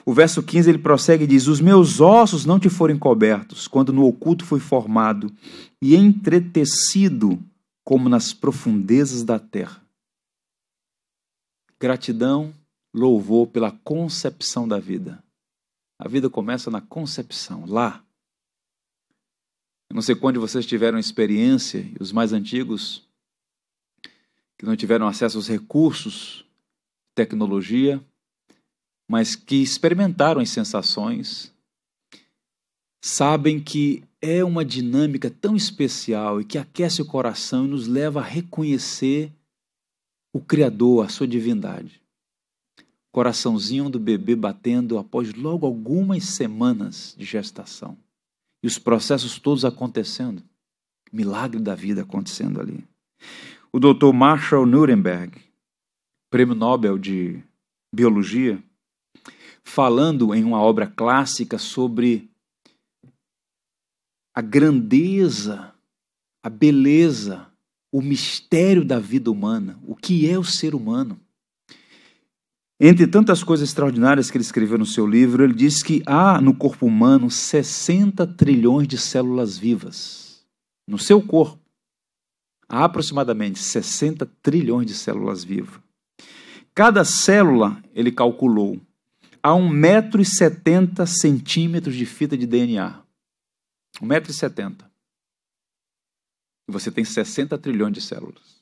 O 0.03 0.13
verso 0.13 0.41
15 0.41 0.69
ele 0.69 0.79
prossegue 0.79 1.25
e 1.25 1.27
diz: 1.27 1.47
Os 1.47 1.61
meus 1.61 2.01
ossos 2.01 2.45
não 2.45 2.59
te 2.59 2.69
foram 2.69 2.97
cobertos, 2.97 3.67
quando 3.67 3.93
no 3.93 4.05
oculto 4.05 4.43
fui 4.43 4.59
formado 4.59 5.31
e 5.81 5.95
entretecido 5.95 7.39
como 7.85 8.09
nas 8.09 8.33
profundezas 8.33 9.23
da 9.23 9.37
terra. 9.37 9.81
Gratidão, 11.79 12.51
louvor 12.93 13.47
pela 13.47 13.71
concepção 13.71 14.67
da 14.67 14.79
vida. 14.79 15.23
A 15.99 16.07
vida 16.07 16.29
começa 16.29 16.71
na 16.71 16.81
concepção, 16.81 17.65
lá, 17.67 18.03
eu 19.89 19.95
não 19.95 20.01
sei 20.01 20.15
quando 20.15 20.39
vocês 20.39 20.65
tiveram 20.65 20.99
experiência, 20.99 21.79
e 21.79 21.95
os 22.01 22.11
mais 22.11 22.33
antigos, 22.33 23.07
que 24.57 24.65
não 24.65 24.75
tiveram 24.75 25.07
acesso 25.07 25.37
aos 25.37 25.47
recursos, 25.47 26.45
tecnologia, 27.15 28.03
mas 29.09 29.35
que 29.35 29.55
experimentaram 29.55 30.41
as 30.41 30.49
sensações, 30.49 31.53
sabem 33.01 33.61
que 33.61 34.03
é 34.21 34.43
uma 34.43 34.65
dinâmica 34.65 35.29
tão 35.29 35.55
especial 35.55 36.41
e 36.41 36.45
que 36.45 36.57
aquece 36.57 37.01
o 37.01 37.05
coração 37.05 37.65
e 37.65 37.69
nos 37.69 37.87
leva 37.87 38.19
a 38.19 38.23
reconhecer 38.23 39.31
o 40.33 40.41
Criador, 40.41 41.05
a 41.05 41.09
sua 41.09 41.27
divindade. 41.27 42.01
Coraçãozinho 43.11 43.89
do 43.89 43.99
bebê 43.99 44.35
batendo 44.35 44.97
após 44.97 45.33
logo 45.33 45.65
algumas 45.65 46.25
semanas 46.25 47.15
de 47.17 47.23
gestação 47.23 47.97
e 48.63 48.67
os 48.67 48.77
processos 48.77 49.39
todos 49.39 49.65
acontecendo. 49.65 50.43
Milagre 51.11 51.61
da 51.61 51.75
vida 51.75 52.01
acontecendo 52.01 52.59
ali. 52.59 52.83
O 53.71 53.79
doutor 53.79 54.13
Marshall 54.13 54.65
Nuremberg, 54.65 55.41
prêmio 56.29 56.55
Nobel 56.55 56.97
de 56.97 57.41
Biologia, 57.93 58.61
falando 59.63 60.33
em 60.33 60.43
uma 60.43 60.61
obra 60.61 60.87
clássica 60.87 61.57
sobre 61.57 62.29
a 64.33 64.41
grandeza, 64.41 65.73
a 66.43 66.49
beleza, 66.49 67.51
o 67.91 68.01
mistério 68.01 68.85
da 68.85 68.99
vida 68.99 69.31
humana, 69.31 69.79
o 69.85 69.95
que 69.95 70.29
é 70.29 70.37
o 70.37 70.43
ser 70.43 70.75
humano. 70.75 71.19
Entre 72.79 73.07
tantas 73.07 73.43
coisas 73.43 73.69
extraordinárias 73.69 74.29
que 74.29 74.37
ele 74.37 74.43
escreveu 74.43 74.77
no 74.77 74.85
seu 74.85 75.07
livro, 75.07 75.43
ele 75.43 75.53
diz 75.53 75.81
que 75.81 76.03
há 76.05 76.39
no 76.39 76.53
corpo 76.53 76.85
humano 76.85 77.29
60 77.29 78.25
trilhões 78.35 78.87
de 78.87 78.99
células 78.99 79.57
vivas. 79.57 80.45
No 80.87 80.99
seu 80.99 81.19
corpo, 81.21 81.59
há 82.69 82.83
aproximadamente 82.83 83.57
60 83.57 84.27
trilhões 84.43 84.85
de 84.85 84.93
células 84.93 85.43
vivas. 85.43 85.81
Cada 86.75 87.03
célula, 87.03 87.81
ele 87.95 88.11
calculou, 88.11 88.79
há 89.41 89.49
1,70m 89.49 91.03
centímetros 91.07 91.95
de 91.95 92.05
fita 92.05 92.37
de 92.37 92.45
DNA. 92.45 93.01
1,70m. 93.99 94.85
E 96.69 96.71
você 96.71 96.91
tem 96.91 97.03
60 97.03 97.57
trilhões 97.57 97.93
de 97.93 98.01
células. 98.01 98.61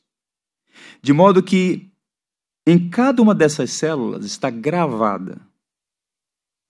De 1.02 1.12
modo 1.12 1.44
que 1.44 1.92
em 2.66 2.90
cada 2.90 3.22
uma 3.22 3.36
dessas 3.36 3.72
células 3.72 4.26
está 4.26 4.50
gravada, 4.50 5.40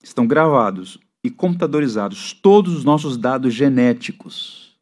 estão 0.02 0.26
gravados 0.26 0.98
e 1.24 1.30
computadorizados 1.30 2.32
todos 2.32 2.74
os 2.76 2.84
nossos 2.84 3.16
dados 3.16 3.54
genéticos. 3.54 4.76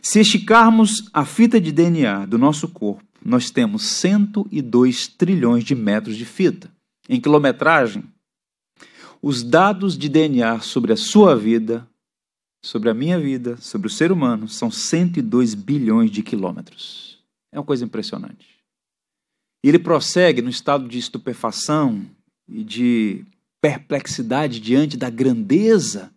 Se 0.00 0.20
esticarmos 0.20 1.08
a 1.12 1.24
fita 1.24 1.60
de 1.60 1.72
DNA 1.72 2.26
do 2.26 2.38
nosso 2.38 2.68
corpo, 2.68 3.02
nós 3.24 3.50
temos 3.50 3.84
102 3.86 5.08
trilhões 5.08 5.64
de 5.64 5.74
metros 5.74 6.16
de 6.16 6.24
fita. 6.24 6.70
Em 7.08 7.20
quilometragem, 7.20 8.04
os 9.20 9.42
dados 9.42 9.96
de 9.96 10.08
DNA 10.08 10.60
sobre 10.60 10.92
a 10.92 10.96
sua 10.96 11.34
vida, 11.34 11.88
sobre 12.62 12.90
a 12.90 12.94
minha 12.94 13.18
vida, 13.18 13.56
sobre 13.56 13.86
o 13.86 13.90
ser 13.90 14.12
humano, 14.12 14.48
são 14.48 14.70
102 14.70 15.54
bilhões 15.54 16.10
de 16.10 16.22
quilômetros. 16.22 17.18
É 17.50 17.58
uma 17.58 17.64
coisa 17.64 17.84
impressionante. 17.84 18.53
E 19.64 19.68
ele 19.68 19.78
prossegue 19.78 20.42
no 20.42 20.50
estado 20.50 20.86
de 20.86 20.98
estupefação 20.98 22.04
e 22.46 22.62
de 22.62 23.24
perplexidade 23.62 24.60
diante 24.60 24.94
da 24.94 25.08
grandeza 25.08 26.12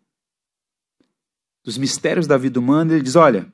dos 1.63 1.77
mistérios 1.77 2.27
da 2.27 2.37
vida 2.37 2.59
humana. 2.59 2.91
Ele 2.91 3.01
diz: 3.01 3.15
Olha, 3.15 3.49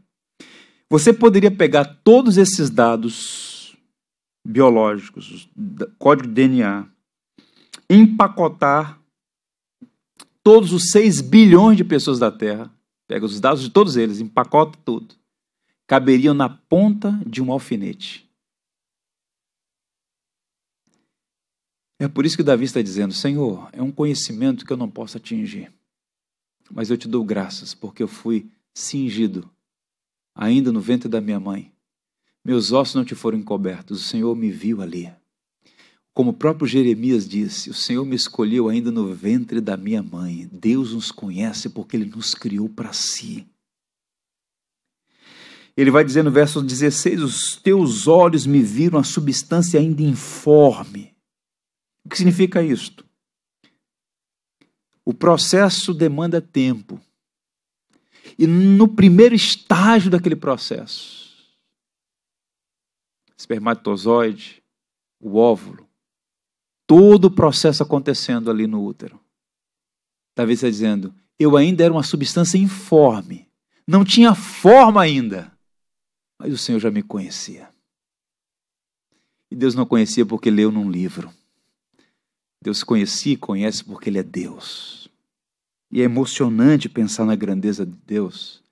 você 0.89 1.13
poderia 1.13 1.51
pegar 1.51 1.85
todos 2.03 2.37
esses 2.37 2.71
dados 2.71 3.77
biológicos, 4.43 5.47
código 5.99 6.27
DNA, 6.27 6.87
empacotar 7.87 8.99
todos 10.41 10.73
os 10.73 10.89
6 10.89 11.21
bilhões 11.21 11.77
de 11.77 11.83
pessoas 11.83 12.17
da 12.17 12.31
Terra, 12.31 12.73
pega 13.07 13.27
os 13.27 13.39
dados 13.39 13.61
de 13.61 13.69
todos 13.69 13.95
eles, 13.95 14.19
empacota 14.19 14.75
tudo, 14.83 15.13
caberiam 15.85 16.33
na 16.33 16.49
ponta 16.49 17.11
de 17.27 17.43
um 17.43 17.51
alfinete. 17.51 18.22
É 22.03 22.07
por 22.09 22.25
isso 22.25 22.35
que 22.35 22.43
Davi 22.43 22.65
está 22.65 22.81
dizendo: 22.81 23.13
Senhor, 23.13 23.69
é 23.71 23.81
um 23.81 23.89
conhecimento 23.89 24.65
que 24.65 24.73
eu 24.73 24.75
não 24.75 24.89
posso 24.89 25.15
atingir, 25.15 25.71
mas 26.69 26.89
eu 26.89 26.97
te 26.97 27.07
dou 27.07 27.23
graças 27.23 27.73
porque 27.73 28.03
eu 28.03 28.09
fui 28.09 28.45
cingido 28.73 29.49
ainda 30.35 30.69
no 30.69 30.81
ventre 30.81 31.07
da 31.07 31.21
minha 31.21 31.39
mãe. 31.39 31.71
Meus 32.43 32.73
ossos 32.73 32.95
não 32.95 33.05
te 33.05 33.15
foram 33.15 33.37
encobertos, 33.37 34.01
o 34.01 34.03
Senhor 34.03 34.35
me 34.35 34.51
viu 34.51 34.81
ali. 34.81 35.09
Como 36.13 36.31
o 36.31 36.33
próprio 36.33 36.67
Jeremias 36.67 37.25
disse, 37.25 37.69
o 37.69 37.73
Senhor 37.73 38.05
me 38.05 38.17
escolheu 38.17 38.67
ainda 38.67 38.91
no 38.91 39.13
ventre 39.13 39.61
da 39.61 39.77
minha 39.77 40.03
mãe. 40.03 40.49
Deus 40.51 40.91
nos 40.91 41.09
conhece 41.09 41.69
porque 41.69 41.95
Ele 41.95 42.11
nos 42.13 42.35
criou 42.35 42.67
para 42.67 42.91
si. 42.91 43.47
Ele 45.77 45.89
vai 45.89 46.03
dizer 46.03 46.21
no 46.21 46.31
verso 46.31 46.61
16: 46.61 47.21
Os 47.21 47.55
teus 47.55 48.07
olhos 48.07 48.45
me 48.45 48.61
viram 48.61 48.99
a 48.99 49.05
substância 49.05 49.79
ainda 49.79 50.01
informe. 50.03 51.12
O 52.05 52.09
que 52.09 52.17
significa 52.17 52.61
isto? 52.61 53.05
O 55.05 55.13
processo 55.13 55.93
demanda 55.93 56.41
tempo. 56.41 56.99
E 58.37 58.47
no 58.47 58.87
primeiro 58.87 59.35
estágio 59.35 60.09
daquele 60.09 60.35
processo, 60.35 61.23
espermatozoide, 63.37 64.63
o 65.19 65.37
óvulo, 65.37 65.87
todo 66.87 67.25
o 67.25 67.31
processo 67.31 67.83
acontecendo 67.83 68.49
ali 68.49 68.65
no 68.65 68.83
útero. 68.83 69.19
Talvez 70.33 70.59
está 70.59 70.69
dizendo, 70.69 71.13
eu 71.37 71.57
ainda 71.57 71.83
era 71.83 71.93
uma 71.93 72.03
substância 72.03 72.57
informe, 72.57 73.47
não 73.87 74.03
tinha 74.03 74.33
forma 74.33 75.01
ainda, 75.01 75.51
mas 76.39 76.53
o 76.53 76.57
Senhor 76.57 76.79
já 76.79 76.89
me 76.89 77.03
conhecia. 77.03 77.69
E 79.51 79.55
Deus 79.55 79.75
não 79.75 79.85
conhecia 79.85 80.25
porque 80.25 80.49
leu 80.49 80.71
num 80.71 80.89
livro. 80.89 81.31
Deus 82.63 82.81
conhecia 82.81 83.33
e 83.33 83.37
conhece 83.37 83.83
porque 83.83 84.09
Ele 84.09 84.19
é 84.19 84.23
Deus. 84.23 85.09
E 85.91 86.01
é 86.01 86.05
emocionante 86.05 86.87
pensar 86.87 87.25
na 87.25 87.35
grandeza 87.35 87.85
de 87.85 87.95
Deus. 88.07 88.63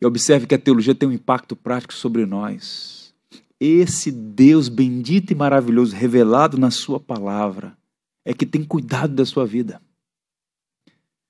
E 0.00 0.06
observe 0.06 0.46
que 0.46 0.54
a 0.54 0.58
teologia 0.58 0.94
tem 0.94 1.08
um 1.08 1.12
impacto 1.12 1.56
prático 1.56 1.94
sobre 1.94 2.26
nós. 2.26 3.14
Esse 3.58 4.12
Deus 4.12 4.68
bendito 4.68 5.32
e 5.32 5.34
maravilhoso 5.34 5.96
revelado 5.96 6.58
na 6.58 6.70
Sua 6.70 7.00
palavra 7.00 7.76
é 8.24 8.34
que 8.34 8.44
tem 8.44 8.62
cuidado 8.62 9.14
da 9.14 9.24
sua 9.24 9.46
vida. 9.46 9.80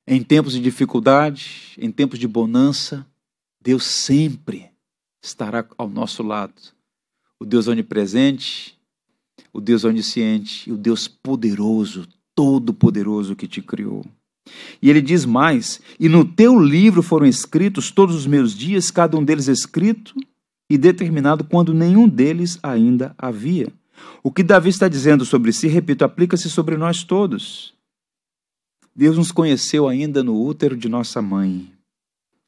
Em 0.07 0.23
tempos 0.23 0.55
de 0.55 0.61
dificuldade, 0.61 1.77
em 1.79 1.91
tempos 1.91 2.19
de 2.19 2.27
bonança, 2.27 3.07
Deus 3.61 3.85
sempre 3.85 4.71
estará 5.23 5.65
ao 5.79 5.89
nosso 5.89 6.23
lado. 6.23 6.61
O 7.39 7.45
Deus 7.45 7.69
onipresente, 7.69 8.80
o 9.53 9.61
Deus 9.61 9.85
onisciente 9.85 10.71
o 10.71 10.77
Deus 10.77 11.09
poderoso, 11.09 12.07
todo-poderoso 12.35 13.37
que 13.37 13.49
te 13.49 13.61
criou. 13.61 14.05
E 14.81 14.89
ele 14.89 15.03
diz 15.03 15.25
mais: 15.25 15.81
E 15.99 16.09
no 16.09 16.25
teu 16.25 16.59
livro 16.59 17.03
foram 17.03 17.27
escritos 17.27 17.91
todos 17.91 18.15
os 18.15 18.27
meus 18.27 18.55
dias, 18.55 18.91
cada 18.91 19.17
um 19.17 19.25
deles 19.25 19.49
escrito 19.49 20.15
e 20.69 20.79
determinado 20.79 21.45
quando 21.45 21.75
nenhum 21.75 22.09
deles 22.09 22.59
ainda 22.63 23.15
havia. 23.19 23.73
O 24.23 24.31
que 24.31 24.43
Davi 24.43 24.71
está 24.71 24.89
dizendo 24.89 25.25
sobre 25.25 25.53
si, 25.53 25.67
repito, 25.67 26.05
aplica-se 26.05 26.49
sobre 26.49 26.77
nós 26.77 27.03
todos. 27.03 27.75
Deus 28.95 29.17
nos 29.17 29.33
conheceu 29.33 29.89
ainda 29.89 30.23
no 30.23 30.41
útero 30.41 30.77
de 30.77 30.89
nossa 30.89 31.21
mãe. 31.21 31.71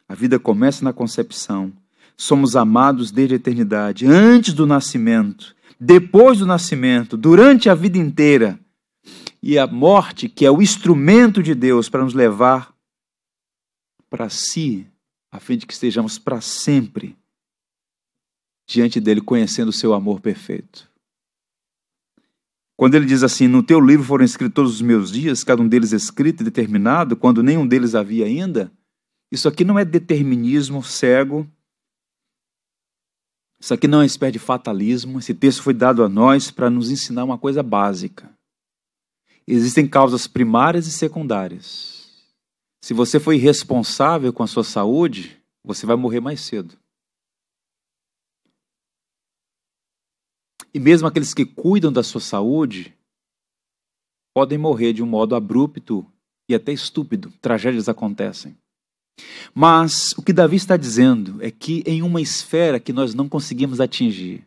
A 0.08 0.14
vida 0.14 0.38
começa 0.38 0.84
na 0.84 0.92
concepção. 0.92 1.72
Somos 2.16 2.54
amados 2.54 3.10
desde 3.10 3.34
a 3.34 3.36
eternidade, 3.36 4.06
antes 4.06 4.52
do 4.52 4.66
nascimento, 4.66 5.56
depois 5.84 6.38
do 6.38 6.46
nascimento, 6.46 7.16
durante 7.16 7.68
a 7.68 7.74
vida 7.74 7.98
inteira. 7.98 8.56
E 9.42 9.58
a 9.58 9.66
morte, 9.66 10.28
que 10.28 10.46
é 10.46 10.50
o 10.50 10.62
instrumento 10.62 11.42
de 11.42 11.56
Deus 11.56 11.88
para 11.88 12.04
nos 12.04 12.14
levar 12.14 12.72
para 14.08 14.28
si, 14.28 14.86
a 15.32 15.40
fim 15.40 15.56
de 15.56 15.66
que 15.66 15.72
estejamos 15.72 16.20
para 16.20 16.40
sempre 16.40 17.16
diante 18.64 19.00
dele, 19.00 19.20
conhecendo 19.20 19.70
o 19.70 19.72
seu 19.72 19.92
amor 19.92 20.20
perfeito. 20.20 20.88
Quando 22.76 22.94
ele 22.94 23.06
diz 23.06 23.24
assim: 23.24 23.48
No 23.48 23.60
teu 23.60 23.80
livro 23.80 24.06
foram 24.06 24.24
escritos 24.24 24.54
todos 24.54 24.74
os 24.74 24.82
meus 24.82 25.10
dias, 25.10 25.42
cada 25.42 25.60
um 25.60 25.66
deles 25.66 25.90
escrito 25.90 26.42
e 26.42 26.44
determinado, 26.44 27.16
quando 27.16 27.42
nenhum 27.42 27.66
deles 27.66 27.96
havia 27.96 28.26
ainda. 28.26 28.70
Isso 29.32 29.48
aqui 29.48 29.64
não 29.64 29.76
é 29.76 29.84
determinismo 29.84 30.80
cego. 30.84 31.44
Isso 33.62 33.72
aqui 33.72 33.86
não 33.86 34.02
é 34.02 34.06
espécie 34.06 34.32
de 34.32 34.38
fatalismo. 34.40 35.20
Esse 35.20 35.32
texto 35.32 35.62
foi 35.62 35.72
dado 35.72 36.02
a 36.02 36.08
nós 36.08 36.50
para 36.50 36.68
nos 36.68 36.90
ensinar 36.90 37.22
uma 37.22 37.38
coisa 37.38 37.62
básica. 37.62 38.36
Existem 39.46 39.88
causas 39.88 40.26
primárias 40.26 40.88
e 40.88 40.90
secundárias. 40.90 42.10
Se 42.82 42.92
você 42.92 43.20
foi 43.20 43.36
irresponsável 43.36 44.32
com 44.32 44.42
a 44.42 44.48
sua 44.48 44.64
saúde, 44.64 45.40
você 45.62 45.86
vai 45.86 45.94
morrer 45.94 46.18
mais 46.18 46.40
cedo. 46.40 46.76
E 50.74 50.80
mesmo 50.80 51.06
aqueles 51.06 51.32
que 51.32 51.46
cuidam 51.46 51.92
da 51.92 52.02
sua 52.02 52.20
saúde 52.20 52.92
podem 54.34 54.58
morrer 54.58 54.92
de 54.92 55.04
um 55.04 55.06
modo 55.06 55.36
abrupto 55.36 56.04
e 56.48 56.54
até 56.54 56.72
estúpido. 56.72 57.32
Tragédias 57.40 57.88
acontecem. 57.88 58.58
Mas 59.54 60.12
o 60.16 60.22
que 60.22 60.32
Davi 60.32 60.56
está 60.56 60.76
dizendo 60.76 61.36
é 61.40 61.50
que 61.50 61.82
em 61.86 62.02
uma 62.02 62.20
esfera 62.20 62.80
que 62.80 62.92
nós 62.92 63.14
não 63.14 63.28
conseguimos 63.28 63.80
atingir, 63.80 64.46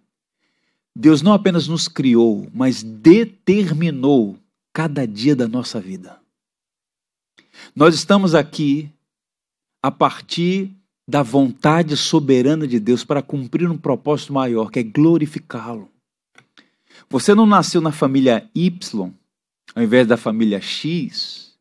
Deus 0.96 1.22
não 1.22 1.34
apenas 1.34 1.68
nos 1.68 1.88
criou, 1.88 2.48
mas 2.54 2.82
determinou 2.82 4.38
cada 4.74 5.06
dia 5.06 5.36
da 5.36 5.48
nossa 5.48 5.80
vida. 5.80 6.18
Nós 7.76 7.96
estamos 7.96 8.34
aqui 8.34 8.90
a 9.84 9.92
partir 9.92 10.72
da 11.08 11.22
vontade 11.22 11.96
soberana 11.96 12.68
de 12.68 12.80
Deus 12.80 13.04
para 13.04 13.22
cumprir 13.22 13.70
um 13.70 13.78
propósito 13.78 14.34
maior, 14.34 14.72
que 14.72 14.80
é 14.80 14.84
glorificá-lo. 14.84 15.90
Você 17.10 17.36
não 17.36 17.46
nasceu 17.46 17.82
na 17.82 17.92
família 17.92 18.50
Y, 18.56 19.14
ao 19.76 19.84
invés 19.84 20.08
da 20.08 20.18
família 20.18 20.60
X, 20.60 21.54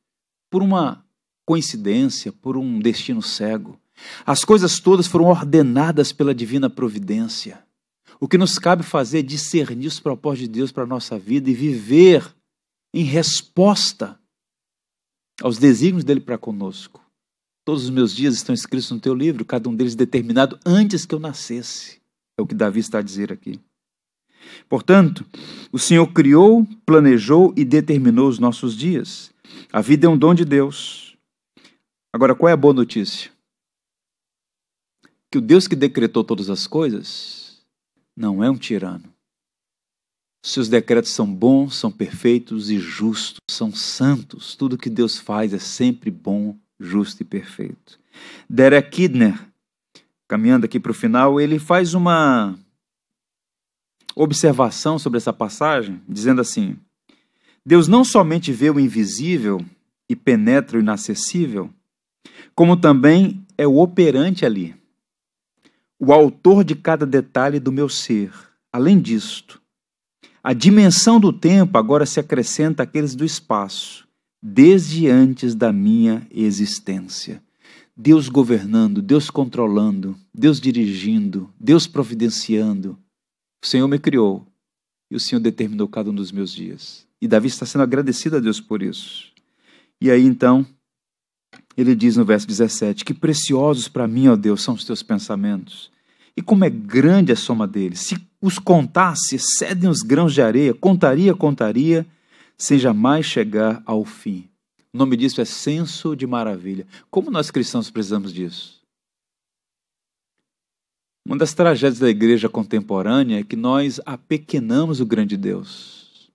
por 0.49 0.63
uma 0.63 1.04
coincidência, 1.45 2.33
por 2.33 2.57
um 2.57 2.79
destino 2.79 3.23
cego. 3.23 3.79
As 4.25 4.45
coisas 4.45 4.81
todas 4.81 5.07
foram 5.07 5.27
ordenadas 5.27 6.13
pela 6.13 6.35
divina 6.35 6.69
providência. 6.69 7.65
O 8.21 8.29
que 8.29 8.39
nos 8.39 8.59
cabe 8.59 8.83
fazer 8.83 9.21
é 9.21 9.23
discernir 9.23 9.87
os 9.87 10.01
propósitos 10.01 10.49
de 10.49 10.55
Deus 10.55 10.73
para 10.73 10.85
a 10.85 10.87
nossa 10.87 11.19
vida 11.19 11.51
e 11.51 11.55
viver 11.55 12.35
em 12.93 13.03
resposta 13.03 14.19
aos 15.43 15.59
desígnios 15.59 16.05
dele 16.05 16.21
para 16.21 16.39
conosco. 16.39 17.03
Todos 17.65 17.85
os 17.85 17.91
meus 17.91 18.15
dias 18.15 18.35
estão 18.35 18.55
escritos 18.55 18.91
no 18.91 19.01
teu 19.01 19.15
livro, 19.15 19.45
cada 19.45 19.69
um 19.69 19.75
deles 19.75 19.95
determinado 19.95 20.59
antes 20.65 21.05
que 21.05 21.15
eu 21.15 21.19
nascesse. 21.19 22.01
É 22.39 22.43
o 22.43 22.47
que 22.47 22.55
Davi 22.55 22.81
está 22.81 22.99
a 22.99 23.03
dizer 23.03 23.33
aqui. 23.33 23.59
Portanto, 24.69 25.25
o 25.73 25.79
Senhor 25.79 26.07
criou, 26.09 26.67
planejou 26.85 27.53
e 27.57 27.65
determinou 27.65 28.29
os 28.29 28.39
nossos 28.39 28.77
dias. 28.77 29.33
A 29.73 29.81
vida 29.81 30.07
é 30.07 30.09
um 30.09 30.17
dom 30.17 30.35
de 30.35 30.45
Deus. 30.45 31.04
Agora, 32.15 32.33
qual 32.33 32.49
é 32.49 32.53
a 32.53 32.57
boa 32.57 32.73
notícia? 32.73 33.29
Que 35.33 35.39
o 35.39 35.41
Deus 35.41 35.67
que 35.67 35.75
decretou 35.75 36.23
todas 36.23 36.49
as 36.49 36.65
coisas 36.65 37.61
não 38.17 38.45
é 38.45 38.49
um 38.49 38.57
tirano. 38.57 39.13
Seus 40.41 40.69
decretos 40.69 41.11
são 41.11 41.27
bons, 41.27 41.75
são 41.75 41.91
perfeitos 41.91 42.71
e 42.71 42.79
justos, 42.79 43.41
são 43.51 43.75
santos. 43.75 44.55
Tudo 44.55 44.79
que 44.79 44.89
Deus 44.89 45.19
faz 45.19 45.53
é 45.53 45.59
sempre 45.59 46.09
bom, 46.09 46.57
justo 46.79 47.23
e 47.23 47.25
perfeito. 47.25 47.99
Derek 48.49 48.91
Kidner, 48.91 49.49
caminhando 50.29 50.67
aqui 50.67 50.79
para 50.79 50.93
o 50.93 50.95
final, 50.95 51.41
ele 51.41 51.59
faz 51.59 51.95
uma 51.95 52.57
observação 54.15 55.01
sobre 55.01 55.17
essa 55.17 55.33
passagem, 55.33 56.01
dizendo 56.09 56.41
assim: 56.41 56.79
Deus 57.67 57.89
não 57.89 58.05
somente 58.05 58.53
vê 58.53 58.71
o 58.71 58.79
invisível 58.79 59.61
e 60.09 60.15
penetra 60.15 60.79
o 60.79 60.81
inacessível, 60.81 61.75
como 62.55 62.77
também 62.77 63.45
é 63.59 63.67
o 63.67 63.79
operante 63.79 64.45
ali, 64.45 64.75
o 65.99 66.13
autor 66.13 66.65
de 66.65 66.75
cada 66.75 67.07
detalhe 67.07 67.59
do 67.59 67.73
meu 67.73 67.89
ser. 67.89 68.33
Além 68.73 69.01
disto, 69.01 69.61
a 70.43 70.53
dimensão 70.53 71.19
do 71.19 71.33
tempo 71.33 71.79
agora 71.79 72.05
se 72.05 72.21
acrescenta 72.21 72.83
àqueles 72.83 73.15
do 73.15 73.25
espaço, 73.25 74.07
desde 74.43 75.09
antes 75.09 75.55
da 75.55 75.73
minha 75.73 76.27
existência. 76.31 77.43
Deus 77.97 78.29
governando, 78.29 79.01
Deus 79.01 79.31
controlando, 79.31 80.17
Deus 80.35 80.61
dirigindo, 80.61 81.49
Deus 81.59 81.87
providenciando, 81.87 82.99
o 83.65 83.67
Senhor 83.67 83.89
me 83.89 83.99
criou 83.99 84.47
e 85.11 85.17
o 85.17 85.21
Senhor 85.21 85.41
determinou 85.41 85.89
cada 85.89 86.11
um 86.11 86.15
dos 86.15 86.31
meus 86.31 86.53
dias. 86.53 87.07
E 87.23 87.27
Davi 87.27 87.47
está 87.47 87.65
sendo 87.65 87.83
agradecido 87.83 88.37
a 88.37 88.41
Deus 88.41 88.61
por 88.61 88.83
isso. 88.83 89.33
E 89.99 90.11
aí 90.11 90.23
então, 90.23 90.67
ele 91.77 91.95
diz 91.95 92.17
no 92.17 92.25
verso 92.25 92.47
17: 92.47 93.05
Que 93.05 93.15
preciosos 93.15 93.89
para 93.89 94.07
mim, 94.07 94.29
ó 94.29 94.37
Deus, 94.37 94.63
são 94.63 94.75
os 94.75 94.85
teus 94.85 95.03
pensamentos. 95.03 95.91
E 96.37 96.43
como 96.43 96.65
é 96.65 96.71
grande 96.71 97.33
a 97.33 97.37
soma 97.37 97.67
deles. 97.67 98.01
Se 98.01 98.17
os 98.41 98.59
contasse, 98.59 99.37
excedem 99.37 99.89
os 99.89 100.01
grãos 100.03 100.35
de 100.35 100.43
areia, 100.43 100.75
contaria, 100.75 101.35
contaria, 101.35 102.07
sem 102.59 102.79
jamais 102.79 103.25
chegar 103.25 103.83
ao 103.87 104.05
fim. 104.05 104.49
O 104.93 104.99
nome 104.99 105.17
disso 105.17 105.41
é 105.41 105.45
senso 105.45 106.15
de 106.15 106.27
maravilha. 106.27 106.87
Como 107.11 107.31
nós 107.31 107.51
cristãos 107.51 107.91
precisamos 107.91 108.33
disso? 108.33 108.83
Uma 111.27 111.39
das 111.39 111.55
tragédias 111.55 111.99
da 111.99 112.09
igreja 112.09 112.49
contemporânea 112.49 113.41
é 113.41 113.43
que 113.43 113.57
nós 113.57 113.99
apequenamos 114.05 115.01
o 115.01 115.07
grande 115.07 115.37
Deus. 115.37 116.31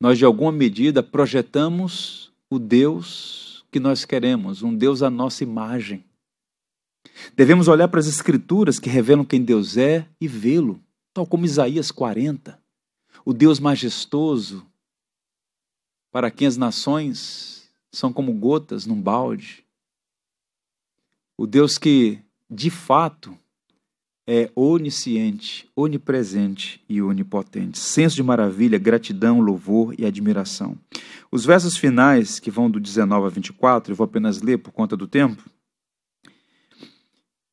Nós, 0.00 0.18
de 0.18 0.24
alguma 0.24 0.52
medida, 0.52 1.02
projetamos 1.02 2.30
o 2.50 2.58
Deus 2.58 3.49
que 3.70 3.80
nós 3.80 4.04
queremos, 4.04 4.62
um 4.62 4.74
Deus 4.74 5.02
à 5.02 5.10
nossa 5.10 5.44
imagem. 5.44 6.04
Devemos 7.34 7.68
olhar 7.68 7.88
para 7.88 8.00
as 8.00 8.06
Escrituras 8.06 8.78
que 8.78 8.90
revelam 8.90 9.24
quem 9.24 9.42
Deus 9.42 9.76
é 9.76 10.06
e 10.20 10.26
vê-lo, 10.26 10.80
tal 11.14 11.26
como 11.26 11.44
Isaías 11.44 11.90
40. 11.90 12.60
O 13.24 13.32
Deus 13.32 13.60
majestoso, 13.60 14.66
para 16.10 16.30
quem 16.30 16.46
as 16.46 16.56
nações 16.56 17.70
são 17.92 18.12
como 18.12 18.32
gotas 18.32 18.86
num 18.86 19.00
balde. 19.00 19.64
O 21.36 21.46
Deus 21.46 21.78
que, 21.78 22.20
de 22.50 22.70
fato, 22.70 23.36
é 24.26 24.50
onisciente, 24.54 25.68
onipresente 25.74 26.80
e 26.88 27.02
onipotente. 27.02 27.78
Senso 27.78 28.14
de 28.14 28.22
maravilha, 28.22 28.78
gratidão, 28.78 29.40
louvor 29.40 29.94
e 29.98 30.04
admiração. 30.04 30.78
Os 31.32 31.44
versos 31.44 31.76
finais, 31.76 32.40
que 32.40 32.50
vão 32.50 32.70
do 32.70 32.80
19 32.80 33.26
a 33.26 33.30
24, 33.30 33.92
eu 33.92 33.96
vou 33.96 34.04
apenas 34.04 34.42
ler 34.42 34.58
por 34.58 34.72
conta 34.72 34.96
do 34.96 35.06
tempo. 35.06 35.42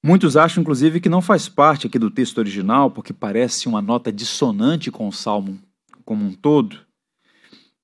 Muitos 0.03 0.37
acham, 0.37 0.61
inclusive, 0.61 0.99
que 0.99 1.09
não 1.09 1.21
faz 1.21 1.49
parte 1.49 1.85
aqui 1.85 1.99
do 1.99 2.09
texto 2.09 2.37
original, 2.37 2.89
porque 2.89 3.13
parece 3.13 3.67
uma 3.67 3.81
nota 3.81 4.11
dissonante 4.11 4.89
com 4.89 5.07
o 5.07 5.11
salmo 5.11 5.59
como 6.05 6.25
um 6.25 6.33
todo, 6.33 6.79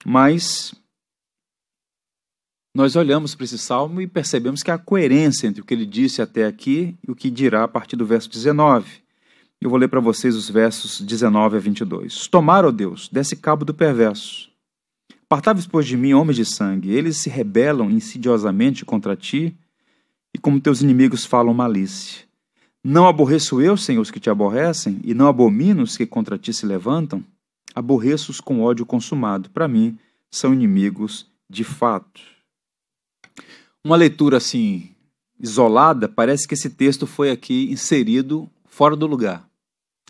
mas 0.06 0.74
nós 2.74 2.96
olhamos 2.96 3.36
para 3.36 3.44
esse 3.44 3.58
salmo 3.60 4.02
e 4.02 4.08
percebemos 4.08 4.64
que 4.64 4.72
há 4.72 4.78
coerência 4.78 5.46
entre 5.48 5.62
o 5.62 5.66
que 5.66 5.74
ele 5.74 5.86
disse 5.86 6.22
até 6.22 6.46
aqui 6.46 6.98
e 7.06 7.12
o 7.12 7.16
que 7.16 7.30
dirá 7.30 7.66
a 7.66 7.68
partir 7.68 7.96
do 7.96 8.06
verso 8.06 8.30
19. 8.30 9.04
Eu 9.62 9.70
vou 9.70 9.78
ler 9.78 9.90
para 9.90 10.00
vocês 10.00 10.36
os 10.36 10.50
versos 10.50 11.02
19 11.02 11.58
a 11.58 11.60
22. 11.60 12.28
Tomar, 12.28 12.66
ó 12.66 12.72
Deus, 12.72 13.10
desse 13.10 13.36
cabo 13.36 13.64
do 13.64 13.74
perverso. 13.74 14.53
Apartáveis, 15.34 15.66
pois, 15.66 15.88
de 15.88 15.98
mim, 15.98 16.14
homens 16.14 16.36
de 16.36 16.46
sangue. 16.46 16.92
Eles 16.92 17.18
se 17.18 17.28
rebelam 17.28 17.90
insidiosamente 17.90 18.86
contra 18.86 19.16
ti, 19.16 19.58
e 20.32 20.38
como 20.38 20.62
teus 20.62 20.84
inimigos 20.84 21.26
falam 21.26 21.56
malícia. 21.56 22.26
Não 22.84 23.08
aborreço 23.08 23.60
eu, 23.60 23.76
Senhor, 23.76 24.00
os 24.00 24.12
que 24.12 24.20
te 24.20 24.30
aborrecem, 24.30 25.02
e 25.04 25.16
não 25.16 25.28
abomino 25.28 25.82
os 25.82 25.98
que 25.98 26.06
contra 26.06 26.38
ti 26.38 26.54
se 26.54 26.68
levantam? 26.68 27.26
Aborreço-os 27.74 28.40
com 28.40 28.62
ódio 28.62 28.86
consumado. 28.86 29.50
Para 29.50 29.68
mim, 29.68 29.98
são 30.30 30.54
inimigos 30.54 31.26
de 31.50 31.64
fato. 31.64 32.22
Uma 33.84 33.96
leitura 33.96 34.38
assim, 34.38 34.92
isolada, 35.40 36.08
parece 36.08 36.48
que 36.48 36.54
esse 36.54 36.70
texto 36.70 37.08
foi 37.08 37.32
aqui 37.32 37.72
inserido 37.72 38.48
fora 38.68 38.96
do 38.96 39.08
lugar. 39.08 39.50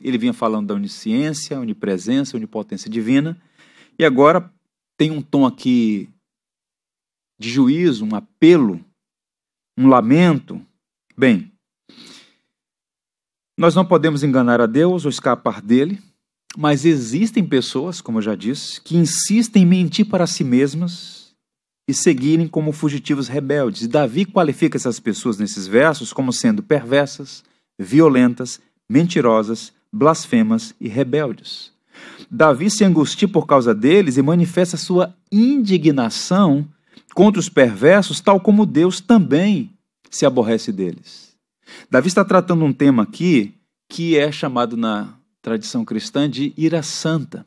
Ele 0.01 0.17
vinha 0.17 0.33
falando 0.33 0.67
da 0.67 0.73
onisciência, 0.73 1.57
onipresença, 1.57 2.35
onipotência 2.35 2.89
divina, 2.89 3.41
e 3.97 4.03
agora 4.03 4.51
tem 5.03 5.11
um 5.11 5.21
tom 5.21 5.45
aqui 5.45 6.07
de 7.37 7.49
juízo, 7.49 8.05
um 8.05 8.15
apelo, 8.15 8.79
um 9.77 9.89
lamento. 9.89 10.65
Bem, 11.17 11.51
nós 13.59 13.75
não 13.75 13.83
podemos 13.83 14.23
enganar 14.23 14.61
a 14.61 14.65
Deus 14.65 15.03
ou 15.03 15.09
escapar 15.09 15.61
dele, 15.61 16.01
mas 16.55 16.85
existem 16.85 17.45
pessoas, 17.45 17.99
como 17.99 18.19
eu 18.19 18.21
já 18.21 18.33
disse, 18.33 18.79
que 18.79 18.95
insistem 18.95 19.63
em 19.63 19.65
mentir 19.65 20.05
para 20.05 20.25
si 20.25 20.41
mesmas 20.41 21.35
e 21.85 21.93
seguirem 21.93 22.47
como 22.47 22.71
fugitivos 22.71 23.27
rebeldes. 23.27 23.81
E 23.81 23.89
Davi 23.89 24.23
qualifica 24.23 24.77
essas 24.77 25.01
pessoas 25.01 25.37
nesses 25.37 25.67
versos 25.67 26.13
como 26.13 26.31
sendo 26.31 26.63
perversas, 26.63 27.43
violentas, 27.77 28.57
mentirosas, 28.89 29.73
blasfemas 29.91 30.73
e 30.79 30.87
rebeldes. 30.87 31.72
Davi 32.29 32.69
se 32.69 32.83
angustia 32.83 33.27
por 33.27 33.45
causa 33.45 33.73
deles 33.73 34.17
e 34.17 34.21
manifesta 34.21 34.77
sua 34.77 35.15
indignação 35.31 36.67
contra 37.13 37.39
os 37.39 37.49
perversos, 37.49 38.19
tal 38.19 38.39
como 38.39 38.65
Deus 38.65 38.99
também 38.99 39.71
se 40.09 40.25
aborrece 40.25 40.71
deles. 40.71 41.35
Davi 41.89 42.07
está 42.07 42.25
tratando 42.25 42.65
um 42.65 42.73
tema 42.73 43.03
aqui 43.03 43.53
que 43.87 44.17
é 44.17 44.31
chamado 44.31 44.75
na 44.75 45.13
tradição 45.41 45.85
cristã 45.85 46.29
de 46.29 46.53
ira 46.57 46.81
santa, 46.81 47.45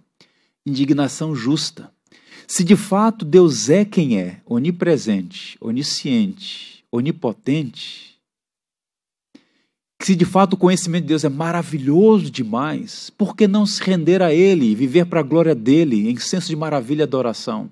indignação 0.64 1.34
justa. 1.34 1.90
Se 2.46 2.62
de 2.62 2.76
fato 2.76 3.24
Deus 3.24 3.68
é 3.68 3.84
quem 3.84 4.20
é, 4.20 4.40
onipresente, 4.46 5.56
onisciente, 5.60 6.84
onipotente, 6.92 8.15
se 10.02 10.14
de 10.14 10.24
fato 10.24 10.54
o 10.54 10.56
conhecimento 10.56 11.02
de 11.02 11.08
Deus 11.08 11.24
é 11.24 11.28
maravilhoso 11.28 12.30
demais, 12.30 13.10
por 13.10 13.34
que 13.34 13.48
não 13.48 13.64
se 13.64 13.82
render 13.82 14.22
a 14.22 14.32
Ele 14.32 14.66
e 14.66 14.74
viver 14.74 15.06
para 15.06 15.20
a 15.20 15.22
glória 15.22 15.54
dele, 15.54 16.08
em 16.08 16.16
senso 16.18 16.48
de 16.48 16.56
maravilha 16.56 17.00
e 17.00 17.04
adoração? 17.04 17.70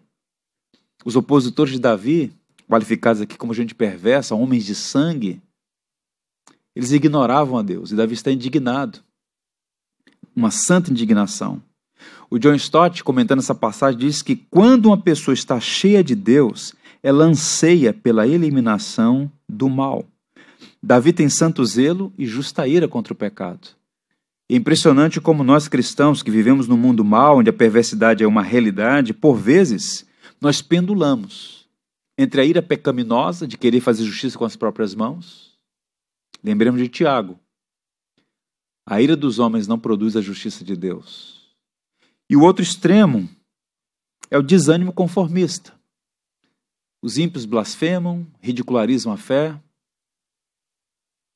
Os 1.05 1.17
opositores 1.17 1.75
de 1.75 1.79
Davi, 1.79 2.33
qualificados 2.69 3.21
aqui 3.21 3.37
como 3.37 3.53
gente 3.53 3.75
perversa, 3.75 4.35
homens 4.35 4.65
de 4.65 4.75
sangue, 4.75 5.41
eles 6.75 6.93
ignoravam 6.93 7.59
a 7.59 7.63
Deus 7.63 7.93
e 7.93 7.97
Davi 7.97 8.15
está 8.15 8.33
indignado. 8.33 9.01
Uma 10.35 10.51
santa 10.51 10.91
indignação. 10.91 11.63
O 12.29 12.39
John 12.39 12.55
Stott, 12.55 13.05
comentando 13.05 13.39
essa 13.39 13.55
passagem, 13.55 14.01
diz 14.01 14.23
que 14.23 14.35
quando 14.35 14.87
uma 14.87 15.01
pessoa 15.01 15.33
está 15.35 15.61
cheia 15.61 16.03
de 16.03 16.17
Deus, 16.17 16.75
ela 17.03 17.25
anseia 17.25 17.93
pela 17.93 18.27
eliminação 18.27 19.31
do 19.49 19.69
mal. 19.69 20.05
Davi 20.85 21.15
tem 21.15 21.31
santo 21.31 21.65
zelo 21.65 22.13
e 22.19 22.27
justa 22.27 22.69
ira 22.69 22.87
contra 22.87 23.15
o 23.15 23.17
pecado. 23.17 23.69
É 24.51 24.55
impressionante 24.55 25.19
como 25.19 25.43
nós 25.43 25.67
cristãos 25.67 26.23
que 26.23 26.31
vivemos 26.31 26.69
num 26.69 26.77
mundo 26.77 27.03
mal, 27.03 27.39
onde 27.39 27.49
a 27.49 27.55
perversidade 27.55 28.23
é 28.23 28.27
uma 28.27 28.43
realidade, 28.43 29.15
por 29.15 29.35
vezes 29.35 30.07
nós 30.39 30.61
pendulamos 30.61 31.67
entre 32.19 32.43
a 32.43 32.45
ira 32.45 32.61
pecaminosa 32.61 33.47
de 33.47 33.57
querer 33.57 33.81
fazer 33.81 34.05
justiça 34.05 34.37
com 34.37 34.45
as 34.45 34.57
próprias 34.57 34.95
mãos. 34.95 35.59
Lembremos 36.43 36.79
de 36.79 36.89
Tiago. 36.89 37.41
A 38.87 39.01
ira 39.01 39.17
dos 39.17 39.39
homens 39.39 39.67
não 39.67 39.79
produz 39.79 40.15
a 40.19 40.21
justiça 40.21 40.63
de 40.63 40.77
Deus. 40.77 41.57
E 42.29 42.37
o 42.37 42.43
outro 42.43 42.63
extremo 42.63 43.27
é 44.31 44.37
o 44.37 44.43
desânimo 44.43 44.93
conformista. 44.93 45.73
Os 47.01 47.17
ímpios 47.17 47.47
blasfemam, 47.47 48.27
ridicularizam 48.43 49.11
a 49.11 49.17
fé, 49.17 49.59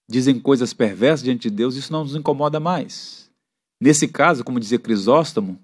dizem 0.08 0.40
coisas 0.40 0.72
perversas 0.72 1.24
diante 1.24 1.50
de 1.50 1.56
Deus, 1.56 1.76
isso 1.76 1.92
não 1.92 2.02
nos 2.02 2.16
incomoda 2.16 2.58
mais. 2.58 3.30
Nesse 3.80 4.08
caso, 4.08 4.42
como 4.42 4.58
dizia 4.58 4.78
Crisóstomo, 4.78 5.58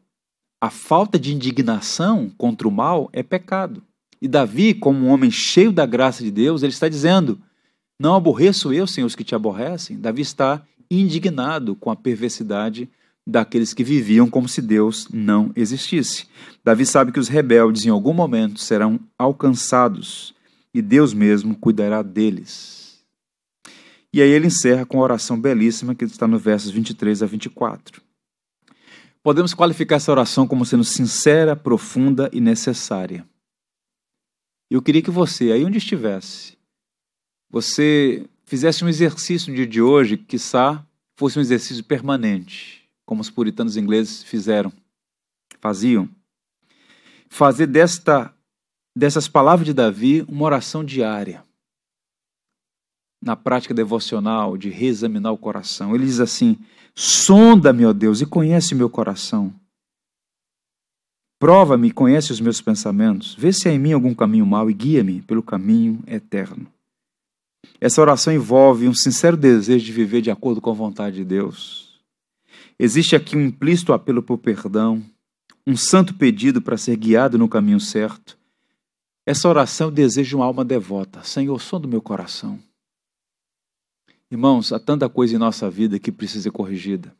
a 0.60 0.70
falta 0.70 1.18
de 1.18 1.34
indignação 1.34 2.30
contra 2.36 2.68
o 2.68 2.70
mal 2.70 3.08
é 3.12 3.22
pecado. 3.22 3.82
E 4.20 4.28
Davi, 4.28 4.72
como 4.72 5.06
um 5.06 5.10
homem 5.10 5.30
cheio 5.30 5.72
da 5.72 5.84
graça 5.84 6.22
de 6.22 6.30
Deus, 6.30 6.62
ele 6.62 6.72
está 6.72 6.88
dizendo: 6.88 7.38
Não 7.98 8.14
aborreço 8.14 8.72
eu, 8.72 8.86
Senhor, 8.86 9.06
os 9.06 9.14
que 9.14 9.24
te 9.24 9.34
aborrecem. 9.34 9.98
Davi 9.98 10.22
está 10.22 10.62
indignado 10.90 11.74
com 11.74 11.90
a 11.90 11.96
perversidade 11.96 12.88
daqueles 13.26 13.72
que 13.72 13.82
viviam 13.82 14.28
como 14.28 14.48
se 14.48 14.60
Deus 14.60 15.08
não 15.12 15.50
existisse. 15.56 16.26
Davi 16.62 16.84
sabe 16.86 17.10
que 17.10 17.20
os 17.20 17.28
rebeldes, 17.28 17.84
em 17.84 17.90
algum 17.90 18.12
momento, 18.12 18.60
serão 18.60 19.00
alcançados 19.18 20.34
e 20.72 20.82
Deus 20.82 21.14
mesmo 21.14 21.54
cuidará 21.54 22.02
deles. 22.02 22.83
E 24.14 24.22
aí 24.22 24.30
ele 24.30 24.46
encerra 24.46 24.86
com 24.86 25.00
a 25.00 25.02
oração 25.02 25.40
belíssima 25.40 25.92
que 25.92 26.04
está 26.04 26.28
no 26.28 26.38
versos 26.38 26.70
23 26.70 27.20
a 27.20 27.26
24. 27.26 28.00
Podemos 29.20 29.52
qualificar 29.52 29.96
essa 29.96 30.12
oração 30.12 30.46
como 30.46 30.64
sendo 30.64 30.84
sincera, 30.84 31.56
profunda 31.56 32.30
e 32.32 32.40
necessária. 32.40 33.28
Eu 34.70 34.80
queria 34.80 35.02
que 35.02 35.10
você, 35.10 35.50
aí 35.50 35.64
onde 35.64 35.78
estivesse, 35.78 36.56
você 37.50 38.24
fizesse 38.44 38.84
um 38.84 38.88
exercício 38.88 39.50
no 39.50 39.56
dia 39.56 39.66
de 39.66 39.82
hoje, 39.82 40.16
que 40.16 40.26
quiçá 40.26 40.86
fosse 41.16 41.36
um 41.36 41.42
exercício 41.42 41.82
permanente, 41.82 42.88
como 43.04 43.20
os 43.20 43.30
puritanos 43.30 43.76
ingleses 43.76 44.22
fizeram, 44.22 44.72
faziam. 45.58 46.08
Fazer 47.28 47.66
desta, 47.66 48.32
dessas 48.96 49.26
palavras 49.26 49.66
de 49.66 49.74
Davi 49.74 50.24
uma 50.28 50.44
oração 50.44 50.84
diária 50.84 51.44
na 53.24 53.34
prática 53.34 53.72
devocional, 53.72 54.56
de 54.56 54.68
reexaminar 54.68 55.32
o 55.32 55.38
coração. 55.38 55.94
Ele 55.94 56.04
diz 56.04 56.20
assim: 56.20 56.58
Sonda-me, 56.94 57.86
ó 57.86 57.92
Deus, 57.92 58.20
e 58.20 58.26
conhece 58.26 58.74
meu 58.74 58.90
coração. 58.90 59.52
Prova-me 61.40 61.90
conhece 61.90 62.30
os 62.30 62.40
meus 62.40 62.60
pensamentos. 62.60 63.34
Vê 63.34 63.52
se 63.52 63.68
há 63.68 63.72
em 63.72 63.78
mim 63.78 63.92
algum 63.92 64.14
caminho 64.14 64.46
mau 64.46 64.70
e 64.70 64.74
guia-me 64.74 65.22
pelo 65.22 65.42
caminho 65.42 66.02
eterno. 66.06 66.66
Essa 67.80 68.00
oração 68.00 68.32
envolve 68.32 68.86
um 68.86 68.94
sincero 68.94 69.36
desejo 69.36 69.84
de 69.84 69.92
viver 69.92 70.20
de 70.20 70.30
acordo 70.30 70.60
com 70.60 70.70
a 70.70 70.74
vontade 70.74 71.16
de 71.16 71.24
Deus. 71.24 72.00
Existe 72.78 73.16
aqui 73.16 73.36
um 73.36 73.40
implícito 73.42 73.92
apelo 73.92 74.22
por 74.22 74.38
perdão, 74.38 75.02
um 75.66 75.76
santo 75.76 76.14
pedido 76.14 76.60
para 76.60 76.76
ser 76.76 76.96
guiado 76.96 77.38
no 77.38 77.48
caminho 77.48 77.80
certo. 77.80 78.38
Essa 79.26 79.48
oração 79.48 79.88
é 79.88 79.90
o 79.90 79.94
desejo 79.94 80.28
de 80.28 80.36
uma 80.36 80.44
alma 80.44 80.64
devota. 80.64 81.22
Senhor, 81.22 81.60
som 81.60 81.80
do 81.80 81.88
meu 81.88 82.02
coração. 82.02 82.58
Irmãos, 84.34 84.72
há 84.72 84.80
tanta 84.80 85.08
coisa 85.08 85.36
em 85.36 85.38
nossa 85.38 85.70
vida 85.70 85.96
que 85.96 86.10
precisa 86.10 86.42
ser 86.42 86.50
corrigida. 86.50 87.16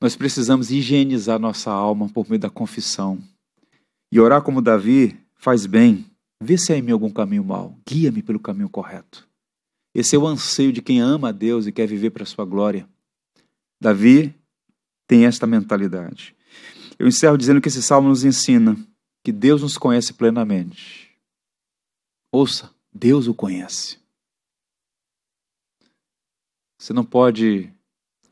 Nós 0.00 0.16
precisamos 0.16 0.72
higienizar 0.72 1.38
nossa 1.38 1.70
alma 1.70 2.08
por 2.08 2.28
meio 2.28 2.40
da 2.40 2.50
confissão. 2.50 3.22
E 4.10 4.18
orar 4.18 4.42
como 4.42 4.60
Davi 4.60 5.16
faz 5.36 5.66
bem. 5.66 6.04
Vê 6.42 6.58
se 6.58 6.72
há 6.72 6.76
em 6.76 6.82
mim 6.82 6.90
algum 6.90 7.10
caminho 7.10 7.44
mau. 7.44 7.78
Guia-me 7.88 8.24
pelo 8.24 8.40
caminho 8.40 8.68
correto. 8.68 9.28
Esse 9.94 10.16
é 10.16 10.18
o 10.18 10.26
anseio 10.26 10.72
de 10.72 10.82
quem 10.82 11.00
ama 11.00 11.28
a 11.28 11.32
Deus 11.32 11.68
e 11.68 11.72
quer 11.72 11.86
viver 11.86 12.10
para 12.10 12.24
a 12.24 12.26
sua 12.26 12.44
glória. 12.44 12.88
Davi 13.80 14.34
tem 15.06 15.26
esta 15.26 15.46
mentalidade. 15.46 16.34
Eu 16.98 17.06
encerro 17.06 17.38
dizendo 17.38 17.60
que 17.60 17.68
esse 17.68 17.84
salmo 17.84 18.08
nos 18.08 18.24
ensina 18.24 18.76
que 19.22 19.30
Deus 19.30 19.62
nos 19.62 19.78
conhece 19.78 20.12
plenamente. 20.12 21.16
Ouça, 22.32 22.74
Deus 22.92 23.28
o 23.28 23.32
conhece. 23.32 24.07
Você 26.78 26.92
não 26.92 27.04
pode 27.04 27.72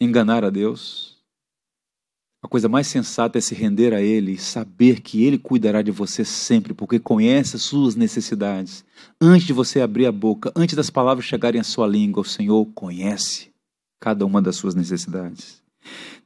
enganar 0.01 0.45
a 0.45 0.51
Deus. 0.51 1.17
A 2.43 2.49
coisa 2.49 2.69
mais 2.69 2.87
sensata 2.87 3.39
é 3.39 3.41
se 3.41 3.55
render 3.55 3.93
a 3.93 4.01
Ele 4.01 4.33
e 4.33 4.39
saber 4.39 5.01
que 5.01 5.25
Ele 5.25 5.37
cuidará 5.37 5.83
de 5.83 5.91
você 5.91 6.25
sempre, 6.25 6.73
porque 6.73 7.01
conhece 7.01 7.57
as 7.57 7.63
suas 7.63 7.97
necessidades. 7.97 8.85
Antes 9.21 9.47
de 9.47 9.53
você 9.53 9.81
abrir 9.81 10.07
a 10.07 10.13
boca, 10.13 10.53
antes 10.55 10.77
das 10.77 10.89
palavras 10.89 11.25
chegarem 11.25 11.61
à 11.61 11.65
sua 11.65 11.89
língua, 11.89 12.23
o 12.23 12.25
Senhor 12.25 12.65
conhece 12.67 13.53
cada 14.01 14.25
uma 14.25 14.41
das 14.41 14.57
suas 14.57 14.75
necessidades. 14.75 15.63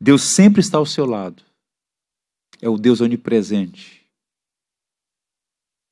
Deus 0.00 0.22
sempre 0.22 0.60
está 0.60 0.78
ao 0.78 0.86
seu 0.86 1.06
lado. 1.06 1.42
É 2.60 2.68
o 2.68 2.76
Deus 2.76 3.00
onipresente. 3.00 4.04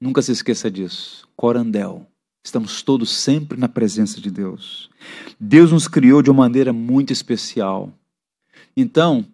Nunca 0.01 0.23
se 0.23 0.33
esqueça 0.33 0.71
disso. 0.71 1.29
Corandel. 1.37 2.07
Estamos 2.45 2.83
todos 2.83 3.11
sempre 3.11 3.59
na 3.59 3.69
presença 3.69 4.21
de 4.21 4.31
Deus. 4.31 4.89
Deus 5.39 5.73
nos 5.73 5.87
criou 5.87 6.23
de 6.23 6.31
uma 6.31 6.45
maneira 6.45 6.73
muito 6.73 7.13
especial. 7.13 7.93
Então, 8.77 9.27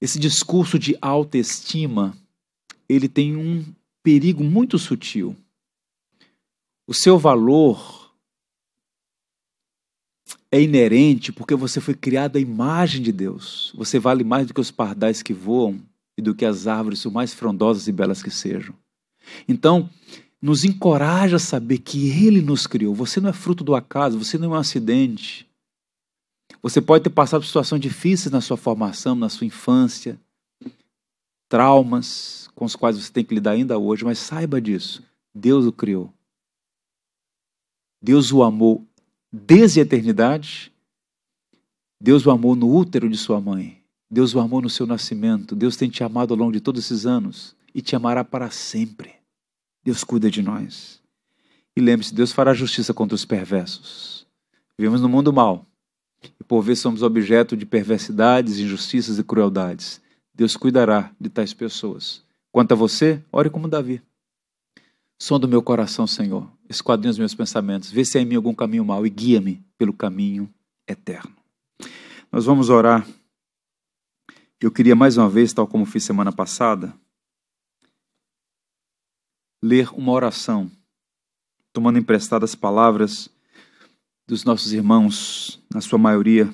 esse 0.00 0.18
discurso 0.18 0.78
de 0.78 0.96
autoestima, 1.00 2.16
ele 2.88 3.08
tem 3.08 3.36
um 3.36 3.64
perigo 4.02 4.44
muito 4.44 4.78
sutil. 4.78 5.36
O 6.86 6.94
seu 6.94 7.18
valor 7.18 8.12
é 10.50 10.60
inerente 10.62 11.32
porque 11.32 11.54
você 11.54 11.80
foi 11.80 11.94
criado 11.94 12.36
à 12.36 12.40
imagem 12.40 13.02
de 13.02 13.12
Deus. 13.12 13.72
Você 13.76 13.98
vale 13.98 14.24
mais 14.24 14.46
do 14.46 14.54
que 14.54 14.60
os 14.60 14.70
pardais 14.70 15.22
que 15.22 15.34
voam 15.34 15.80
e 16.16 16.22
do 16.22 16.34
que 16.34 16.44
as 16.44 16.66
árvores, 16.66 17.02
por 17.02 17.12
mais 17.12 17.32
frondosas 17.32 17.86
e 17.86 17.92
belas 17.92 18.22
que 18.22 18.30
sejam. 18.30 18.74
Então, 19.46 19.90
nos 20.40 20.64
encoraja 20.64 21.36
a 21.36 21.40
saber 21.40 21.78
que 21.78 22.10
Ele 22.10 22.40
nos 22.40 22.66
criou. 22.66 22.94
Você 22.94 23.20
não 23.20 23.30
é 23.30 23.32
fruto 23.32 23.64
do 23.64 23.74
acaso, 23.74 24.18
você 24.18 24.38
não 24.38 24.54
é 24.54 24.56
um 24.56 24.60
acidente. 24.60 25.48
Você 26.62 26.80
pode 26.80 27.04
ter 27.04 27.10
passado 27.10 27.40
por 27.40 27.46
situações 27.46 27.80
difíceis 27.80 28.32
na 28.32 28.40
sua 28.40 28.56
formação, 28.56 29.14
na 29.14 29.28
sua 29.28 29.46
infância, 29.46 30.18
traumas 31.48 32.48
com 32.54 32.64
os 32.64 32.74
quais 32.74 32.96
você 32.96 33.12
tem 33.12 33.24
que 33.24 33.34
lidar 33.34 33.52
ainda 33.52 33.78
hoje, 33.78 34.04
mas 34.04 34.18
saiba 34.18 34.60
disso. 34.60 35.02
Deus 35.34 35.66
o 35.66 35.72
criou. 35.72 36.12
Deus 38.02 38.32
o 38.32 38.42
amou 38.42 38.86
desde 39.32 39.80
a 39.80 39.82
eternidade. 39.82 40.72
Deus 42.00 42.26
o 42.26 42.30
amou 42.30 42.54
no 42.54 42.72
útero 42.72 43.08
de 43.08 43.16
sua 43.16 43.40
mãe. 43.40 43.82
Deus 44.10 44.34
o 44.34 44.40
amou 44.40 44.62
no 44.62 44.70
seu 44.70 44.86
nascimento. 44.86 45.54
Deus 45.54 45.76
tem 45.76 45.90
te 45.90 46.02
amado 46.02 46.32
ao 46.32 46.38
longo 46.38 46.52
de 46.52 46.60
todos 46.60 46.84
esses 46.84 47.06
anos 47.06 47.56
e 47.74 47.82
te 47.82 47.94
amará 47.94 48.24
para 48.24 48.50
sempre. 48.50 49.17
Deus 49.88 50.04
cuida 50.04 50.30
de 50.30 50.42
nós. 50.42 51.00
E 51.74 51.80
lembre-se, 51.80 52.14
Deus 52.14 52.30
fará 52.30 52.52
justiça 52.52 52.92
contra 52.92 53.14
os 53.14 53.24
perversos. 53.24 54.26
Vivemos 54.76 55.00
no 55.00 55.08
mundo 55.08 55.32
mal. 55.32 55.64
E 56.38 56.44
por 56.44 56.60
vezes 56.60 56.82
somos 56.82 57.02
objeto 57.02 57.56
de 57.56 57.64
perversidades, 57.64 58.58
injustiças 58.58 59.18
e 59.18 59.24
crueldades. 59.24 59.98
Deus 60.34 60.58
cuidará 60.58 61.10
de 61.18 61.30
tais 61.30 61.54
pessoas. 61.54 62.22
Quanto 62.52 62.72
a 62.72 62.74
você, 62.74 63.24
ore 63.32 63.48
como 63.48 63.66
Davi. 63.66 64.02
Som 65.18 65.40
do 65.40 65.48
meu 65.48 65.62
coração, 65.62 66.06
Senhor. 66.06 66.46
Esquadrinha 66.68 67.12
os 67.12 67.18
meus 67.18 67.34
pensamentos. 67.34 67.90
Vê 67.90 68.04
se 68.04 68.18
há 68.18 68.20
em 68.20 68.26
mim 68.26 68.36
algum 68.36 68.52
caminho 68.52 68.84
mau 68.84 69.06
e 69.06 69.08
guia-me 69.08 69.64
pelo 69.78 69.94
caminho 69.94 70.52
eterno. 70.86 71.34
Nós 72.30 72.44
vamos 72.44 72.68
orar. 72.68 73.08
Eu 74.60 74.70
queria 74.70 74.94
mais 74.94 75.16
uma 75.16 75.30
vez, 75.30 75.54
tal 75.54 75.66
como 75.66 75.86
fiz 75.86 76.04
semana 76.04 76.30
passada, 76.30 76.92
ler 79.62 79.90
uma 79.94 80.12
oração, 80.12 80.70
tomando 81.72 81.98
emprestadas 81.98 82.54
palavras 82.54 83.28
dos 84.26 84.44
nossos 84.44 84.72
irmãos, 84.72 85.60
na 85.72 85.80
sua 85.80 85.98
maioria 85.98 86.52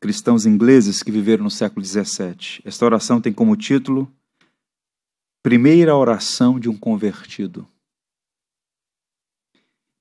cristãos 0.00 0.46
ingleses 0.46 1.02
que 1.02 1.10
viveram 1.10 1.44
no 1.44 1.50
século 1.50 1.84
XVII. 1.84 2.62
Esta 2.64 2.84
oração 2.84 3.20
tem 3.20 3.32
como 3.32 3.56
título 3.56 4.10
Primeira 5.42 5.96
Oração 5.96 6.58
de 6.58 6.68
um 6.68 6.76
Convertido. 6.76 7.66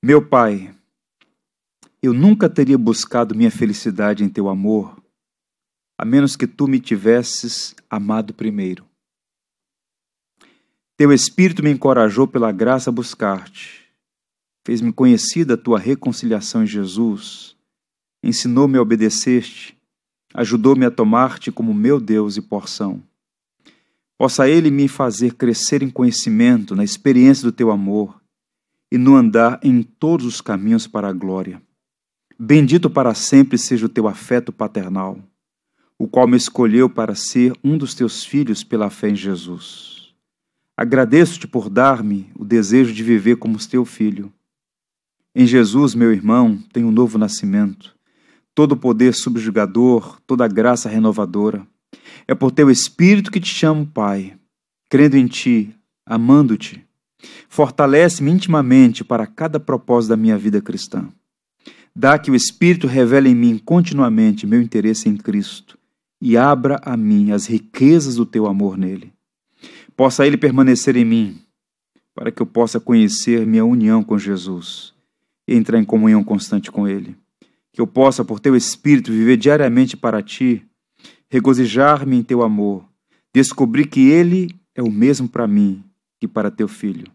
Meu 0.03 0.23
Pai, 0.25 0.75
eu 2.01 2.13
nunca 2.13 2.49
teria 2.49 2.77
buscado 2.77 3.35
minha 3.35 3.49
felicidade 3.49 4.23
em 4.23 4.29
teu 4.29 4.47
amor, 4.49 5.01
a 5.97 6.05
menos 6.05 6.35
que 6.35 6.45
tu 6.45 6.67
me 6.67 6.79
tivesses 6.79 7.75
amado 7.89 8.33
primeiro. 8.33 8.87
Teu 10.97 11.13
Espírito 11.13 11.61
me 11.61 11.69
encorajou 11.69 12.27
pela 12.27 12.51
graça 12.51 12.89
a 12.89 12.93
buscar-te. 12.93 13.85
Fez-me 14.65 14.91
conhecida 14.91 15.53
a 15.53 15.57
tua 15.57 15.77
reconciliação 15.77 16.63
em 16.63 16.65
Jesus. 16.65 17.55
Ensinou-me 18.23 18.79
a 18.79 18.81
obedecer-te. 18.81 19.77
Ajudou-me 20.33 20.87
a 20.87 20.89
tomar-te 20.89 21.51
como 21.51 21.71
meu 21.71 21.99
Deus 21.99 22.35
e 22.35 22.41
porção. 22.41 23.03
Possa 24.17 24.49
Ele 24.49 24.71
me 24.71 24.87
fazer 24.87 25.35
crescer 25.35 25.83
em 25.83 25.89
conhecimento, 25.91 26.75
na 26.75 26.83
experiência 26.83 27.43
do 27.43 27.51
teu 27.51 27.69
amor 27.69 28.19
e 28.91 28.97
no 28.97 29.15
andar 29.15 29.59
em 29.61 29.83
todos 29.83 30.25
os 30.25 30.41
caminhos 30.41 30.87
para 30.87 31.09
a 31.09 31.13
glória. 31.13 31.61
Bendito 32.39 32.89
para 32.89 33.13
sempre 33.13 33.59
seja 33.59 33.85
o 33.85 33.89
teu 33.89 34.07
afeto 34.07 34.51
paternal, 34.51 35.19
o 35.95 36.07
qual 36.07 36.27
me 36.27 36.37
escolheu 36.37 36.89
para 36.89 37.13
ser 37.13 37.53
um 37.63 37.77
dos 37.77 37.93
teus 37.93 38.25
filhos 38.25 38.63
pela 38.63 38.89
fé 38.89 39.09
em 39.09 39.15
Jesus. 39.15 39.96
Agradeço-te 40.79 41.47
por 41.47 41.71
dar-me 41.71 42.29
o 42.35 42.45
desejo 42.45 42.93
de 42.93 43.03
viver 43.03 43.37
como 43.37 43.57
teu 43.67 43.83
filho. 43.83 44.31
Em 45.33 45.47
Jesus, 45.47 45.95
meu 45.95 46.13
irmão, 46.13 46.63
tenho 46.71 46.89
um 46.89 46.91
novo 46.91 47.17
nascimento, 47.17 47.95
todo 48.53 48.73
o 48.73 48.77
poder 48.77 49.15
subjugador, 49.15 50.21
toda 50.27 50.45
a 50.45 50.47
graça 50.47 50.87
renovadora. 50.87 51.65
É 52.27 52.35
por 52.35 52.51
teu 52.51 52.69
Espírito 52.69 53.31
que 53.31 53.39
te 53.39 53.47
chamo, 53.47 53.87
Pai, 53.87 54.37
crendo 54.87 55.17
em 55.17 55.25
ti, 55.25 55.75
amando-te. 56.05 56.85
Fortalece-me 57.49 58.29
intimamente 58.29 59.03
para 59.03 59.25
cada 59.25 59.59
propósito 59.59 60.09
da 60.11 60.17
minha 60.17 60.37
vida 60.37 60.61
cristã. 60.61 61.09
Dá 61.95 62.19
que 62.19 62.29
o 62.29 62.35
Espírito 62.35 62.85
revele 62.85 63.29
em 63.29 63.35
mim 63.35 63.57
continuamente 63.57 64.45
meu 64.45 64.61
interesse 64.61 65.09
em 65.09 65.17
Cristo 65.17 65.75
e 66.21 66.37
abra 66.37 66.79
a 66.83 66.95
mim 66.95 67.31
as 67.31 67.47
riquezas 67.47 68.15
do 68.15 68.27
teu 68.27 68.45
amor 68.45 68.77
nele 68.77 69.16
possa 69.97 70.27
ele 70.27 70.37
permanecer 70.37 70.95
em 70.95 71.03
mim, 71.03 71.41
para 72.13 72.31
que 72.31 72.39
eu 72.39 72.45
possa 72.45 72.79
conhecer 72.79 73.47
minha 73.47 73.65
união 73.65 74.03
com 74.03 74.17
Jesus 74.17 74.93
e 75.47 75.55
entrar 75.55 75.79
em 75.79 75.83
comunhão 75.83 76.23
constante 76.23 76.71
com 76.71 76.87
ele. 76.87 77.17
Que 77.73 77.81
eu 77.81 77.87
possa, 77.87 78.23
por 78.23 78.39
teu 78.39 78.55
Espírito, 78.55 79.11
viver 79.11 79.37
diariamente 79.37 79.97
para 79.97 80.21
ti, 80.21 80.63
regozijar-me 81.29 82.15
em 82.15 82.23
teu 82.23 82.43
amor, 82.43 82.87
descobrir 83.33 83.87
que 83.87 84.07
ele 84.07 84.55
é 84.75 84.83
o 84.83 84.91
mesmo 84.91 85.27
para 85.27 85.47
mim 85.47 85.83
que 86.19 86.27
para 86.27 86.51
teu 86.51 86.67
filho. 86.67 87.11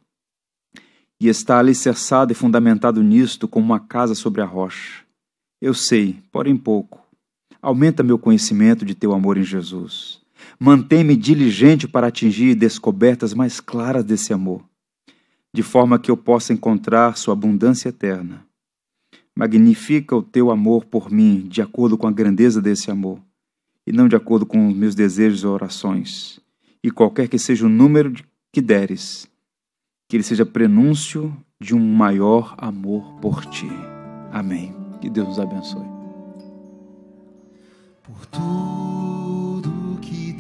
E 1.21 1.29
está 1.29 1.61
alicerçado 1.61 2.33
e 2.33 2.35
fundamentado 2.35 3.01
nisto 3.01 3.47
como 3.47 3.65
uma 3.65 3.79
casa 3.79 4.15
sobre 4.17 4.41
a 4.41 4.45
rocha. 4.45 5.05
Eu 5.61 5.73
sei, 5.73 6.21
porém 6.33 6.57
pouco. 6.57 7.01
Aumenta 7.61 8.03
meu 8.03 8.19
conhecimento 8.19 8.85
de 8.85 8.97
teu 8.97 9.13
amor 9.13 9.39
em 9.39 9.45
Jesus. 9.45 10.22
Mantém-me 10.65 11.17
diligente 11.17 11.89
para 11.89 12.07
atingir 12.07 12.55
descobertas 12.55 13.35
mais 13.35 13.59
claras 13.59 14.05
desse 14.05 14.33
amor, 14.33 14.63
de 15.53 15.61
forma 15.61 15.99
que 15.99 16.09
eu 16.09 16.17
possa 16.17 16.53
encontrar 16.53 17.17
sua 17.17 17.35
abundância 17.35 17.89
eterna. 17.89 18.47
Magnifica 19.35 20.15
o 20.15 20.23
teu 20.23 20.53
amor 20.53 20.85
por 20.85 21.11
mim, 21.11 21.49
de 21.49 21.61
acordo 21.61 21.99
com 21.99 22.07
a 22.07 22.13
grandeza 22.13 22.63
desse 22.63 22.93
amor, 22.93 23.19
e 23.85 23.91
não 23.91 24.07
de 24.07 24.15
acordo 24.15 24.47
com 24.47 24.69
os 24.69 24.77
meus 24.77 24.95
desejos 24.95 25.43
ou 25.43 25.53
orações. 25.53 26.39
E 26.81 26.93
qualquer 26.93 27.27
que 27.27 27.41
seja 27.41 27.67
o 27.67 27.69
número 27.69 28.13
que 28.53 28.61
deres, 28.61 29.29
que 30.09 30.15
ele 30.15 30.23
seja 30.23 30.47
prenúncio 30.47 31.37
de 31.61 31.75
um 31.75 31.85
maior 31.93 32.55
amor 32.57 33.15
por 33.15 33.45
ti. 33.47 33.69
Amém. 34.31 34.73
Que 35.01 35.11
Deus 35.11 35.27
nos 35.27 35.41
abençoe. 35.41 35.89
Por 38.05 38.25